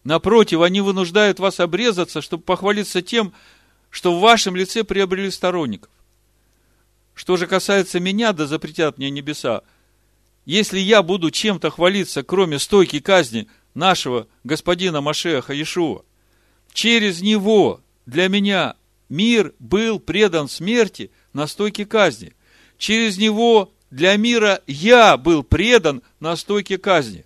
Напротив, 0.04 0.62
они 0.62 0.80
вынуждают 0.80 1.40
вас 1.40 1.58
обрезаться, 1.58 2.22
чтобы 2.22 2.44
похвалиться 2.44 3.02
тем, 3.02 3.34
что 3.90 4.16
в 4.16 4.20
вашем 4.20 4.54
лице 4.54 4.84
приобрели 4.84 5.30
сторонников. 5.30 5.90
Что 7.14 7.36
же 7.36 7.48
касается 7.48 7.98
меня, 7.98 8.32
да 8.32 8.46
запретят 8.46 8.96
мне 8.96 9.10
небеса. 9.10 9.62
Если 10.44 10.78
я 10.78 11.02
буду 11.02 11.32
чем-то 11.32 11.70
хвалиться, 11.70 12.22
кроме 12.22 12.60
стойки 12.60 13.00
казни 13.00 13.48
нашего 13.74 14.26
господина 14.44 15.00
Машеха 15.00 15.52
Иешуа, 15.52 16.02
через 16.72 17.20
него 17.20 17.80
для 18.06 18.28
меня 18.28 18.74
мир 19.08 19.54
был 19.58 19.98
предан 19.98 20.48
смерти 20.48 21.10
на 21.32 21.46
стойке 21.46 21.84
казни. 21.86 22.32
Через 22.78 23.18
него 23.18 23.72
для 23.90 24.16
мира 24.16 24.62
я 24.66 25.16
был 25.16 25.42
предан 25.42 26.02
на 26.20 26.36
стойке 26.36 26.78
казни. 26.78 27.24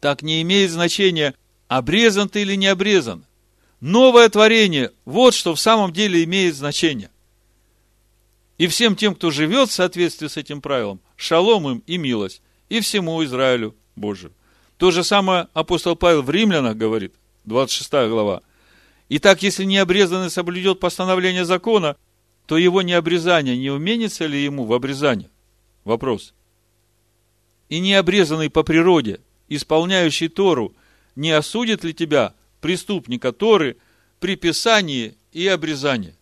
Так 0.00 0.22
не 0.22 0.42
имеет 0.42 0.70
значения, 0.70 1.34
обрезан 1.68 2.28
ты 2.28 2.42
или 2.42 2.54
не 2.56 2.66
обрезан. 2.66 3.24
Новое 3.80 4.28
творение, 4.28 4.92
вот 5.04 5.34
что 5.34 5.54
в 5.54 5.60
самом 5.60 5.92
деле 5.92 6.22
имеет 6.24 6.54
значение. 6.54 7.10
И 8.58 8.66
всем 8.68 8.94
тем, 8.94 9.14
кто 9.14 9.30
живет 9.30 9.70
в 9.70 9.72
соответствии 9.72 10.28
с 10.28 10.36
этим 10.36 10.60
правилом, 10.60 11.00
шалом 11.16 11.68
им 11.68 11.82
и 11.86 11.96
милость, 11.98 12.42
и 12.68 12.80
всему 12.80 13.24
Израилю 13.24 13.74
Божию. 13.96 14.32
То 14.82 14.90
же 14.90 15.04
самое 15.04 15.46
апостол 15.54 15.94
Павел 15.94 16.22
в 16.22 16.30
Римлянах 16.30 16.76
говорит, 16.76 17.14
26 17.44 17.88
глава. 18.08 18.42
Итак, 19.10 19.40
если 19.40 19.62
необрезанный 19.62 20.28
соблюдет 20.28 20.80
постановление 20.80 21.44
закона, 21.44 21.94
то 22.46 22.58
его 22.58 22.82
необрезание 22.82 23.56
не 23.56 23.70
уменится 23.70 24.26
ли 24.26 24.42
ему 24.42 24.64
в 24.64 24.72
обрезание? 24.72 25.30
Вопрос. 25.84 26.34
И 27.68 27.78
необрезанный 27.78 28.50
по 28.50 28.64
природе, 28.64 29.20
исполняющий 29.48 30.26
Тору, 30.26 30.74
не 31.14 31.30
осудит 31.30 31.84
ли 31.84 31.94
тебя, 31.94 32.34
преступника 32.60 33.30
Торы, 33.30 33.76
при 34.18 34.34
писании 34.34 35.14
и 35.30 35.46
обрезании? 35.46 36.16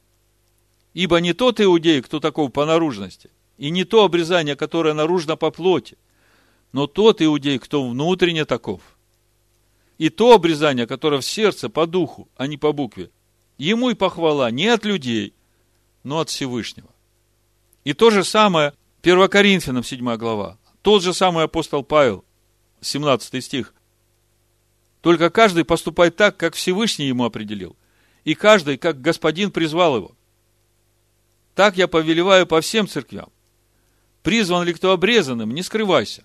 Ибо 0.93 1.23
не 1.23 1.33
тот 1.33 1.63
иудей, 1.63 2.03
кто 2.03 2.21
таков 2.21 2.53
по 2.53 2.67
наружности, 2.67 3.31
и 3.57 3.71
не 3.71 3.85
то 3.85 4.05
обрезание, 4.05 4.55
которое 4.55 4.93
наружно 4.93 5.37
по 5.37 5.51
плоти, 5.51 5.97
но 6.73 6.87
тот 6.87 7.23
иудей, 7.23 7.59
кто 7.59 7.89
внутренне 7.89 8.45
таков. 8.45 8.81
И 9.99 10.09
то 10.09 10.35
обрезание, 10.35 10.87
которое 10.87 11.21
в 11.21 11.25
сердце 11.25 11.69
по 11.69 11.87
духу, 11.87 12.29
а 12.37 12.47
не 12.47 12.57
по 12.57 12.73
букве. 12.73 13.11
Ему 13.59 13.91
и 13.91 13.95
похвала 13.95 14.51
не 14.51 14.69
от 14.69 14.85
людей, 14.85 15.35
но 16.03 16.21
от 16.21 16.31
Всевышнего. 16.31 16.89
И 17.85 17.93
то 17.93 18.11
же 18.11 18.25
самое 18.25 18.73
1 19.03 19.29
Коринфянам 19.29 19.85
7 19.85 20.17
глава. 20.17 20.59
Тот 20.83 21.03
же 21.03 21.13
самый 21.13 21.45
апостол 21.45 21.85
Павел, 21.85 22.25
17 22.81 23.45
стих. 23.45 23.75
Только 25.03 25.31
каждый 25.31 25.65
поступает 25.65 26.17
так, 26.17 26.37
как 26.37 26.55
Всевышний 26.55 27.07
ему 27.07 27.25
определил. 27.25 27.77
И 28.25 28.35
каждый, 28.35 28.77
как 28.77 29.01
Господин 29.01 29.51
призвал 29.51 29.97
его. 29.97 30.13
Так 31.55 31.77
я 31.77 31.89
повелеваю 31.89 32.47
по 32.47 32.61
всем 32.61 32.87
церквям. 32.87 33.31
Призван 34.23 34.65
ли 34.67 34.73
кто 34.73 34.93
обрезанным, 34.93 35.53
не 35.53 35.63
скрывайся. 35.63 36.25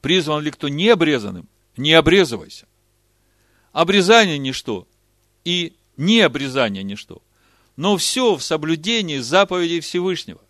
Призван 0.00 0.42
ли 0.42 0.50
кто 0.50 0.68
не 0.68 0.88
обрезанным, 0.88 1.48
не 1.76 1.92
обрезывайся. 1.92 2.66
Обрезание– 3.72 4.38
ничто, 4.38 4.86
и 5.44 5.76
не 5.96 6.20
обрезание– 6.20 6.82
ничто. 6.84 7.22
Но 7.76 7.96
все 7.96 8.36
в 8.36 8.42
соблюдении 8.42 9.18
заповедей 9.18 9.80
Всевышнего. 9.80 10.40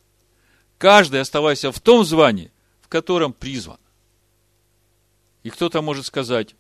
Каждый 0.79 1.21
оставайся 1.21 1.73
в 1.73 1.81
том 1.81 2.05
звании, 2.05 2.53
в 2.81 2.89
котором 2.89 3.33
призван. 3.33 3.79
И 5.43 5.51
кто-то 5.51 5.83
может 5.83 6.07
сказать, 6.07 6.55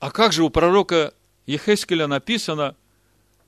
а 0.00 0.10
как 0.10 0.32
же 0.32 0.42
у 0.42 0.50
пророка 0.50 1.14
Ехескеля 1.46 2.06
написано, 2.06 2.76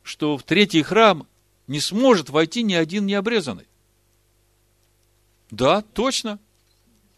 что 0.03 0.37
в 0.37 0.43
третий 0.43 0.83
храм 0.83 1.27
не 1.67 1.81
сможет 1.81 2.29
войти 2.29 2.63
ни 2.63 2.75
один 2.75 3.07
необрезанный. 3.07 3.67
Да, 5.51 5.83
точно. 5.83 6.39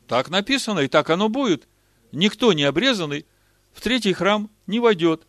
Так 0.07 0.31
написано, 0.31 0.81
и 0.81 0.89
так 0.89 1.11
оно 1.11 1.29
будет. 1.29 1.67
Никто 2.13 2.53
не 2.53 2.65
обрезанный 2.65 3.27
в 3.73 3.81
третий 3.81 4.13
храм 4.13 4.51
не 4.67 4.81
войдет. 4.81 5.27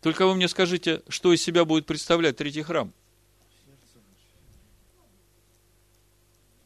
Только 0.00 0.26
вы 0.26 0.34
мне 0.34 0.48
скажите, 0.48 1.02
что 1.08 1.32
из 1.32 1.42
себя 1.42 1.64
будет 1.64 1.86
представлять 1.86 2.36
третий 2.36 2.62
храм? 2.62 2.92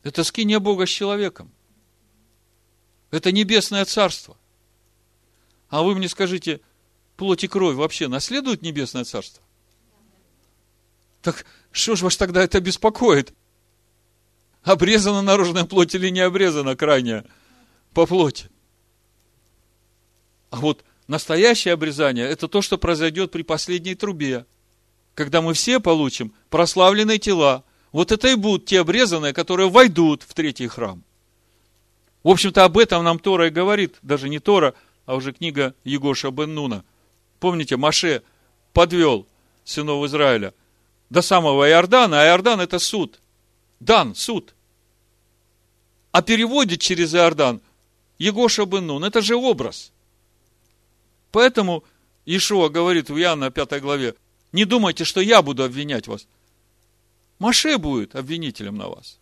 Это 0.02 0.24
скиния 0.24 0.60
Бога 0.60 0.86
с 0.86 0.90
человеком. 0.90 1.50
Это 3.10 3.30
небесное 3.30 3.84
царство. 3.84 4.36
А 5.68 5.82
вы 5.82 5.94
мне 5.94 6.08
скажите, 6.08 6.60
плоть 7.16 7.44
и 7.44 7.48
кровь 7.48 7.76
вообще 7.76 8.08
наследуют 8.08 8.62
небесное 8.62 9.04
царство? 9.04 9.42
Так 11.20 11.46
что 11.70 11.94
ж 11.94 12.02
вас 12.02 12.16
тогда 12.16 12.42
это 12.42 12.60
беспокоит? 12.60 13.32
Обрезана 14.64 15.22
наружная 15.22 15.64
плоть 15.64 15.94
или 15.94 16.08
не 16.08 16.20
обрезана 16.20 16.76
крайняя 16.76 17.24
по 17.94 18.06
плоти? 18.06 18.48
А 20.50 20.56
вот 20.56 20.84
настоящее 21.08 21.74
обрезание– 21.74 22.26
это 22.28 22.46
то, 22.46 22.62
что 22.62 22.78
произойдет 22.78 23.32
при 23.32 23.42
последней 23.42 23.94
трубе, 23.94 24.46
когда 25.14 25.42
мы 25.42 25.54
все 25.54 25.80
получим 25.80 26.32
прославленные 26.48 27.18
тела. 27.18 27.64
Вот 27.90 28.12
это 28.12 28.28
и 28.28 28.34
будут 28.34 28.66
те 28.66 28.80
обрезанные, 28.80 29.32
которые 29.32 29.68
войдут 29.68 30.22
в 30.22 30.32
третий 30.34 30.68
храм. 30.68 31.02
В 32.22 32.28
общем-то, 32.28 32.64
об 32.64 32.78
этом 32.78 33.02
нам 33.02 33.18
Тора 33.18 33.48
и 33.48 33.50
говорит, 33.50 33.96
даже 34.02 34.28
не 34.28 34.38
Тора, 34.38 34.74
а 35.06 35.16
уже 35.16 35.32
книга 35.32 35.74
Егоша 35.82 36.30
бен 36.30 36.54
Нуна. 36.54 36.84
Помните, 37.40 37.76
Маше 37.76 38.22
подвел 38.72 39.26
сынов 39.64 40.04
Израиля 40.06 40.54
до 41.10 41.20
самого 41.20 41.68
Иордана, 41.68 42.22
а 42.22 42.26
Иордан– 42.26 42.60
это 42.62 42.78
суд. 42.78 43.21
Дан– 43.82 44.14
суд. 44.16 44.54
А 46.12 46.22
переводит 46.22 46.80
через 46.80 47.14
Иордан 47.14 47.60
Егоша 48.18 48.64
бен 48.64 48.86
Нун– 48.86 49.02
это 49.04 49.20
же 49.20 49.34
образ. 49.34 49.90
Поэтому 51.32 51.82
Ишуа 52.24 52.68
говорит 52.68 53.10
в 53.10 53.18
Иоанна 53.18 53.50
5 53.50 53.80
главе, 53.80 54.14
не 54.52 54.64
думайте, 54.64 55.04
что 55.04 55.20
я 55.20 55.42
буду 55.42 55.64
обвинять 55.64 56.06
вас. 56.06 56.28
Маше 57.40 57.76
будет 57.78 58.14
обвинителем 58.14 58.76
на 58.76 58.88
вас. 58.88 59.18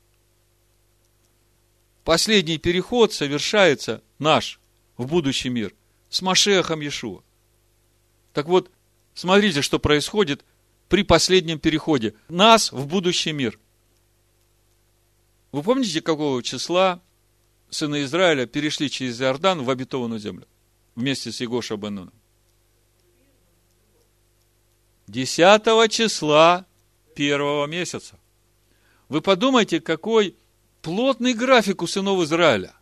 Последний 2.04 2.58
переход 2.58 3.14
совершается 3.14 4.02
наш 4.18 4.60
в 4.98 5.06
будущий 5.06 5.48
мир 5.48 5.74
с 6.10 6.20
Машехом 6.20 6.80
Иешуа. 6.80 7.22
Так 8.34 8.46
вот, 8.46 8.70
смотрите, 9.14 9.62
что 9.62 9.78
происходит 9.78 10.44
при 10.90 11.02
последнем 11.02 11.58
переходе. 11.58 12.14
Нас 12.28 12.72
в 12.72 12.86
будущий 12.86 13.32
мир. 13.32 13.58
Вы 15.52 15.62
помните, 15.62 16.00
какого 16.00 16.42
числа 16.42 17.00
сыны 17.70 18.02
Израиля 18.04 18.46
перешли 18.46 18.88
через 18.88 19.20
Иордан 19.20 19.62
в 19.62 19.70
обетованную 19.70 20.20
землю? 20.20 20.46
Вместе 20.94 21.32
с 21.32 21.40
Егоша 21.40 21.76
Бенуном. 21.76 22.12
10 25.06 25.90
числа 25.90 26.66
первого 27.14 27.66
месяца. 27.66 28.18
Вы 29.08 29.20
подумайте, 29.20 29.80
какой 29.80 30.36
плотный 30.82 31.34
график 31.34 31.82
у 31.82 31.86
сынов 31.86 32.22
Израиля. 32.22 32.74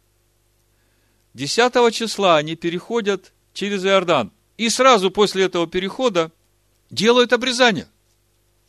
10 1.35 1.95
числа 1.95 2.37
они 2.37 2.55
переходят 2.55 3.33
через 3.55 3.85
Иордан. 3.85 4.33
И 4.57 4.69
сразу 4.69 5.11
после 5.11 5.45
этого 5.45 5.67
перехода 5.67 6.33
делают 6.91 7.33
обрезание– 7.33 7.89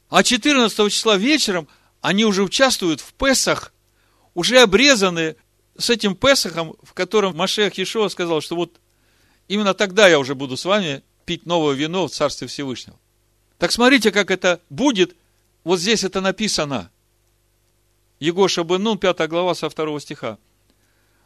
а 0.09 0.23
14 0.23 0.91
числа 0.91 1.17
вечером 1.17 1.67
они 2.01 2.25
уже 2.25 2.43
участвуют 2.43 2.99
в 2.99 3.13
Песах, 3.13 3.73
уже 4.33 4.59
обрезаны 4.59 5.35
с 5.77 5.89
этим 5.89 6.15
Песахом, 6.15 6.75
в 6.83 6.93
котором 6.93 7.35
Машех 7.35 7.75
Ешова 7.77 8.09
сказал, 8.09 8.41
что 8.41 8.55
вот 8.55 8.79
именно 9.47 9.73
тогда 9.73 10.07
я 10.07 10.19
уже 10.19 10.35
буду 10.35 10.57
с 10.57 10.65
вами 10.65 11.03
пить 11.25 11.45
новое 11.45 11.75
вино 11.75 12.07
в 12.07 12.11
Царстве 12.11 12.47
Всевышнего. 12.47 12.97
Так 13.57 13.71
смотрите, 13.71 14.11
как 14.11 14.31
это 14.31 14.61
будет. 14.69 15.15
Вот 15.63 15.79
здесь 15.79 16.03
это 16.03 16.21
написано. 16.21 16.91
Егоша 18.19 18.63
бен 18.63 18.83
Нун, 18.83 18.97
5 18.97 19.27
глава, 19.29 19.53
со 19.53 19.69
2 19.69 19.99
стиха. 19.99 20.37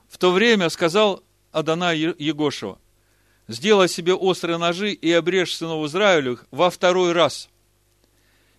В 0.10 0.18
то 0.18 0.32
время 0.32 0.70
сказал 0.70 1.24
Адана 1.52 1.94
Егошева, 1.94 2.80
сделай 3.48 3.88
себе 3.88 4.14
острые 4.14 4.58
ножи 4.58 4.94
и 4.94 5.12
обрежь 5.12 5.56
сынов 5.56 5.86
Израилю 5.88 6.40
во 6.52 6.70
второй 6.70 7.14
раз– 7.14 7.50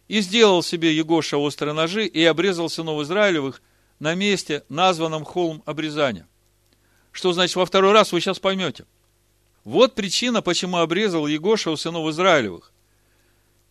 и 0.08 0.20
сделал 0.20 0.62
себе 0.62 0.94
Егоша 0.94 1.38
острые 1.38 1.74
ножи 1.74 2.06
и 2.06 2.22
обрезал 2.24 2.68
сынов 2.68 3.02
Израилевых 3.02 3.62
на 3.98 4.14
месте, 4.14 4.64
названном 4.68 5.24
холм 5.24 5.62
обрезания. 5.66 6.26
Что 7.12 7.32
значит 7.32 7.56
во 7.56 7.66
второй 7.66 7.92
раз, 7.92 8.12
вы 8.12 8.20
сейчас 8.20 8.38
поймете. 8.38 8.86
Вот 9.64 9.94
причина, 9.94 10.42
почему 10.42 10.78
обрезал 10.78 11.26
Егоша 11.26 11.70
у 11.70 11.76
сынов 11.76 12.08
Израилевых. 12.10 12.72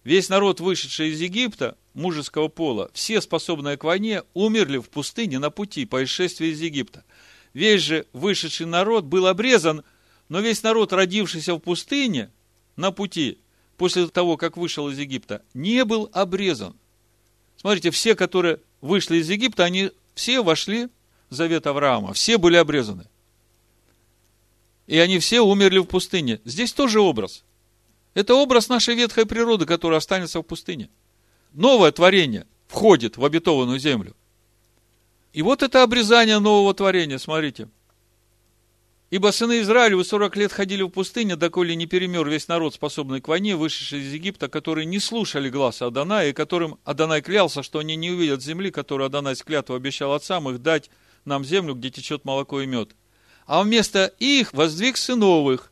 Весь 0.04 0.28
народ, 0.30 0.60
вышедший 0.60 1.10
из 1.10 1.22
Египта, 1.22 1.78
мужеского 1.94 2.48
пола, 2.48 2.90
все 2.94 3.22
способные 3.22 3.78
к 3.78 3.84
войне, 3.84 4.24
умерли 4.34 4.78
в 4.78 4.90
пустыне 4.90 5.40
на 5.40 5.50
пути 5.50 5.86
по 5.86 6.04
исшествии 6.04 6.48
из 6.48 6.60
Египта. 6.60 7.06
Весь 7.54 7.82
же 7.82 8.08
вышедший 8.12 8.66
народ 8.66 9.06
был 9.06 9.28
обрезан, 9.28 9.84
но 10.28 10.40
весь 10.40 10.64
народ, 10.64 10.92
родившийся 10.92 11.54
в 11.54 11.60
пустыне, 11.60 12.32
на 12.76 12.92
пути, 12.92 13.38
после 13.78 14.08
того, 14.08 14.36
как 14.36 14.58
вышел 14.58 14.90
из 14.90 14.98
Египта, 14.98 15.44
не 15.54 15.86
был 15.86 16.10
обрезан. 16.12 16.76
Смотрите, 17.58 17.92
все, 17.92 18.16
которые 18.16 18.60
вышли 18.82 19.18
из 19.18 19.30
Египта, 19.30 19.64
они 19.64 19.92
все 20.16 20.42
вошли 20.42 20.90
в 21.30 21.34
завет 21.36 21.68
Авраама, 21.68 22.14
все 22.14 22.38
были 22.38 22.56
обрезаны. 22.56 23.06
И 24.88 24.98
они 24.98 25.20
все 25.20 25.42
умерли 25.42 25.80
в 25.80 25.86
пустыне. 25.86 26.42
Здесь 26.46 26.74
тоже 26.74 27.00
образ. 27.00 27.44
Это 28.14 28.36
образ 28.36 28.70
нашей 28.70 28.96
ветхой 28.96 29.26
природы, 29.26 29.66
которая 29.66 30.00
останется 30.00 30.40
в 30.40 30.44
пустыне. 30.44 30.90
Новое 31.54 31.92
творение 31.92 32.46
входит 32.68 33.18
в 33.18 33.26
обетованную 33.26 33.80
землю. 33.80 34.16
И 35.32 35.42
вот 35.42 35.64
это 35.64 35.84
обрезание 35.84 36.40
нового 36.40 36.74
творения, 36.74 37.18
смотрите– 37.18 37.70
Ибо 39.14 39.32
сыны 39.32 39.62
Израилевы 39.62 40.04
сорок 40.06 40.36
лет 40.36 40.52
ходили 40.52 40.82
в 40.82 40.90
пустыне, 40.90 41.36
доколе 41.36 41.76
не 41.76 41.86
перемер 41.86 42.28
весь 42.28 42.48
народ, 42.48 42.74
способный 42.74 43.22
к 43.22 43.28
войне, 43.28 43.56
вышедший 43.56 44.00
из 44.00 44.12
Египта, 44.12 44.50
которые 44.50 44.88
не 44.88 44.98
слушали 44.98 45.52
гласа 45.52 45.86
Адоная, 45.86 46.30
и 46.30 46.34
которым 46.34 46.80
Адонай 46.84 47.22
клялся, 47.22 47.62
что 47.62 47.78
они 47.78 47.96
не 47.96 48.10
увидят 48.10 48.42
земли, 48.42 48.72
которую 48.72 49.06
Адонай 49.06 49.36
с 49.36 49.44
клятву 49.44 49.76
обещал 49.76 50.14
отцам 50.14 50.50
их 50.50 50.64
дать 50.64 50.90
нам 51.26 51.46
землю, 51.46 51.76
где 51.76 51.92
течет 51.92 52.26
молоко 52.26 52.62
и 52.62 52.66
мед. 52.66 52.96
А 53.46 53.62
вместо 53.62 54.06
их 54.18 54.52
воздвиг 54.52 54.98
сыновых, 54.98 55.72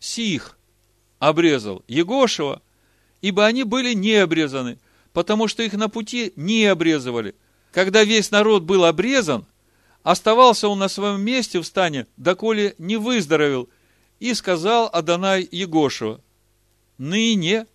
сих 0.00 0.58
обрезал 1.20 1.84
Егошева, 1.86 2.60
ибо 3.20 3.46
они 3.46 3.62
были 3.62 3.94
не 3.94 4.14
обрезаны, 4.14 4.80
потому 5.12 5.46
что 5.46 5.62
их 5.62 5.74
на 5.74 5.88
пути 5.88 6.32
не 6.34 6.64
обрезывали. 6.66 7.36
Когда 7.70 8.02
весь 8.02 8.32
народ 8.32 8.64
был 8.64 8.84
обрезан, 8.84 9.46
Оставался 10.02 10.68
он 10.68 10.78
на 10.78 10.88
своем 10.88 11.20
месте 11.20 11.60
в 11.60 11.66
стане, 11.66 12.06
доколе 12.16 12.74
не 12.78 12.96
выздоровел, 12.96 13.68
и 14.18 14.34
сказал 14.34 14.88
Адонай 14.92 15.46
Егошева, 15.50 16.20
«Ныне 16.98 17.66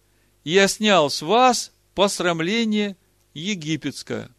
я 0.44 0.68
снял 0.68 1.10
с 1.10 1.22
вас 1.22 1.72
посрамление 1.94 2.98
египетское». 3.34 4.30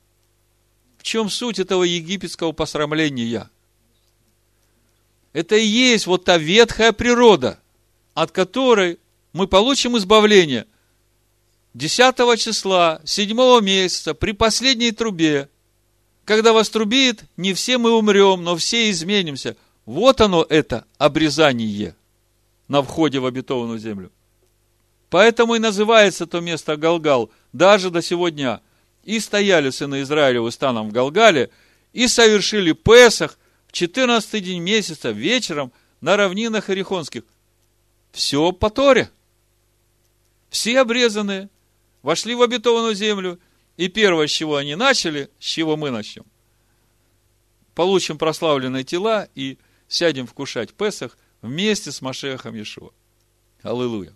В 0.99 1.03
чем 1.03 1.31
суть 1.31 1.61
этого 1.61 1.85
египетского 1.85 2.51
посрамления? 2.53 3.49
Это 5.33 5.57
и 5.57 5.65
есть 5.65 6.07
вот 6.07 6.25
та 6.25 6.39
ветхая 6.39 6.93
природа, 6.93 7.61
от 8.15 8.33
которой 8.33 8.99
мы 9.33 9.47
получим 9.47 9.97
избавление. 9.97 10.67
10 11.75 12.39
числа, 12.41 13.01
7 13.05 13.61
месяца, 13.63 14.15
при 14.15 14.33
последней 14.33 14.91
трубе– 14.91 15.49
когда 16.27 16.53
вас 16.53 16.69
трубит, 16.69 17.25
не 17.37 17.55
все 17.55 17.79
мы 17.79 17.97
умрем, 17.97 18.43
но 18.43 18.57
все 18.57 18.91
изменимся. 18.91 19.57
Вот 19.87 20.21
оно 20.21 20.45
это 20.49 20.85
обрезание 20.99 21.95
на 22.67 22.83
входе 22.83 23.21
в 23.21 23.27
обетованную 23.27 23.79
землю. 23.79 24.11
Поэтому 25.09 25.55
и 25.55 25.61
называется 25.61 26.27
то 26.27 26.41
место 26.41 26.77
Галгал 26.77 27.31
даже 27.53 27.91
до 27.91 28.03
сегодня. 28.03 28.61
И 29.05 29.21
стояли 29.21 29.71
сыны 29.71 30.03
Израилевы 30.03 30.51
станом 30.51 30.89
в 30.89 30.93
Галгале, 30.93 31.51
и 31.93 32.09
совершили 32.09 32.73
Песах 32.73 33.39
в 33.69 33.73
14 33.73 34.43
день 34.43 34.61
месяца 34.61 35.13
вечером 35.13 35.71
на 36.01 36.17
равнинах 36.17 36.69
Орехонских. 36.69 37.23
Все 38.11 38.51
по 38.51 38.69
Торе. 38.69 39.11
Все 40.51 40.81
обрезанные 40.81 41.49
вошли 42.03 42.35
в 42.35 42.43
обетованную 42.43 42.97
землю– 42.97 43.39
и 43.77 43.89
первое, 43.89 44.27
с 44.27 44.31
чего 44.31 44.57
они 44.57 44.75
начали, 44.75 45.31
с 45.39 45.45
чего 45.45 45.77
мы 45.77 45.91
начнем. 45.91 46.25
Получим 47.75 48.17
прославленные 48.19 48.85
тела 48.85 49.29
и 49.35 49.59
сядем 49.89 50.27
вкушать 50.27 50.73
Песах 50.73 51.19
вместе 51.43 51.93
с 51.93 52.01
Машехом 52.01 52.55
Иешуа. 52.55 52.91
Аллилуйя. 53.63 54.15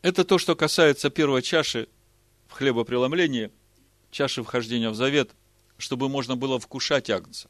Это 0.00 0.24
то, 0.24 0.38
что 0.38 0.56
касается 0.56 1.10
первой 1.10 1.42
чаши 1.42 1.88
в 2.46 2.52
хлебопреломлении, 2.52 3.50
чаши 4.10 4.42
вхождения 4.42 4.90
в 4.90 4.94
завет, 4.94 5.32
чтобы 5.76 6.08
можно 6.08 6.36
было 6.36 6.58
вкушать 6.58 7.10
агнца 7.10 7.48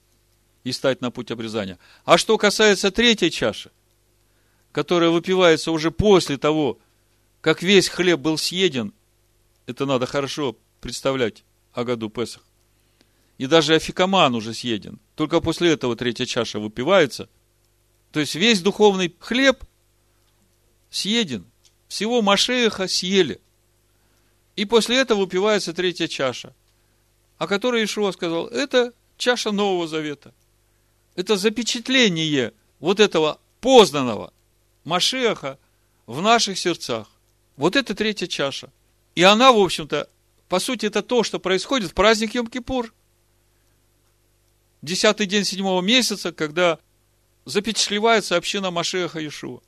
и 0.64 0.72
стать 0.72 1.00
на 1.00 1.10
путь 1.10 1.30
обрезания. 1.30 1.78
А 2.04 2.18
что 2.18 2.36
касается 2.38 2.90
третьей 2.90 3.30
чаши, 3.30 3.70
которая 4.72 5.10
выпивается 5.10 5.70
уже 5.70 5.90
после 5.90 6.38
того, 6.38 6.78
как 7.40 7.62
весь 7.62 7.88
хлеб 7.88 8.18
был 8.18 8.36
съеден, 8.36 8.92
это 9.68 9.84
надо 9.84 10.06
хорошо 10.06 10.56
представлять 10.80 11.44
о 11.74 11.84
году 11.84 12.08
Песах. 12.08 12.42
И 13.36 13.46
даже 13.46 13.74
афикаман 13.74 14.34
уже 14.34 14.54
съеден. 14.54 14.98
Только 15.14 15.42
после 15.42 15.70
этого 15.72 15.94
третья 15.94 16.24
чаша 16.24 16.58
выпивается. 16.58 17.28
То 18.10 18.18
есть 18.18 18.34
весь 18.34 18.62
духовный 18.62 19.14
хлеб 19.20 19.62
съеден. 20.88 21.44
Всего 21.86 22.22
Машеха 22.22 22.88
съели. 22.88 23.42
И 24.56 24.64
после 24.64 24.96
этого 24.96 25.20
выпивается 25.20 25.74
третья 25.74 26.08
чаша, 26.08 26.54
о 27.36 27.46
которой 27.46 27.84
Ишуа 27.84 28.12
сказал, 28.12 28.46
это 28.46 28.94
чаша 29.18 29.52
Нового 29.52 29.86
Завета. 29.86 30.32
Это 31.14 31.36
запечатление 31.36 32.54
вот 32.80 33.00
этого 33.00 33.38
познанного 33.60 34.32
Машеха 34.84 35.58
в 36.06 36.22
наших 36.22 36.56
сердцах. 36.56 37.06
Вот 37.56 37.76
это 37.76 37.94
третья 37.94 38.26
чаша. 38.26 38.72
И 39.18 39.22
она, 39.24 39.50
в 39.50 39.58
общем-то, 39.58 40.08
по 40.48 40.60
сути, 40.60 40.86
это 40.86 41.02
то, 41.02 41.24
что 41.24 41.40
происходит 41.40 41.90
в 41.90 41.94
праздник 41.94 42.36
Йом-Кипур. 42.36 42.92
Десятый 44.80 45.26
день 45.26 45.42
седьмого 45.42 45.82
месяца, 45.82 46.30
когда 46.30 46.78
запечатлевается 47.44 48.36
община 48.36 48.70
Машеха 48.70 49.18
Иешуа. 49.18 49.60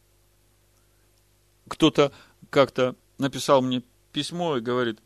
Кто-то 1.67 2.13
как-то 2.49 2.95
написал 3.19 3.61
мне 3.61 3.83
письмо 4.13 4.59
и 4.59 4.61
говорит, 4.61 5.01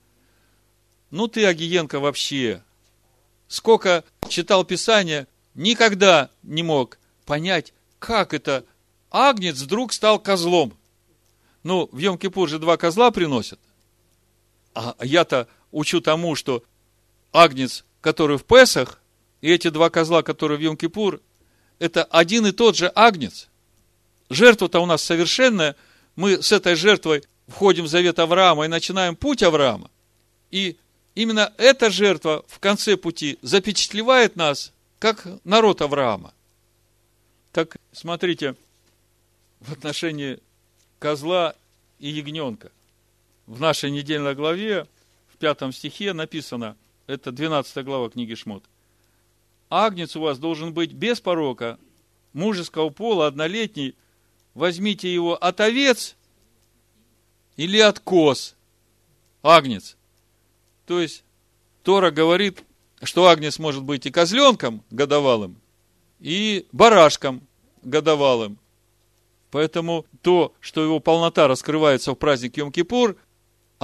ну 1.10 1.26
ты, 1.26 1.46
Агиенко, 1.46 1.98
вообще, 1.98 2.62
сколько 3.48 4.04
читал 4.28 4.62
Писание, 4.66 5.26
никогда 5.54 6.28
не 6.42 6.62
мог 6.62 6.98
понять, 7.24 7.72
как 7.98 8.34
это 8.34 8.66
Агнец 9.10 9.58
вдруг 9.62 9.94
стал 9.94 10.18
козлом. 10.18 10.76
Ну, 11.62 11.88
в 11.90 11.98
Йом-Кипур 11.98 12.46
же 12.48 12.58
два 12.58 12.76
козла 12.76 13.10
приносят. 13.10 13.58
А 14.74 14.96
я-то 15.00 15.48
учу 15.70 16.00
тому, 16.00 16.34
что 16.34 16.62
Агнец, 17.32 17.84
который 18.00 18.38
в 18.38 18.44
Песах, 18.44 19.00
и 19.40 19.50
эти 19.50 19.68
два 19.68 19.90
козла, 19.90 20.22
которые 20.22 20.58
в 20.58 20.62
Йом-Кипур, 20.62 21.20
это 21.78 22.04
один 22.04 22.46
и 22.46 22.52
тот 22.52 22.76
же 22.76 22.90
Агнец. 22.94 23.48
Жертва-то 24.30 24.80
у 24.80 24.86
нас 24.86 25.02
совершенная. 25.02 25.76
Мы 26.16 26.42
с 26.42 26.52
этой 26.52 26.76
жертвой 26.76 27.24
входим 27.48 27.84
в 27.84 27.88
завет 27.88 28.18
Авраама 28.18 28.64
и 28.64 28.68
начинаем 28.68 29.16
путь 29.16 29.42
Авраама. 29.42 29.90
И 30.50 30.76
именно 31.14 31.52
эта 31.58 31.90
жертва 31.90 32.44
в 32.48 32.58
конце 32.58 32.96
пути 32.96 33.38
запечатлевает 33.42 34.36
нас, 34.36 34.72
как 34.98 35.26
народ 35.44 35.82
Авраама. 35.82 36.32
Так, 37.52 37.76
смотрите, 37.92 38.56
в 39.60 39.72
отношении 39.72 40.38
козла 40.98 41.54
и 41.98 42.08
ягненка. 42.08 42.70
В 43.46 43.60
нашей 43.60 43.90
недельной 43.90 44.34
главе, 44.34 44.86
в 45.28 45.36
пятом 45.36 45.72
стихе 45.72 46.12
написано, 46.12 46.76
это 47.06 47.30
12 47.30 47.84
глава 47.84 48.08
книги 48.08 48.34
Шмот. 48.34 48.64
Агнец 49.68 50.16
у 50.16 50.20
вас 50.20 50.38
должен 50.38 50.72
быть 50.72 50.92
без 50.92 51.20
порока, 51.20 51.78
мужеского 52.32 52.88
пола, 52.88 53.26
однолетний. 53.26 53.96
Возьмите 54.54 55.12
его 55.12 55.34
от 55.36 55.60
овец 55.60 56.16
или 57.56 57.78
от 57.78 58.00
коз. 58.00 58.54
Агнец. 59.42 59.96
То 60.86 61.00
есть, 61.00 61.24
Тора 61.82 62.10
говорит, 62.10 62.64
что 63.02 63.26
агнец 63.26 63.58
может 63.58 63.82
быть 63.82 64.06
и 64.06 64.10
козленком 64.10 64.82
годовалым, 64.90 65.56
и 66.20 66.66
барашком 66.72 67.42
годовалым. 67.82 68.58
Поэтому 69.50 70.06
то, 70.22 70.54
что 70.60 70.82
его 70.82 70.98
полнота 70.98 71.46
раскрывается 71.46 72.12
в 72.12 72.16
праздник 72.16 72.56
Йом-Кипур, 72.56 73.16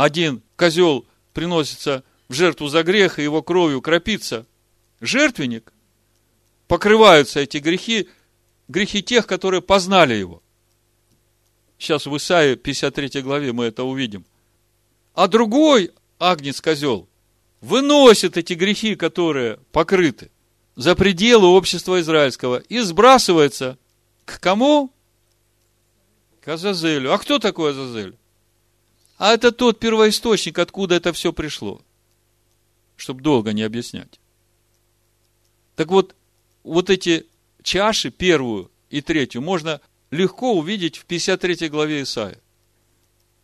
один 0.05 0.43
козел 0.57 1.07
приносится 1.35 2.05
в 2.29 2.33
жертву 2.33 2.69
за 2.69 2.83
грех, 2.83 3.19
и 3.19 3.23
его 3.23 3.43
кровью 3.43 3.83
кропится 3.83 4.47
жертвенник, 5.01 5.75
покрываются 6.69 7.41
эти 7.41 7.59
грехи, 7.59 8.09
грехи 8.69 9.03
тех, 9.03 9.27
которые 9.27 9.61
познали 9.61 10.15
его. 10.15 10.43
Сейчас 11.79 12.07
в 12.07 12.17
Исаии 12.17 12.55
53 12.55 13.21
главе 13.21 13.53
мы 13.53 13.67
это 13.67 13.85
увидим. 13.85 14.25
А 15.13 15.29
другой 15.29 15.93
агнец-козел 16.19 17.07
выносит 17.61 18.39
эти 18.39 18.55
грехи, 18.55 18.95
которые 18.95 19.59
покрыты, 19.71 20.31
за 20.77 20.95
пределы 20.95 21.49
общества 21.49 22.01
израильского 22.01 22.57
и 22.57 22.79
сбрасывается 22.79 23.77
к 24.25 24.41
кому? 24.41 24.91
К 26.41 26.49
Азазелю. 26.49 27.13
А 27.13 27.19
кто 27.19 27.39
такой 27.39 27.73
Азазель? 27.73 28.17
А 29.21 29.35
это 29.35 29.53
тот 29.53 29.79
первоисточник, 29.79 30.59
откуда 30.59 30.95
это 30.95 31.13
все 31.13 31.31
пришло. 31.35 31.83
Чтобы 32.97 33.21
долго 33.21 33.53
не 33.53 33.63
объяснять. 33.63 34.19
Так 35.77 35.89
вот, 35.89 36.17
вот 36.63 36.89
эти 36.89 37.27
чаши, 37.63 38.11
первую 38.11 38.71
и 38.89 39.03
третью, 39.03 39.43
можно 39.43 39.83
легко 40.11 40.55
увидеть 40.55 40.97
в 40.97 41.05
53 41.05 41.69
главе 41.69 42.01
Исаия. 42.01 42.39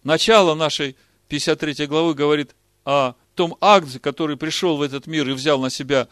Начало 0.03 0.55
нашей 0.55 0.97
53 1.29 1.87
главы 1.89 2.15
говорит 2.15 2.57
о 2.87 3.13
том 3.35 3.55
акте, 3.61 3.99
который 3.99 4.39
пришел 4.39 4.79
в 4.79 4.83
этот 4.83 5.07
мир 5.07 5.29
и 5.29 5.35
взял 5.35 5.61
на 5.61 5.69
себя 5.69 6.09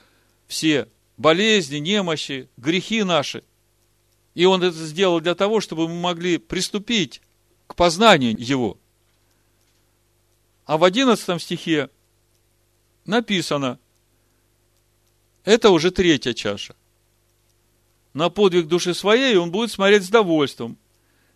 все 0.47 0.89
болезни, 1.17 1.79
немощи, 1.79 2.51
грехи 2.59 3.03
наши. 3.03 3.43
И 4.35 4.45
он 4.45 4.63
это 4.63 4.77
сделал 4.77 5.23
для 5.23 5.35
того, 5.35 5.63
чтобы 5.63 5.89
мы 5.89 5.95
могли 5.95 6.37
приступить 6.37 7.23
к 7.67 7.75
познанию 7.75 8.37
его. 8.39 8.77
А 10.67 10.79
в 10.79 10.85
11 10.85 11.41
стихе 11.43 11.91
написано, 13.05 13.79
это 15.45 15.71
уже 15.71 15.91
третья 15.91 16.33
чаша. 16.33 16.75
На 18.15 18.31
подвиг 18.31 18.67
души 18.67 18.95
своей 18.95 19.37
он 19.37 19.51
будет 19.51 19.71
смотреть 19.71 20.05
с 20.05 20.09
довольством. 20.09 20.79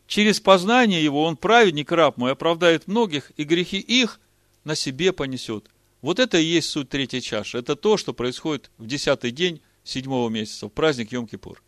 Через 0.07 0.41
познание 0.41 1.05
его 1.05 1.25
он, 1.25 1.37
праведник, 1.37 1.93
раб 1.93 2.17
мой, 2.17 2.33
оправдает 2.33 2.87
многих, 2.87 3.33
и 3.37 3.45
грехи 3.45 3.79
их 3.79 4.21
на 4.65 4.75
себе 4.75 5.13
понесет. 5.13 5.69
Вот 6.01 6.19
это 6.19 6.39
и 6.39 6.45
есть 6.45 6.71
суть 6.71 6.89
третьей 6.89 7.21
чаши. 7.21 7.59
Это 7.59 7.77
то, 7.77 7.97
что 7.97 8.15
происходит 8.15 8.71
в 8.79 8.87
десятый 8.87 9.33
день 9.33 9.61
седьмого 9.85 10.31
месяца, 10.31 10.67
в 10.67 10.71
праздник 10.71 11.13
Йом-Кипур. 11.13 11.59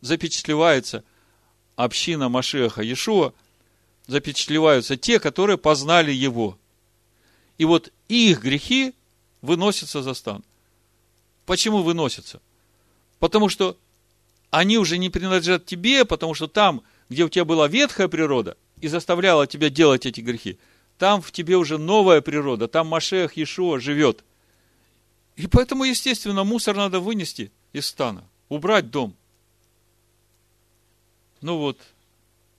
Запечатлевается 0.00 1.04
община 1.76 2.28
Машеха 2.28 2.82
Иешуа, 2.82 3.32
запечатлеваются 4.06 4.96
те, 4.96 5.18
которые 5.18 5.56
познали 5.56 6.12
его. 6.12 6.58
И 7.58 7.64
вот 7.64 7.92
их 8.08 8.42
грехи 8.42 8.94
выносятся 9.42 10.02
за 10.02 10.14
стан. 10.14 10.44
Почему 11.46 11.82
выносятся? 11.82 12.40
Потому 13.18 13.48
что 13.48 13.76
они 14.50 14.78
уже 14.78 14.98
не 14.98 15.10
принадлежат 15.10 15.66
тебе, 15.66 16.04
потому 16.04 16.34
что 16.34 16.46
там, 16.48 16.82
где 17.08 17.24
у 17.24 17.28
тебя 17.28 17.44
была 17.44 17.68
ветхая 17.68 18.08
природа 18.08 18.56
и 18.80 18.88
заставляла 18.88 19.46
тебя 19.46 19.70
делать 19.70 20.06
эти 20.06 20.20
грехи, 20.20 20.58
там 20.98 21.20
в 21.22 21.32
тебе 21.32 21.56
уже 21.56 21.78
новая 21.78 22.20
природа, 22.20 22.68
там 22.68 22.86
Машех 22.88 23.36
Иешуа 23.36 23.80
живет. 23.80 24.24
И 25.36 25.46
поэтому, 25.46 25.84
естественно, 25.84 26.44
мусор 26.44 26.76
надо 26.76 27.00
вынести 27.00 27.52
из 27.72 27.86
стана, 27.86 28.24
убрать 28.48 28.90
дом. 28.90 29.14
Ну 31.42 31.58
вот, 31.58 31.78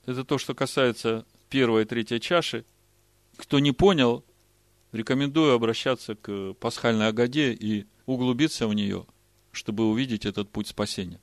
это 0.06 0.24
то, 0.24 0.38
что 0.38 0.54
касается 0.54 1.26
первой 1.50 1.84
и 1.84 1.86
третьей 1.86 2.22
чаши. 2.22 2.64
Кто 3.36 3.60
не 3.60 3.72
понял, 3.72 4.24
рекомендую 4.92 5.54
обращаться 5.54 6.16
к 6.16 6.54
пасхальной 6.54 7.08
Агаде 7.08 7.54
и 7.54 7.86
углубиться 8.06 8.68
в 8.68 8.74
нее, 8.74 9.06
чтобы 9.52 9.90
увидеть 9.90 10.26
этот 10.26 10.50
путь 10.50 10.68
спасения. 10.68 11.20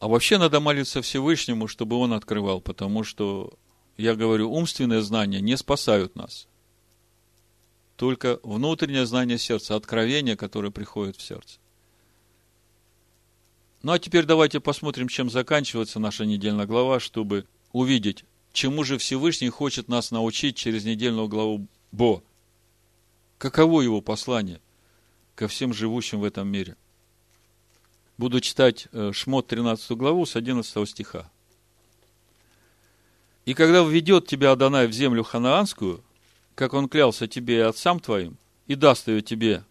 А 0.00 0.08
вообще 0.08 0.38
надо 0.38 0.60
молиться 0.60 1.02
Всевышнему, 1.02 1.66
чтобы 1.66 1.96
Он 1.96 2.12
открывал, 2.12 2.60
потому 2.60 3.02
что, 3.02 3.52
я 3.96 4.14
говорю, 4.14 4.50
умственные 4.52 5.02
знания 5.02 5.40
не 5.40 5.56
спасают 5.56 6.14
нас. 6.14 6.46
Только 7.96 8.38
внутреннее 8.44 9.06
знание 9.06 9.38
сердца, 9.38 9.74
откровение, 9.74 10.36
которое 10.36 10.70
приходит 10.70 11.16
в 11.16 11.22
сердце. 11.22 11.58
Ну 13.82 13.92
а 13.92 13.98
теперь 13.98 14.24
давайте 14.24 14.60
посмотрим, 14.60 15.08
чем 15.08 15.30
заканчивается 15.30 15.98
наша 15.98 16.24
недельная 16.26 16.66
глава, 16.66 17.00
чтобы 17.00 17.46
увидеть, 17.72 18.24
чему 18.58 18.82
же 18.82 18.98
Всевышний 18.98 19.50
хочет 19.50 19.86
нас 19.86 20.10
научить 20.10 20.56
через 20.56 20.84
недельную 20.84 21.28
главу 21.28 21.68
Бо. 21.92 22.24
Каково 23.38 23.82
его 23.82 24.00
послание 24.00 24.60
ко 25.36 25.46
всем 25.46 25.72
живущим 25.72 26.18
в 26.18 26.24
этом 26.24 26.48
мире. 26.48 26.76
Буду 28.16 28.40
читать 28.40 28.88
э, 28.90 29.12
Шмот 29.12 29.46
13 29.46 29.92
главу 29.92 30.26
с 30.26 30.34
11 30.34 30.88
стиха. 30.88 31.30
«И 33.44 33.54
когда 33.54 33.84
введет 33.84 34.26
тебя 34.26 34.50
Адонай 34.50 34.88
в 34.88 34.92
землю 34.92 35.22
ханаанскую, 35.22 36.02
как 36.56 36.74
он 36.74 36.88
клялся 36.88 37.28
тебе 37.28 37.58
и 37.58 37.60
отцам 37.60 38.00
твоим, 38.00 38.38
и 38.66 38.74
даст 38.74 39.06
ее 39.06 39.22
тебе, 39.22 39.62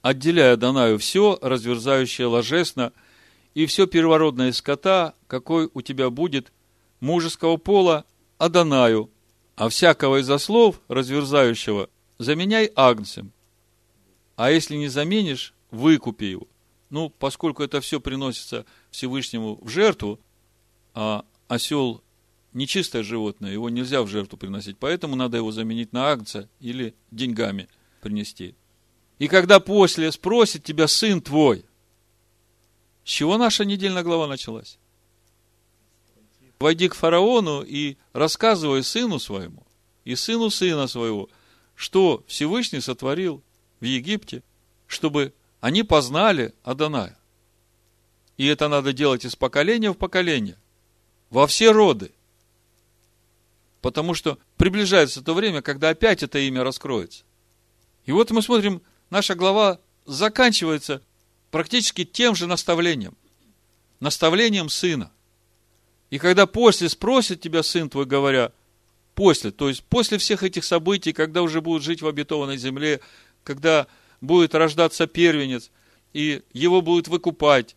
отделяя 0.00 0.56
Данаю 0.56 0.98
все, 0.98 1.38
разверзающее 1.42 2.28
ложесно, 2.28 2.94
и 3.52 3.66
все 3.66 3.86
первородное 3.86 4.52
скота, 4.52 5.14
какой 5.26 5.68
у 5.74 5.82
тебя 5.82 6.08
будет, 6.08 6.50
мужеского 7.00 7.56
пола, 7.56 8.04
Адонаю, 8.38 9.10
а 9.56 9.68
всякого 9.68 10.20
из 10.20 10.42
слов 10.42 10.80
разверзающего, 10.88 11.88
заменяй 12.18 12.70
агнцем. 12.74 13.32
А 14.36 14.50
если 14.50 14.76
не 14.76 14.88
заменишь, 14.88 15.54
выкупи 15.70 16.24
его. 16.24 16.48
Ну, 16.90 17.10
поскольку 17.10 17.62
это 17.62 17.80
все 17.80 18.00
приносится 18.00 18.66
Всевышнему 18.90 19.58
в 19.62 19.68
жертву, 19.68 20.20
а 20.92 21.24
осел 21.48 22.02
нечистое 22.52 23.02
животное, 23.02 23.52
его 23.52 23.68
нельзя 23.68 24.02
в 24.02 24.08
жертву 24.08 24.38
приносить, 24.38 24.78
поэтому 24.78 25.16
надо 25.16 25.36
его 25.36 25.50
заменить 25.52 25.92
на 25.92 26.10
агнца 26.10 26.48
или 26.60 26.94
деньгами 27.10 27.68
принести. 28.00 28.54
И 29.18 29.28
когда 29.28 29.60
после 29.60 30.10
спросит 30.12 30.64
тебя 30.64 30.88
сын 30.88 31.20
твой, 31.20 31.64
с 33.04 33.08
чего 33.08 33.38
наша 33.38 33.64
недельная 33.64 34.02
глава 34.02 34.26
началась? 34.26 34.78
Войди 36.58 36.88
к 36.88 36.94
фараону 36.94 37.62
и 37.62 37.96
рассказывай 38.12 38.82
сыну 38.82 39.18
своему 39.18 39.64
и 40.04 40.14
сыну 40.14 40.50
сына 40.50 40.86
своего, 40.86 41.28
что 41.74 42.22
Всевышний 42.26 42.80
сотворил 42.80 43.42
в 43.80 43.84
Египте, 43.84 44.42
чтобы 44.86 45.32
они 45.60 45.82
познали 45.82 46.54
Адоная. 46.62 47.18
И 48.36 48.46
это 48.46 48.68
надо 48.68 48.92
делать 48.92 49.24
из 49.24 49.36
поколения 49.36 49.90
в 49.90 49.96
поколение, 49.96 50.56
во 51.30 51.46
все 51.46 51.72
роды. 51.72 52.12
Потому 53.80 54.14
что 54.14 54.38
приближается 54.56 55.22
то 55.22 55.34
время, 55.34 55.62
когда 55.62 55.90
опять 55.90 56.22
это 56.22 56.38
имя 56.38 56.64
раскроется. 56.64 57.24
И 58.06 58.12
вот 58.12 58.30
мы 58.30 58.42
смотрим, 58.42 58.82
наша 59.10 59.34
глава 59.34 59.78
заканчивается 60.04 61.02
практически 61.50 62.04
тем 62.04 62.34
же 62.34 62.46
наставлением. 62.46 63.16
Наставлением 64.00 64.68
сына. 64.68 65.10
И 66.10 66.18
когда 66.18 66.46
после 66.46 66.88
спросит 66.88 67.40
тебя 67.40 67.62
сын 67.62 67.88
твой, 67.88 68.06
говоря, 68.06 68.52
после, 69.14 69.50
то 69.50 69.68
есть 69.68 69.82
после 69.84 70.18
всех 70.18 70.42
этих 70.42 70.64
событий, 70.64 71.12
когда 71.12 71.42
уже 71.42 71.60
будут 71.60 71.82
жить 71.82 72.02
в 72.02 72.06
обетованной 72.06 72.56
земле, 72.56 73.00
когда 73.42 73.86
будет 74.20 74.54
рождаться 74.54 75.06
первенец, 75.06 75.70
и 76.12 76.42
его 76.52 76.82
будут 76.82 77.08
выкупать, 77.08 77.76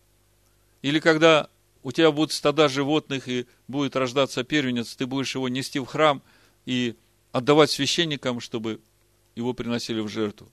или 0.82 1.00
когда 1.00 1.50
у 1.84 1.92
тебя 1.92 2.12
будут 2.12 2.32
стада 2.32 2.68
животных, 2.68 3.28
и 3.28 3.46
будет 3.68 3.96
рождаться 3.96 4.44
первенец, 4.44 4.96
ты 4.96 5.06
будешь 5.06 5.36
его 5.36 5.50
нести 5.50 5.80
в 5.80 5.86
храм 5.86 6.22
и 6.66 6.96
отдавать 7.32 7.72
священникам, 7.72 8.40
чтобы 8.40 8.82
его 9.36 9.54
приносили 9.54 10.00
в 10.00 10.08
жертву. 10.08 10.52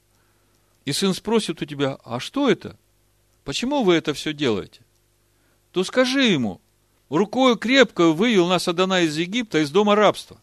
И 0.84 0.92
сын 0.92 1.14
спросит 1.14 1.60
у 1.62 1.64
тебя, 1.64 1.98
а 2.04 2.20
что 2.20 2.50
это? 2.50 2.78
Почему 3.44 3.82
вы 3.82 3.94
это 3.94 4.14
все 4.14 4.32
делаете? 4.32 4.82
То 5.72 5.82
скажи 5.82 6.24
ему, 6.24 6.60
рукою 7.16 7.56
крепко 7.56 8.12
вывел 8.12 8.48
нас 8.48 8.66
Адонай 8.68 9.06
из 9.06 9.16
Египта, 9.16 9.58
из 9.62 9.70
дома 9.70 9.94
рабства. 9.94 10.38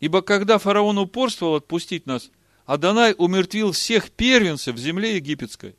Ибо 0.00 0.22
когда 0.22 0.58
фараон 0.58 0.98
упорствовал 0.98 1.56
отпустить 1.56 2.06
нас, 2.06 2.30
Адонай 2.64 3.14
умертвил 3.16 3.72
всех 3.72 4.10
первенцев 4.10 4.76
в 4.76 4.78
земле 4.78 5.16
египетской. 5.16 5.76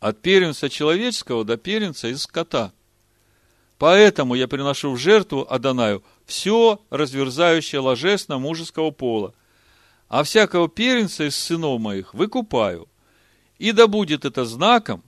От 0.00 0.20
первенца 0.20 0.68
человеческого 0.68 1.44
до 1.44 1.56
первенца 1.56 2.08
из 2.08 2.22
скота. 2.22 2.72
Поэтому 3.78 4.34
я 4.34 4.46
приношу 4.48 4.92
в 4.92 4.98
жертву 4.98 5.46
Адонаю 5.48 6.02
все 6.26 6.80
разверзающее 6.90 7.80
ложесно 7.80 8.38
мужеского 8.38 8.90
пола, 8.90 9.34
а 10.08 10.22
всякого 10.22 10.68
первенца 10.68 11.24
из 11.26 11.36
сынов 11.36 11.80
моих 11.80 12.14
выкупаю. 12.14 12.88
И 13.58 13.72
да 13.72 13.86
будет 13.86 14.24
это 14.24 14.44
знаком 14.44 15.02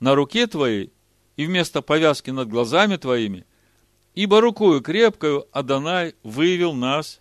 на 0.00 0.14
руке 0.14 0.46
твоей 0.46 0.92
и 1.36 1.46
вместо 1.46 1.82
повязки 1.82 2.30
над 2.30 2.48
глазами 2.48 2.96
твоими, 2.96 3.46
ибо 4.14 4.40
рукою 4.40 4.80
крепкою 4.80 5.46
Адонай 5.52 6.14
вывел 6.22 6.72
нас 6.72 7.20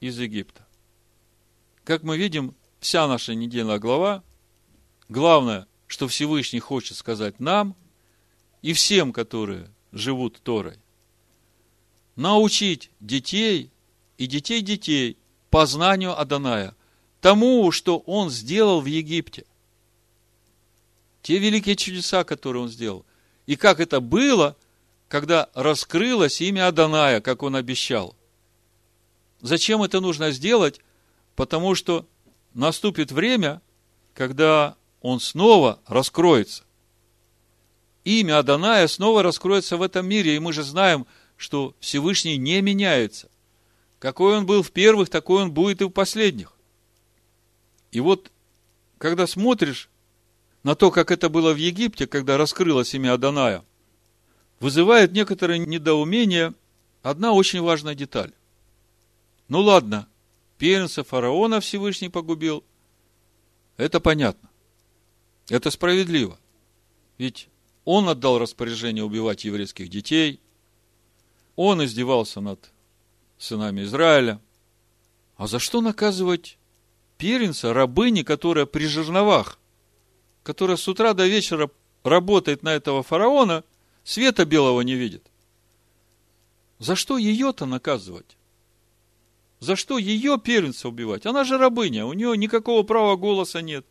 из 0.00 0.18
Египта. 0.18 0.66
Как 1.84 2.02
мы 2.02 2.16
видим, 2.16 2.54
вся 2.80 3.06
наша 3.06 3.34
недельная 3.34 3.78
глава, 3.78 4.22
главное, 5.08 5.66
что 5.86 6.08
Всевышний 6.08 6.60
хочет 6.60 6.96
сказать 6.96 7.38
нам 7.38 7.76
и 8.62 8.72
всем, 8.72 9.12
которые 9.12 9.68
живут 9.92 10.40
Торой, 10.42 10.76
научить 12.16 12.90
детей 13.00 13.70
и 14.18 14.26
детей 14.26 14.62
детей 14.62 15.18
познанию 15.50 16.18
Аданая, 16.18 16.74
тому, 17.20 17.70
что 17.70 17.98
он 17.98 18.30
сделал 18.30 18.80
в 18.80 18.86
Египте. 18.86 19.44
Те 21.22 21.38
великие 21.38 21.76
чудеса, 21.76 22.24
которые 22.24 22.64
он 22.64 22.68
сделал. 22.68 23.04
И 23.46 23.56
как 23.56 23.80
это 23.80 24.00
было, 24.00 24.56
когда 25.08 25.48
раскрылось 25.54 26.40
имя 26.40 26.68
Аданая, 26.68 27.20
как 27.20 27.42
он 27.42 27.56
обещал. 27.56 28.16
Зачем 29.40 29.82
это 29.82 30.00
нужно 30.00 30.30
сделать? 30.30 30.80
Потому 31.34 31.74
что 31.74 32.06
наступит 32.54 33.10
время, 33.10 33.60
когда 34.14 34.76
он 35.00 35.20
снова 35.20 35.80
раскроется. 35.86 36.64
Имя 38.04 38.38
Аданая 38.38 38.86
снова 38.88 39.22
раскроется 39.22 39.76
в 39.76 39.82
этом 39.82 40.06
мире, 40.06 40.36
и 40.36 40.38
мы 40.38 40.52
же 40.52 40.62
знаем, 40.62 41.06
что 41.36 41.74
Всевышний 41.80 42.36
не 42.36 42.60
меняется. 42.60 43.28
Какой 43.98 44.36
он 44.36 44.46
был 44.46 44.62
в 44.62 44.72
первых, 44.72 45.08
такой 45.10 45.42
он 45.42 45.52
будет 45.52 45.80
и 45.80 45.84
в 45.84 45.90
последних. 45.90 46.52
И 47.90 48.00
вот, 48.00 48.32
когда 48.98 49.26
смотришь 49.26 49.90
на 50.62 50.74
то, 50.74 50.90
как 50.90 51.10
это 51.10 51.28
было 51.28 51.52
в 51.52 51.56
Египте, 51.56 52.06
когда 52.06 52.36
раскрылось 52.36 52.94
имя 52.94 53.14
Аданая, 53.14 53.64
вызывает 54.60 55.12
некоторое 55.12 55.58
недоумение 55.58 56.54
одна 57.02 57.32
очень 57.32 57.60
важная 57.60 57.94
деталь. 57.94 58.32
Ну 59.48 59.60
ладно, 59.60 60.08
первенца 60.58 61.02
фараона 61.02 61.60
Всевышний 61.60 62.08
погубил. 62.08 62.64
Это 63.76 63.98
понятно. 64.00 64.48
Это 65.48 65.70
справедливо. 65.70 66.38
Ведь 67.18 67.48
он 67.84 68.08
отдал 68.08 68.38
распоряжение 68.38 69.04
убивать 69.04 69.44
еврейских 69.44 69.88
детей. 69.88 70.40
Он 71.56 71.84
издевался 71.84 72.40
над 72.40 72.70
сынами 73.38 73.82
Израиля. 73.82 74.40
А 75.36 75.48
за 75.48 75.58
что 75.58 75.80
наказывать 75.80 76.58
первенца, 77.18 77.74
рабыни, 77.74 78.22
которая 78.22 78.66
при 78.66 78.86
жерновах, 78.86 79.58
которая 80.42 80.76
с 80.76 80.86
утра 80.88 81.14
до 81.14 81.26
вечера 81.26 81.70
работает 82.04 82.62
на 82.62 82.70
этого 82.74 83.02
фараона, 83.02 83.64
света 84.04 84.44
белого 84.44 84.80
не 84.80 84.94
видит? 84.94 85.24
За 86.78 86.96
что 86.96 87.16
ее-то 87.16 87.66
наказывать? 87.66 88.36
За 89.60 89.76
что 89.76 89.98
ее 89.98 90.38
первенца 90.38 90.88
убивать? 90.88 91.26
Она 91.26 91.44
же 91.44 91.56
рабыня, 91.56 92.04
у 92.06 92.12
нее 92.12 92.36
никакого 92.36 92.82
права 92.82 93.16
голоса 93.16 93.62
нет. 93.62 93.86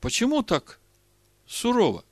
Почему 0.00 0.42
так 0.42 0.78
сурово? 1.46 2.04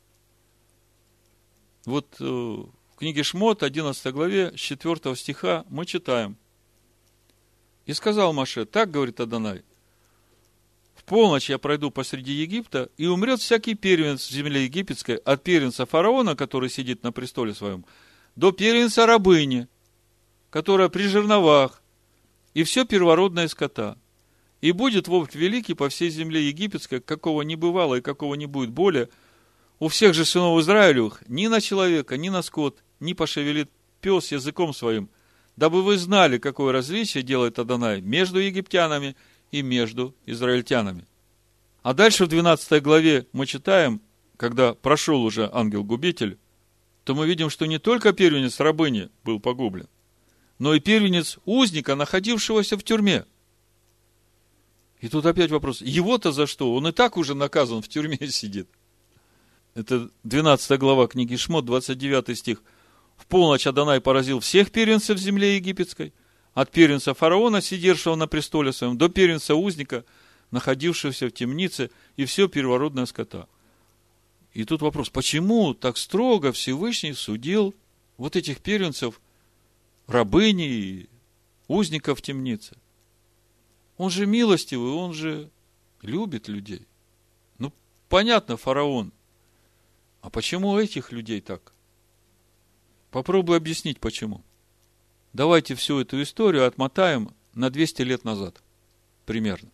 Вот 1.85 2.17
э, 2.21 2.25
в 2.25 2.97
книге 2.97 3.23
Шмот, 3.23 3.63
11 3.63 4.13
главе, 4.15 4.53
с 4.57 4.61
4 4.61 5.15
стиха 5.17 5.65
мы 5.69 5.87
читаем. 5.87 6.37
«И 7.87 7.95
сказал 7.95 8.33
Маше, 8.33 8.67
так, 8.67 8.91
говорит 8.91 9.21
Адонай, 9.21 9.63
полночь 11.09 11.51
я 11.51 11.59
пройду 11.59 11.91
посреди 11.91 12.33
Египта, 12.33 12.91
и 12.97 13.07
умрет 13.07 13.41
всякий 13.41 13.75
первенец 13.75 14.29
в 14.29 14.31
земле 14.31 14.65
египетской, 14.65 15.17
от 15.17 15.43
первенца 15.43 15.87
фараона, 15.87 16.37
который 16.37 16.69
сидит 16.69 17.03
на 17.03 17.11
престоле 17.13 17.55
своем, 17.55 17.85
до 18.37 18.53
первенца 18.53 19.07
рабыни, 19.07 19.67
которая 20.51 20.89
при 20.89 21.05
жерновах, 21.05 21.83
и 22.55 22.63
все 22.63 22.85
первородное 22.85 23.49
скота. 23.49 23.97
И 24.61 24.73
будет 24.73 25.09
вовк 25.09 25.35
великий 25.35 25.75
по 25.75 25.89
всей 25.89 26.11
земле 26.11 26.49
египетской, 26.49 27.01
какого 27.01 27.43
не 27.43 27.57
бывало 27.57 27.97
и 27.97 28.01
какого 28.01 28.35
не 28.35 28.47
будет 28.47 28.71
более. 28.71 29.09
У 29.79 29.89
всех 29.89 30.15
же 30.15 30.25
сынов 30.25 30.61
Израилевых 30.61 31.23
ни 31.29 31.47
на 31.47 31.61
человека, 31.61 32.17
ни 32.17 32.29
на 32.29 32.43
скот 32.43 32.83
не 32.99 33.15
пошевелит 33.15 33.71
пес 34.01 34.33
языком 34.33 34.75
своим, 34.75 35.09
дабы 35.57 35.83
вы 35.83 35.97
знали, 35.97 36.39
какое 36.39 36.73
различие 36.73 37.23
делает 37.23 37.59
Адонай 37.59 38.01
между 38.01 38.41
египтянами 38.41 39.17
и 39.51 39.63
между 39.63 40.15
израильтянами. 40.27 41.07
А 41.83 41.95
дальше 41.95 42.27
в 42.27 42.29
12 42.29 42.83
главе 42.83 43.27
мы 43.33 43.47
читаем, 43.47 44.01
когда 44.37 44.75
прошел 44.75 45.23
уже 45.23 45.49
ангел-губитель, 45.53 46.39
то 47.05 47.15
мы 47.15 47.27
видим, 47.27 47.49
что 47.49 47.67
не 47.67 47.79
только 47.79 48.13
первенец 48.13 48.61
рабыни 48.61 49.09
был 49.25 49.41
погублен, 49.41 49.89
но 50.59 50.75
и 50.75 50.81
первенец 50.81 51.39
узника, 51.45 51.95
находившегося 51.95 52.77
в 52.77 52.83
тюрьме. 52.83 53.25
И 55.01 55.09
тут 55.09 55.25
опять 55.25 55.51
вопрос, 55.51 55.81
его-то 55.81 56.33
за 56.33 56.47
что? 56.47 56.75
Он 56.75 56.89
и 56.89 56.93
так 56.93 57.17
уже 57.17 57.35
наказан, 57.35 57.83
в 57.83 57.89
тюрьме 57.89 58.19
сидит. 58.29 58.69
Это 59.75 60.11
12 60.25 60.79
глава 60.79 61.07
книги 61.07 61.37
Шмот, 61.37 61.65
29 61.65 62.37
стих. 62.37 62.63
В 63.17 63.27
полночь 63.27 63.67
Адонай 63.67 64.01
поразил 64.01 64.41
всех 64.41 64.71
первенцев 64.71 65.19
земле 65.19 65.57
египетской, 65.57 66.13
от 66.59 66.73
первенца 66.73 67.15
фараона, 67.15 67.61
сидевшего 67.61 68.17
на 68.17 68.27
престоле 68.27 68.73
своем, 68.73 68.99
до 68.99 69.09
первенца 69.09 69.55
узника, 69.55 70.05
находившегося 70.51 71.29
в 71.29 71.31
темнице, 71.31 71.93
и 72.17 72.25
все 72.25 72.49
первородное 72.49 73.07
скота. 73.07 73.47
И 74.55 74.65
тут 74.65 74.83
вопрос, 74.83 75.09
почему 75.09 75.73
так 75.73 75.97
строго 75.97 76.51
Всевышний 76.51 77.13
судил 77.13 77.77
вот 78.17 78.35
этих 78.35 78.61
первенцев, 78.61 79.21
рабыни 80.09 80.69
и 80.69 81.09
узников 81.69 82.19
в 82.19 82.23
темнице? 82.23 82.77
Он 83.97 84.11
же 84.11 84.27
милостивый, 84.27 84.91
он 84.91 85.13
же 85.13 85.51
любит 86.03 86.49
людей. 86.49 86.89
Ну, 87.59 87.73
понятно, 88.09 88.57
фараон. 88.57 89.13
А 90.23 90.29
почему 90.29 90.77
этих 90.77 91.13
людей 91.13 91.41
так? 91.41 91.73
Попробуй 93.13 93.59
объяснить, 93.59 94.01
почему. 94.01 94.43
Давайте 95.39 95.77
всю 95.77 96.01
эту 96.01 96.21
историю 96.21 96.67
отмотаем 96.67 97.33
на 97.55 97.71
200 97.71 98.03
лет 98.03 98.25
назад. 98.25 98.61
Примерно. 99.25 99.71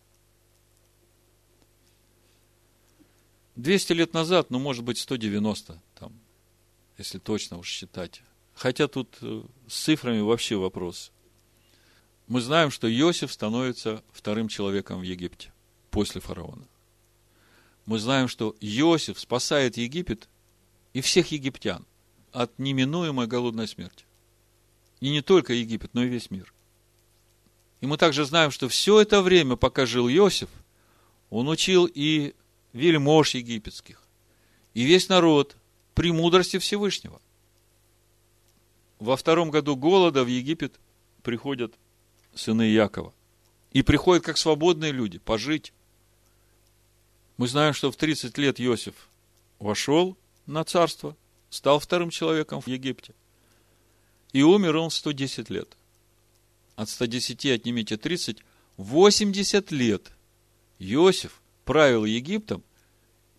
200 3.55 3.93
лет 3.93 4.13
назад, 4.13 4.51
ну, 4.51 4.59
может 4.59 4.83
быть, 4.83 4.99
190, 4.99 5.81
там, 5.95 6.13
если 6.99 7.17
точно 7.17 7.57
уж 7.57 7.67
считать. 7.67 8.21
Хотя 8.53 8.87
тут 8.87 9.17
э, 9.21 9.41
с 9.67 9.75
цифрами 9.85 10.19
вообще 10.19 10.55
вопрос. 10.55 11.11
Мы 12.27 12.41
знаем, 12.41 12.69
что 12.69 12.87
Иосиф 12.87 13.33
становится 13.33 14.03
вторым 14.11 14.49
человеком 14.49 14.99
в 14.99 15.03
Египте 15.03 15.51
после 15.89 16.21
фараона. 16.21 16.67
Мы 17.87 17.97
знаем, 17.97 18.27
что 18.27 18.55
Иосиф 18.61 19.19
спасает 19.19 19.77
Египет 19.77 20.29
и 20.93 21.01
всех 21.01 21.31
египтян 21.31 21.87
от 22.31 22.59
неминуемой 22.59 23.25
голодной 23.25 23.67
смерти. 23.67 24.05
И 25.05 25.11
не 25.11 25.21
только 25.21 25.53
Египет, 25.53 25.91
но 25.93 26.03
и 26.03 26.07
весь 26.07 26.31
мир. 26.31 26.51
И 27.79 27.85
мы 27.85 27.95
также 27.95 28.25
знаем, 28.25 28.49
что 28.49 28.67
все 28.67 29.01
это 29.01 29.21
время, 29.21 29.55
пока 29.55 29.85
жил 29.85 30.09
Иосиф, 30.09 30.49
он 31.29 31.47
учил 31.47 31.85
и 31.85 32.33
вельмож 32.73 33.35
египетских, 33.35 34.01
и 34.73 34.83
весь 34.83 35.07
народ 35.07 35.57
премудрости 35.93 36.57
Всевышнего. 36.57 37.21
Во 38.97 39.15
втором 39.15 39.51
году 39.51 39.75
голода 39.75 40.23
в 40.23 40.27
Египет 40.27 40.73
приходят 41.21 41.71
сыны 42.33 42.63
Якова. 42.63 43.13
И 43.73 43.83
приходят 43.83 44.25
как 44.25 44.39
свободные 44.39 44.91
люди, 44.91 45.19
пожить. 45.19 45.71
Мы 47.37 47.47
знаем, 47.47 47.75
что 47.75 47.91
в 47.91 47.95
30 47.95 48.39
лет 48.39 48.59
Иосиф 48.59 48.95
вошел 49.59 50.17
на 50.47 50.63
царство, 50.63 51.15
стал 51.51 51.77
вторым 51.77 52.09
человеком 52.09 52.59
в 52.59 52.65
Египте. 52.65 53.13
И 54.35 54.43
умер 54.43 54.75
он 54.75 54.89
в 54.89 54.93
110 54.93 55.49
лет. 55.49 55.77
От 56.75 56.89
110 56.89 57.45
отнимите 57.45 57.95
30, 57.95 58.39
80 58.75 59.71
лет 59.71 60.11
Иосиф 60.77 61.41
правил 61.63 62.03
Египтом 62.03 62.61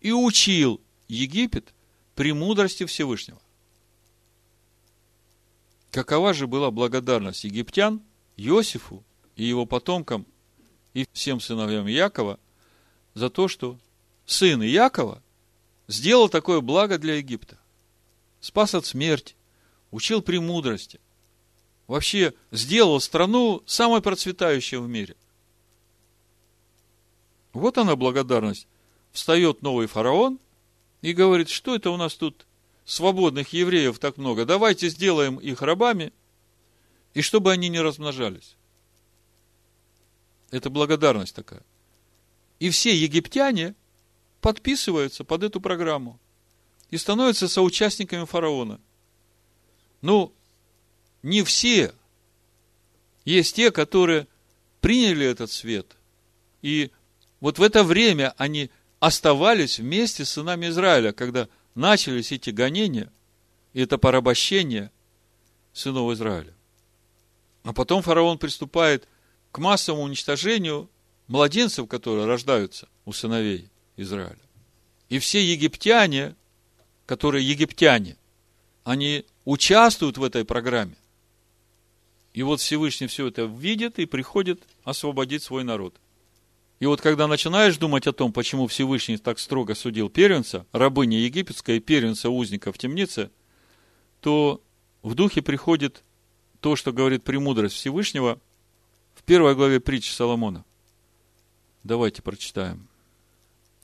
и 0.01 0.11
учил 0.11 0.81
Египет 1.07 1.71
премудрости 2.15 2.83
Всевышнего. 2.87 3.39
Какова 5.91 6.33
же 6.33 6.47
была 6.47 6.71
благодарность 6.71 7.43
египтян 7.43 8.01
Иосифу 8.35 9.03
и 9.35 9.43
его 9.43 9.67
потомкам 9.67 10.25
и 10.95 11.05
всем 11.13 11.39
сыновьям 11.39 11.85
Якова 11.85 12.39
за 13.13 13.29
то, 13.29 13.47
что 13.47 13.77
сын 14.25 14.63
Якова 14.63 15.21
сделал 15.87 16.27
такое 16.27 16.59
благо 16.59 16.97
для 16.97 17.17
Египта. 17.17 17.59
Спас 18.41 18.73
от 18.73 18.87
смерти, 18.87 19.35
учил 19.91 20.21
премудрости. 20.21 20.99
Вообще 21.87 22.33
сделал 22.51 22.99
страну 22.99 23.63
самой 23.65 24.01
процветающей 24.01 24.77
в 24.77 24.87
мире. 24.87 25.15
Вот 27.53 27.77
она 27.77 27.95
благодарность. 27.95 28.67
Встает 29.11 29.61
новый 29.61 29.87
фараон 29.87 30.39
и 31.01 31.13
говорит, 31.13 31.49
что 31.49 31.75
это 31.75 31.89
у 31.89 31.97
нас 31.97 32.15
тут 32.15 32.45
свободных 32.85 33.53
евреев 33.53 33.99
так 33.99 34.17
много. 34.17 34.45
Давайте 34.45 34.89
сделаем 34.89 35.37
их 35.37 35.61
рабами, 35.61 36.13
и 37.13 37.21
чтобы 37.21 37.51
они 37.51 37.69
не 37.69 37.81
размножались. 37.81 38.55
Это 40.51 40.69
благодарность 40.69 41.35
такая. 41.35 41.63
И 42.59 42.69
все 42.69 42.95
египтяне 42.95 43.75
подписываются 44.41 45.23
под 45.23 45.43
эту 45.43 45.59
программу 45.59 46.19
и 46.89 46.97
становятся 46.97 47.47
соучастниками 47.47 48.25
фараона. 48.25 48.79
Ну, 50.01 50.33
не 51.23 51.43
все. 51.43 51.93
Есть 53.25 53.55
те, 53.55 53.71
которые 53.71 54.27
приняли 54.81 55.25
этот 55.25 55.51
свет. 55.51 55.95
И 56.61 56.91
вот 57.39 57.59
в 57.59 57.63
это 57.63 57.83
время 57.83 58.33
они 58.37 58.69
оставались 58.99 59.79
вместе 59.79 60.25
с 60.25 60.31
сынами 60.31 60.67
Израиля, 60.67 61.11
когда 61.11 61.47
начались 61.75 62.31
эти 62.31 62.49
гонения, 62.49 63.11
и 63.73 63.81
это 63.81 63.97
порабощение 63.97 64.91
сынов 65.73 66.11
Израиля. 66.13 66.53
А 67.63 67.73
потом 67.73 68.01
фараон 68.01 68.37
приступает 68.37 69.07
к 69.51 69.59
массовому 69.59 70.03
уничтожению 70.03 70.89
младенцев, 71.27 71.87
которые 71.87 72.25
рождаются 72.25 72.87
у 73.05 73.11
сыновей 73.11 73.69
Израиля. 73.97 74.39
И 75.09 75.19
все 75.19 75.43
египтяне, 75.43 76.35
которые 77.05 77.47
египтяне, 77.47 78.17
они 78.83 79.25
участвуют 79.47 80.17
в 80.17 80.23
этой 80.25 80.43
программе. 80.43 80.97
И 82.33 82.43
вот 82.43 82.59
Всевышний 82.59 83.07
все 83.07 83.27
это 83.27 83.43
видит 83.43 83.97
и 83.97 84.05
приходит 84.05 84.61
освободить 84.83 85.41
свой 85.41 85.63
народ. 85.63 85.95
И 86.81 86.85
вот 86.85 86.99
когда 86.99 87.27
начинаешь 87.27 87.77
думать 87.77 88.07
о 88.07 88.11
том, 88.11 88.33
почему 88.33 88.67
Всевышний 88.67 89.17
так 89.17 89.39
строго 89.39 89.73
судил 89.73 90.09
первенца, 90.09 90.65
рабыни 90.73 91.15
египетской 91.15 91.77
и 91.77 91.79
первенца 91.79 92.29
узника 92.29 92.73
в 92.73 92.77
темнице, 92.77 93.31
то 94.19 94.61
в 95.01 95.15
духе 95.15 95.41
приходит 95.41 96.03
то, 96.59 96.75
что 96.75 96.91
говорит 96.91 97.23
премудрость 97.23 97.75
Всевышнего 97.75 98.41
в 99.15 99.23
первой 99.23 99.55
главе 99.55 99.79
притчи 99.79 100.11
Соломона. 100.11 100.65
Давайте 101.85 102.21
прочитаем 102.21 102.89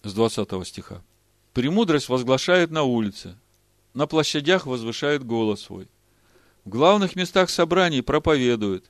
с 0.04 0.14
20 0.14 0.68
стиха. 0.68 1.02
«Премудрость 1.54 2.10
возглашает 2.10 2.70
на 2.70 2.84
улице, 2.84 3.38
на 3.94 4.08
площадях 4.08 4.66
возвышает 4.66 5.24
голос 5.24 5.62
свой, 5.62 5.88
в 6.66 6.70
главных 6.70 7.16
местах 7.16 7.50
собраний 7.50 8.02
проповедует, 8.02 8.90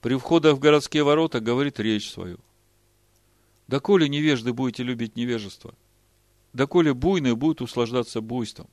при 0.00 0.16
входах 0.16 0.56
в 0.56 0.58
городские 0.58 1.04
ворота 1.04 1.40
говорит 1.40 1.80
речь 1.80 2.10
свою. 2.10 2.38
Доколе 3.68 4.08
невежды 4.08 4.52
будете 4.52 4.82
любить 4.82 5.16
невежество, 5.16 5.74
доколе 6.52 6.92
буйные 6.94 7.36
будут 7.36 7.62
услаждаться 7.62 8.20
буйством, 8.20 8.68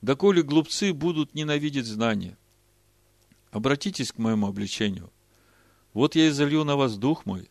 доколе 0.00 0.42
глупцы 0.42 0.92
будут 0.92 1.34
ненавидеть 1.34 1.86
знания. 1.86 2.36
Обратитесь 3.50 4.12
к 4.12 4.18
моему 4.18 4.46
обличению. 4.46 5.10
Вот 5.92 6.14
я 6.14 6.28
изолью 6.28 6.64
на 6.64 6.76
вас 6.76 6.96
дух 6.96 7.26
мой, 7.26 7.50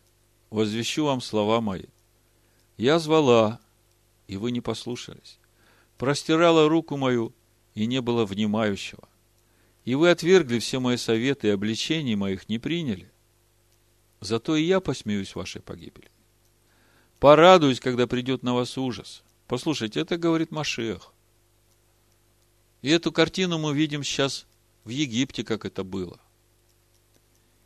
возвещу 0.50 1.06
вам 1.06 1.22
слова 1.22 1.62
мои. 1.62 1.86
Я 2.78 2.98
звала, 2.98 3.60
и 4.28 4.36
вы 4.38 4.52
не 4.52 4.62
послушались. 4.62 5.38
Простирала 6.02 6.68
руку 6.68 6.98
мою, 6.98 7.32
и 7.76 7.86
не 7.86 8.02
было 8.02 8.26
внимающего. 8.26 9.08
И 9.86 9.94
вы 9.94 10.10
отвергли 10.10 10.58
все 10.58 10.80
мои 10.80 10.98
советы 10.98 11.50
и 11.50 11.52
обличения 11.52 12.18
моих 12.18 12.50
не 12.50 12.58
приняли. 12.58 13.12
Зато 14.20 14.56
и 14.56 14.64
я 14.64 14.80
посмеюсь 14.80 15.36
вашей 15.36 15.62
погибели. 15.62 16.10
Порадуюсь, 17.20 17.80
когда 17.80 18.08
придет 18.08 18.42
на 18.42 18.56
вас 18.56 18.80
ужас. 18.80 19.22
Послушайте, 19.46 20.00
это 20.00 20.18
говорит 20.18 20.50
Машех. 20.50 21.14
И 22.82 22.90
эту 22.90 23.12
картину 23.12 23.60
мы 23.60 23.72
видим 23.76 24.04
сейчас 24.04 24.48
в 24.86 24.90
Египте, 24.90 25.44
как 25.44 25.66
это 25.66 25.84
было. 25.84 26.20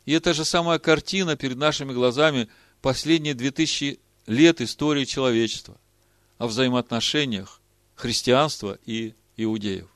И 0.04 0.12
это 0.12 0.34
же 0.34 0.44
самая 0.44 0.78
картина 0.78 1.36
перед 1.36 1.56
нашими 1.56 1.94
глазами 1.94 2.50
последние 2.82 3.32
две 3.32 3.50
тысячи 3.50 3.98
лет 4.26 4.60
истории 4.60 5.06
человечества 5.06 5.80
о 6.36 6.48
взаимоотношениях 6.48 7.62
христианства 7.96 8.78
и 8.84 9.14
иудеев. 9.36 9.88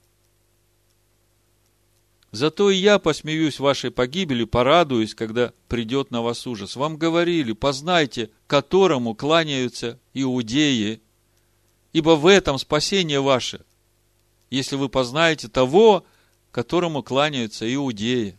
Зато 2.32 2.70
и 2.70 2.76
я 2.76 2.98
посмеюсь 2.98 3.58
вашей 3.58 3.90
погибели, 3.90 4.44
порадуюсь, 4.44 5.14
когда 5.14 5.52
придет 5.68 6.10
на 6.10 6.22
вас 6.22 6.46
ужас. 6.46 6.76
Вам 6.76 6.96
говорили, 6.96 7.52
познайте, 7.52 8.30
которому 8.46 9.14
кланяются 9.14 9.98
иудеи, 10.14 11.00
ибо 11.92 12.10
в 12.10 12.26
этом 12.26 12.58
спасение 12.58 13.20
ваше, 13.20 13.64
если 14.48 14.76
вы 14.76 14.88
познаете 14.88 15.48
того, 15.48 16.04
которому 16.52 17.02
кланяются 17.02 17.72
иудеи. 17.72 18.38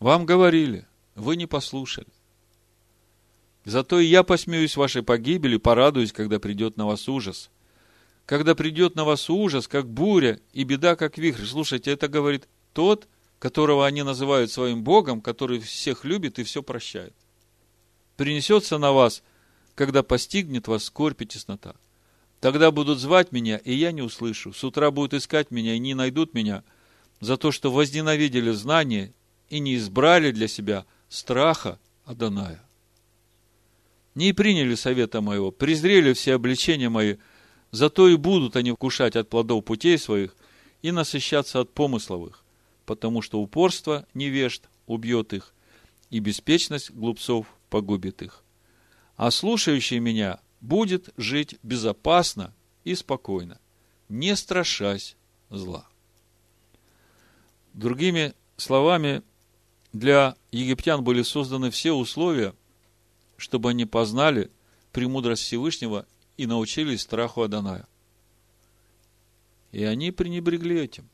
Вам 0.00 0.24
говорили, 0.24 0.86
вы 1.14 1.36
не 1.36 1.46
послушали. 1.46 2.08
Зато 3.66 3.98
и 4.00 4.06
я 4.06 4.22
посмеюсь 4.22 4.76
вашей 4.76 5.02
погибели, 5.02 5.56
порадуюсь, 5.56 6.12
когда 6.12 6.38
придет 6.38 6.76
на 6.76 6.86
вас 6.86 7.08
ужас. 7.08 7.50
Когда 8.26 8.54
придет 8.54 8.94
на 8.94 9.04
вас 9.04 9.28
ужас, 9.28 9.68
как 9.68 9.88
буря, 9.88 10.40
и 10.52 10.64
беда, 10.64 10.96
как 10.96 11.18
вихрь. 11.18 11.44
Слушайте, 11.44 11.90
это 11.90 12.08
говорит 12.08 12.48
тот, 12.72 13.06
которого 13.38 13.86
они 13.86 14.02
называют 14.02 14.50
своим 14.50 14.82
Богом, 14.82 15.20
который 15.20 15.60
всех 15.60 16.04
любит 16.04 16.38
и 16.38 16.44
все 16.44 16.62
прощает. 16.62 17.14
Принесется 18.16 18.78
на 18.78 18.92
вас 18.92 19.22
когда 19.74 20.02
постигнет 20.02 20.68
вас 20.68 20.84
скорбь 20.84 21.22
и 21.22 21.26
теснота. 21.26 21.74
Тогда 22.40 22.70
будут 22.70 22.98
звать 22.98 23.32
меня, 23.32 23.56
и 23.56 23.72
я 23.74 23.92
не 23.92 24.02
услышу. 24.02 24.52
С 24.52 24.62
утра 24.64 24.90
будут 24.90 25.14
искать 25.14 25.50
меня, 25.50 25.74
и 25.74 25.78
не 25.78 25.94
найдут 25.94 26.34
меня, 26.34 26.62
за 27.20 27.36
то, 27.36 27.50
что 27.52 27.72
возненавидели 27.72 28.50
знание 28.50 29.14
и 29.48 29.58
не 29.60 29.76
избрали 29.76 30.30
для 30.30 30.48
себя 30.48 30.84
страха 31.08 31.78
Аданая. 32.04 32.62
Не 34.14 34.32
приняли 34.32 34.74
совета 34.74 35.20
моего, 35.20 35.50
презрели 35.50 36.12
все 36.12 36.34
обличения 36.34 36.90
мои, 36.90 37.16
зато 37.74 38.08
и 38.08 38.14
будут 38.14 38.54
они 38.54 38.70
вкушать 38.70 39.16
от 39.16 39.28
плодов 39.28 39.64
путей 39.64 39.98
своих 39.98 40.36
и 40.82 40.92
насыщаться 40.92 41.60
от 41.60 41.72
помысловых, 41.72 42.44
потому 42.86 43.20
что 43.20 43.40
упорство 43.40 44.06
невежд 44.14 44.68
убьет 44.86 45.32
их, 45.32 45.52
и 46.08 46.20
беспечность 46.20 46.92
глупцов 46.92 47.46
погубит 47.70 48.22
их. 48.22 48.44
А 49.16 49.32
слушающий 49.32 49.98
меня 49.98 50.38
будет 50.60 51.08
жить 51.16 51.56
безопасно 51.64 52.54
и 52.84 52.94
спокойно, 52.94 53.58
не 54.08 54.36
страшась 54.36 55.16
зла. 55.50 55.88
Другими 57.72 58.34
словами, 58.56 59.22
для 59.92 60.36
египтян 60.52 61.02
были 61.02 61.22
созданы 61.22 61.72
все 61.72 61.92
условия, 61.92 62.54
чтобы 63.36 63.70
они 63.70 63.84
познали 63.84 64.52
премудрость 64.92 65.42
Всевышнего 65.42 66.06
и 66.36 66.46
научились 66.46 67.02
страху 67.02 67.42
Аданая. 67.42 67.86
И 69.72 69.84
они 69.84 70.10
пренебрегли 70.10 70.80
этим. 70.80 71.08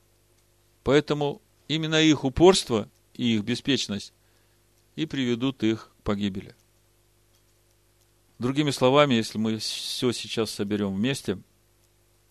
Поэтому 0.83 1.41
именно 1.67 2.01
их 2.01 2.23
упорство 2.23 2.89
и 3.13 3.35
их 3.35 3.43
беспечность 3.43 4.13
и 4.95 5.05
приведут 5.05 5.63
их 5.63 5.91
к 5.99 6.03
погибели. 6.03 6.55
Другими 8.39 8.71
словами, 8.71 9.13
если 9.13 9.37
мы 9.37 9.57
все 9.57 10.11
сейчас 10.11 10.49
соберем 10.49 10.95
вместе, 10.95 11.39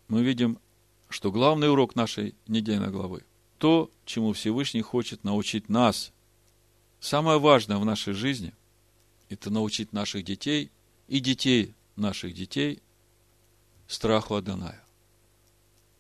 мы 0.09 0.25
видим, 0.25 0.59
что 1.09 1.31
главный 1.31 1.71
урок 1.71 1.95
нашей 1.95 2.35
недельной 2.49 2.91
главы– 2.91 3.25
то, 3.59 3.91
чему 4.07 4.33
Всевышний 4.33 4.81
хочет 4.81 5.23
научить 5.23 5.69
нас. 5.69 6.13
Самое 6.99 7.39
важное 7.39 7.77
в 7.77 7.85
нашей 7.85 8.15
жизни– 8.15 8.55
это 9.29 9.51
научить 9.51 9.93
наших 9.93 10.25
детей 10.25 10.71
и 11.09 11.21
детей 11.21 11.75
наших 12.01 12.35
детей 12.35 12.83
страху 13.87 14.35
Адоная, 14.35 14.83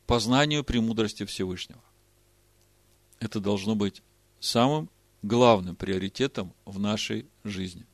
познанию 0.07 0.65
премудрости 0.65 1.25
Всевышнего. 1.25 1.83
Это 3.19 3.41
должно 3.41 3.77
быть 3.77 4.03
самым 4.41 4.91
главным 5.23 5.77
приоритетом 5.77 6.55
в 6.65 6.79
нашей 6.79 7.27
жизни. 7.45 7.87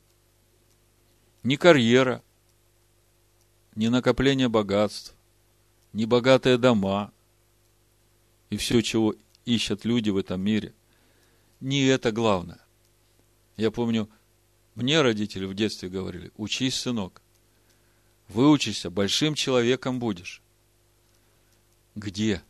Не 1.42 1.56
карьера, 1.56 2.22
не 3.74 3.88
накопление 3.88 4.48
богатств, 4.48 5.14
не 5.92 6.06
богатые 6.06 6.58
дома 6.58 7.12
и 8.50 8.56
все, 8.56 8.80
чего 8.80 9.14
ищут 9.44 9.84
люди 9.84 10.10
в 10.10 10.16
этом 10.16 10.40
мире. 10.40 10.74
Не 11.60 11.84
это 11.86 12.12
главное. 12.12 12.60
Я 13.56 13.70
помню, 13.70 14.08
мне 14.74 15.00
родители 15.00 15.46
в 15.46 15.54
детстве 15.54 15.88
говорили, 15.88 16.32
учись, 16.36 16.74
сынок, 16.74 17.22
выучишься, 18.28 18.90
большим 18.90 19.34
человеком 19.34 19.98
будешь. 19.98 20.42
Где? 21.94 22.42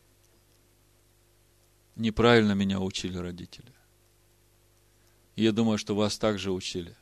Неправильно 1.94 2.52
меня 2.52 2.80
учили 2.80 3.16
родители. 3.16 3.72
Я 5.36 5.52
думаю, 5.52 5.78
что 5.78 5.94
вас 5.94 6.18
также 6.18 6.50
учили. 6.50 6.96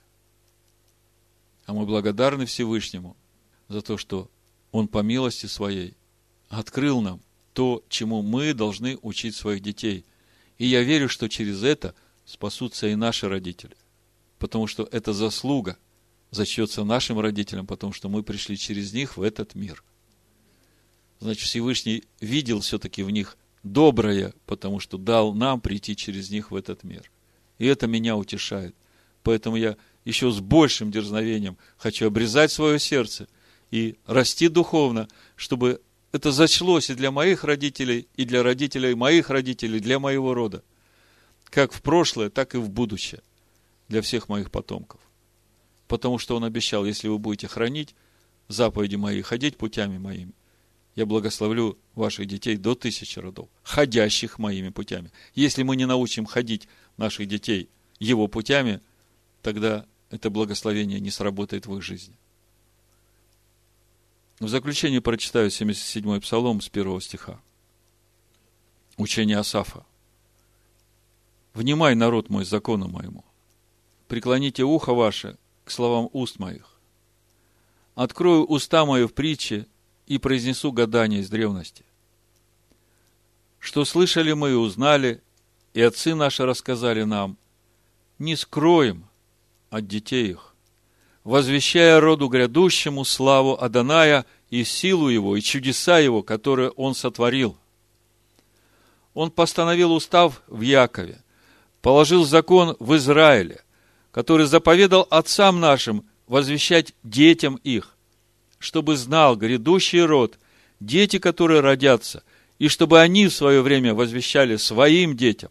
А 1.67 1.73
мы 1.73 1.87
благодарны 1.87 2.47
Всевышнему 2.47 3.17
за 3.69 3.81
то, 3.81 3.97
что 3.97 4.31
Он 4.73 4.89
по 4.89 4.99
милости 4.99 5.47
Своей 5.47 5.97
открыл 6.49 7.01
нам 7.01 7.21
то, 7.53 7.85
чему 7.89 8.23
мы 8.23 8.53
должны 8.53 8.99
учить 9.03 9.37
своих 9.37 9.63
детей. 9.63 10.05
И 10.59 10.67
я 10.67 10.83
верю, 10.83 11.09
что 11.09 11.29
через 11.29 11.63
это 11.63 11.95
спасутся 12.25 12.89
и 12.89 12.97
наши 12.97 13.29
родители. 13.29 13.77
Потому 14.39 14.67
что 14.67 14.89
это 14.91 15.13
заслуга 15.13 15.79
зачтется 16.35 16.85
нашим 16.85 17.19
родителям, 17.21 17.67
потому 17.67 17.93
что 17.93 18.09
мы 18.09 18.23
пришли 18.23 18.57
через 18.57 18.93
них 18.93 19.17
в 19.17 19.23
этот 19.23 19.55
мир. 19.55 19.83
Значит, 21.21 21.45
Всевышний 21.45 22.05
видел 22.21 22.61
все-таки 22.61 23.03
в 23.03 23.11
них 23.11 23.37
доброе, 23.63 24.35
потому 24.47 24.81
что 24.81 24.99
дал 24.99 25.33
нам 25.35 25.61
прийти 25.61 25.97
через 25.97 26.31
них 26.31 26.51
в 26.51 26.57
этот 26.57 26.85
мир. 26.85 27.11
И 27.59 27.67
это 27.67 27.87
меня 27.87 28.17
утешает. 28.17 28.75
Поэтому 29.23 29.57
я 29.57 29.77
еще 30.05 30.31
с 30.31 30.41
большим 30.41 30.91
дерзновением 30.91 31.57
хочу 31.79 32.07
обрезать 32.07 32.53
свое 32.53 32.79
сердце 32.79 33.27
и 33.71 33.97
расти 34.07 34.49
духовно, 34.49 35.09
чтобы 35.35 35.81
это 36.13 36.31
зачлось 36.31 36.91
и 36.91 36.95
для 36.95 37.11
моих 37.11 37.43
родителей, 37.43 38.07
и 38.15 38.25
для 38.25 38.43
родителей 38.43 38.95
моих 38.95 39.31
родителей, 39.31 39.81
для 39.81 39.99
моего 39.99 40.35
рода. 40.35 40.63
Как 41.45 41.73
в 41.73 41.81
прошлое, 41.83 42.31
так 42.31 42.55
и 42.55 42.59
в 42.59 42.69
будущее. 42.69 43.23
Для 43.89 44.03
всех 44.03 44.29
моих 44.29 44.51
потомков. 44.51 45.01
Потому 45.95 46.19
что 46.19 46.35
он 46.35 46.43
обещал, 46.43 46.85
если 46.85 47.07
вы 47.07 47.19
будете 47.19 47.47
хранить 47.47 47.95
заповеди 48.49 48.97
мои, 48.97 49.23
ходить 49.23 49.57
путями 49.57 49.97
моими, 49.97 50.33
я 50.97 51.07
благословлю 51.07 51.79
ваших 51.95 52.27
детей 52.27 52.57
до 52.57 52.75
тысячи 52.75 53.21
родов, 53.21 53.49
ходящих 53.63 54.41
моими 54.41 54.71
путями. 54.71 55.13
Если 55.37 55.63
мы 55.63 55.77
не 55.77 55.87
научим 55.87 56.27
ходить 56.27 56.67
наших 56.97 57.29
детей 57.29 57.69
его 58.01 58.27
путями, 58.27 58.81
тогда 59.41 59.87
это 60.11 60.31
благословение 60.31 60.99
не 60.99 61.13
сработает 61.13 61.67
в 61.67 61.77
их 61.77 61.85
жизни. 61.85 62.17
В 64.41 64.49
заключение 64.49 65.01
прочитаю 65.01 65.49
77-й 65.49 66.21
псалом 66.21 66.61
с 66.61 66.69
первого 66.69 67.01
стиха. 67.01 67.41
Учение 68.97 69.39
Асафа. 69.39 69.87
«Внимай, 71.53 71.95
народ 71.95 72.31
мой, 72.31 72.45
закону 72.45 72.89
моему. 72.89 73.25
Преклоните 74.09 74.65
ухо 74.65 74.93
ваше 74.93 75.39
к 75.65 75.71
словам 75.71 76.09
уст 76.13 76.39
моих. 76.39 76.71
Открою 77.95 78.45
уста 78.45 78.85
мои 78.85 79.05
в 79.05 79.15
притче 79.15 79.67
и 80.07 80.19
произнесу 80.19 80.73
гадание 80.73 81.21
из 81.21 81.31
древности. 81.31 81.85
Что 83.59 83.85
слышали 83.85 84.33
мы 84.33 84.51
и 84.51 84.55
узнали, 84.55 85.23
и 85.73 85.81
отцы 85.81 86.15
наши 86.15 86.45
рассказали 86.45 87.05
нам, 87.05 87.39
не 88.19 88.37
скроем 88.37 89.07
от 89.71 89.87
детей 89.87 90.31
их, 90.31 90.55
возвещая 91.25 91.99
роду 92.01 92.29
грядущему 92.29 93.05
славу 93.05 93.61
Аданая 93.61 94.27
и 94.51 94.65
силу 94.65 95.09
его, 95.09 95.37
и 95.37 95.41
чудеса 95.41 95.99
его, 95.99 96.23
которые 96.23 96.71
он 96.71 96.95
сотворил. 96.95 97.57
Он 99.15 99.31
постановил 99.31 99.93
устав 99.93 100.43
в 100.47 100.61
Якове, 100.61 101.23
положил 101.81 102.25
закон 102.25 102.77
в 102.79 102.95
Израиле, 102.97 103.64
который 104.15 104.47
заповедал 104.47 105.09
отцам 105.11 105.59
нашим 105.59 106.09
возвещать 106.29 106.95
детям 107.03 107.57
их, 107.65 107.97
чтобы 108.61 108.97
знал 108.97 109.35
грядущий 109.35 110.03
род, 110.03 110.39
дети, 110.79 111.19
которые 111.19 111.59
родятся, 111.59 112.23
и 112.61 112.69
чтобы 112.69 113.01
они 113.01 113.27
в 113.27 113.35
свое 113.35 113.61
время 113.61 113.93
возвещали 113.93 114.55
своим 114.55 115.17
детям, 115.17 115.51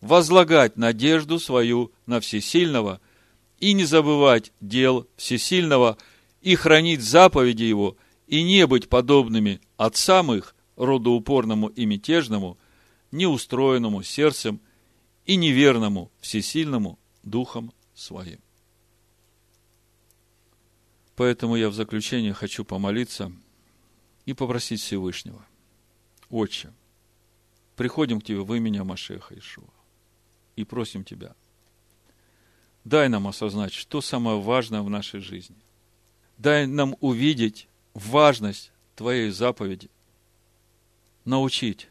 возлагать 0.00 0.78
надежду 0.78 1.38
свою 1.38 1.92
на 2.06 2.20
Всесильного 2.20 3.02
и 3.58 3.74
не 3.74 3.84
забывать 3.84 4.50
дел 4.62 5.06
Всесильного 5.18 5.98
и 6.40 6.54
хранить 6.54 7.02
заповеди 7.02 7.64
Его 7.64 7.98
и 8.26 8.42
не 8.42 8.66
быть 8.66 8.88
подобными 8.88 9.60
отцам 9.76 10.32
их, 10.32 10.54
родоупорному 10.76 11.66
и 11.66 11.84
мятежному, 11.84 12.56
неустроенному 13.12 14.02
сердцем 14.02 14.58
и 15.26 15.36
неверному 15.36 16.10
Всесильному 16.22 16.98
Духом 17.22 17.74
Своим. 18.00 18.40
Поэтому 21.16 21.54
я 21.56 21.68
в 21.68 21.74
заключение 21.74 22.32
хочу 22.32 22.64
помолиться 22.64 23.30
и 24.24 24.32
попросить 24.32 24.80
Всевышнего. 24.80 25.44
Отче, 26.30 26.72
приходим 27.76 28.18
к 28.18 28.24
Тебе 28.24 28.40
в 28.40 28.54
имени 28.54 28.80
Машеха 28.80 29.38
Ишуа 29.38 29.68
и 30.56 30.64
просим 30.64 31.04
Тебя, 31.04 31.34
дай 32.84 33.10
нам 33.10 33.26
осознать, 33.26 33.74
что 33.74 34.00
самое 34.00 34.40
важное 34.40 34.80
в 34.80 34.88
нашей 34.88 35.20
жизни. 35.20 35.58
Дай 36.38 36.66
нам 36.66 36.96
увидеть 37.00 37.68
важность 37.92 38.72
Твоей 38.96 39.28
заповеди, 39.28 39.90
научить 41.26 41.86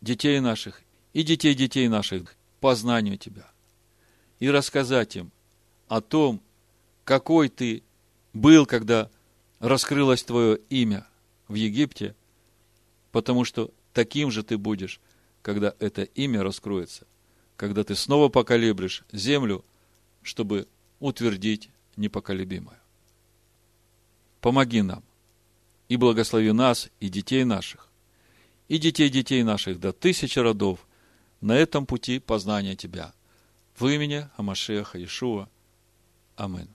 детей 0.00 0.40
наших 0.40 0.80
и 1.12 1.22
детей 1.22 1.54
детей 1.54 1.88
наших 1.88 2.34
познанию 2.60 3.18
Тебя 3.18 3.50
и 4.40 4.50
рассказать 4.50 5.16
им 5.16 5.30
о 5.86 6.00
том, 6.00 6.40
какой 7.04 7.48
Ты 7.48 7.82
был, 8.32 8.66
когда 8.66 9.08
раскрылось 9.60 10.24
Твое 10.24 10.58
имя 10.68 11.06
в 11.46 11.54
Египте, 11.54 12.14
потому 13.12 13.44
что 13.44 13.70
таким 13.92 14.30
же 14.30 14.42
Ты 14.42 14.58
будешь, 14.58 15.00
когда 15.42 15.74
это 15.78 16.02
имя 16.02 16.42
раскроется– 16.42 17.06
когда 17.60 17.84
ты 17.84 17.94
снова 17.94 18.30
поколеблешь 18.30 19.04
землю, 19.12 19.62
чтобы 20.22 20.66
утвердить 20.98 21.68
непоколебимое. 21.94 22.80
помоги 24.40 24.80
нам 24.80 25.02
и 25.90 25.98
благослови 25.98 26.52
нас 26.52 26.88
и 27.00 27.10
детей 27.10 27.44
наших, 27.44 27.90
и 28.68 28.78
детей 28.78 29.10
детей 29.10 29.42
наших 29.42 29.78
до 29.78 29.92
тысячи 29.92 30.38
родов 30.38 30.86
на 31.42 31.54
этом 31.54 31.84
пути 31.84 32.18
познания 32.18 32.76
Тебя. 32.76 33.12
В 33.80 33.86
имени 33.88 34.28
Амашеха 34.36 35.02
Ишуа. 35.02 35.48
Аминь. 36.36 36.68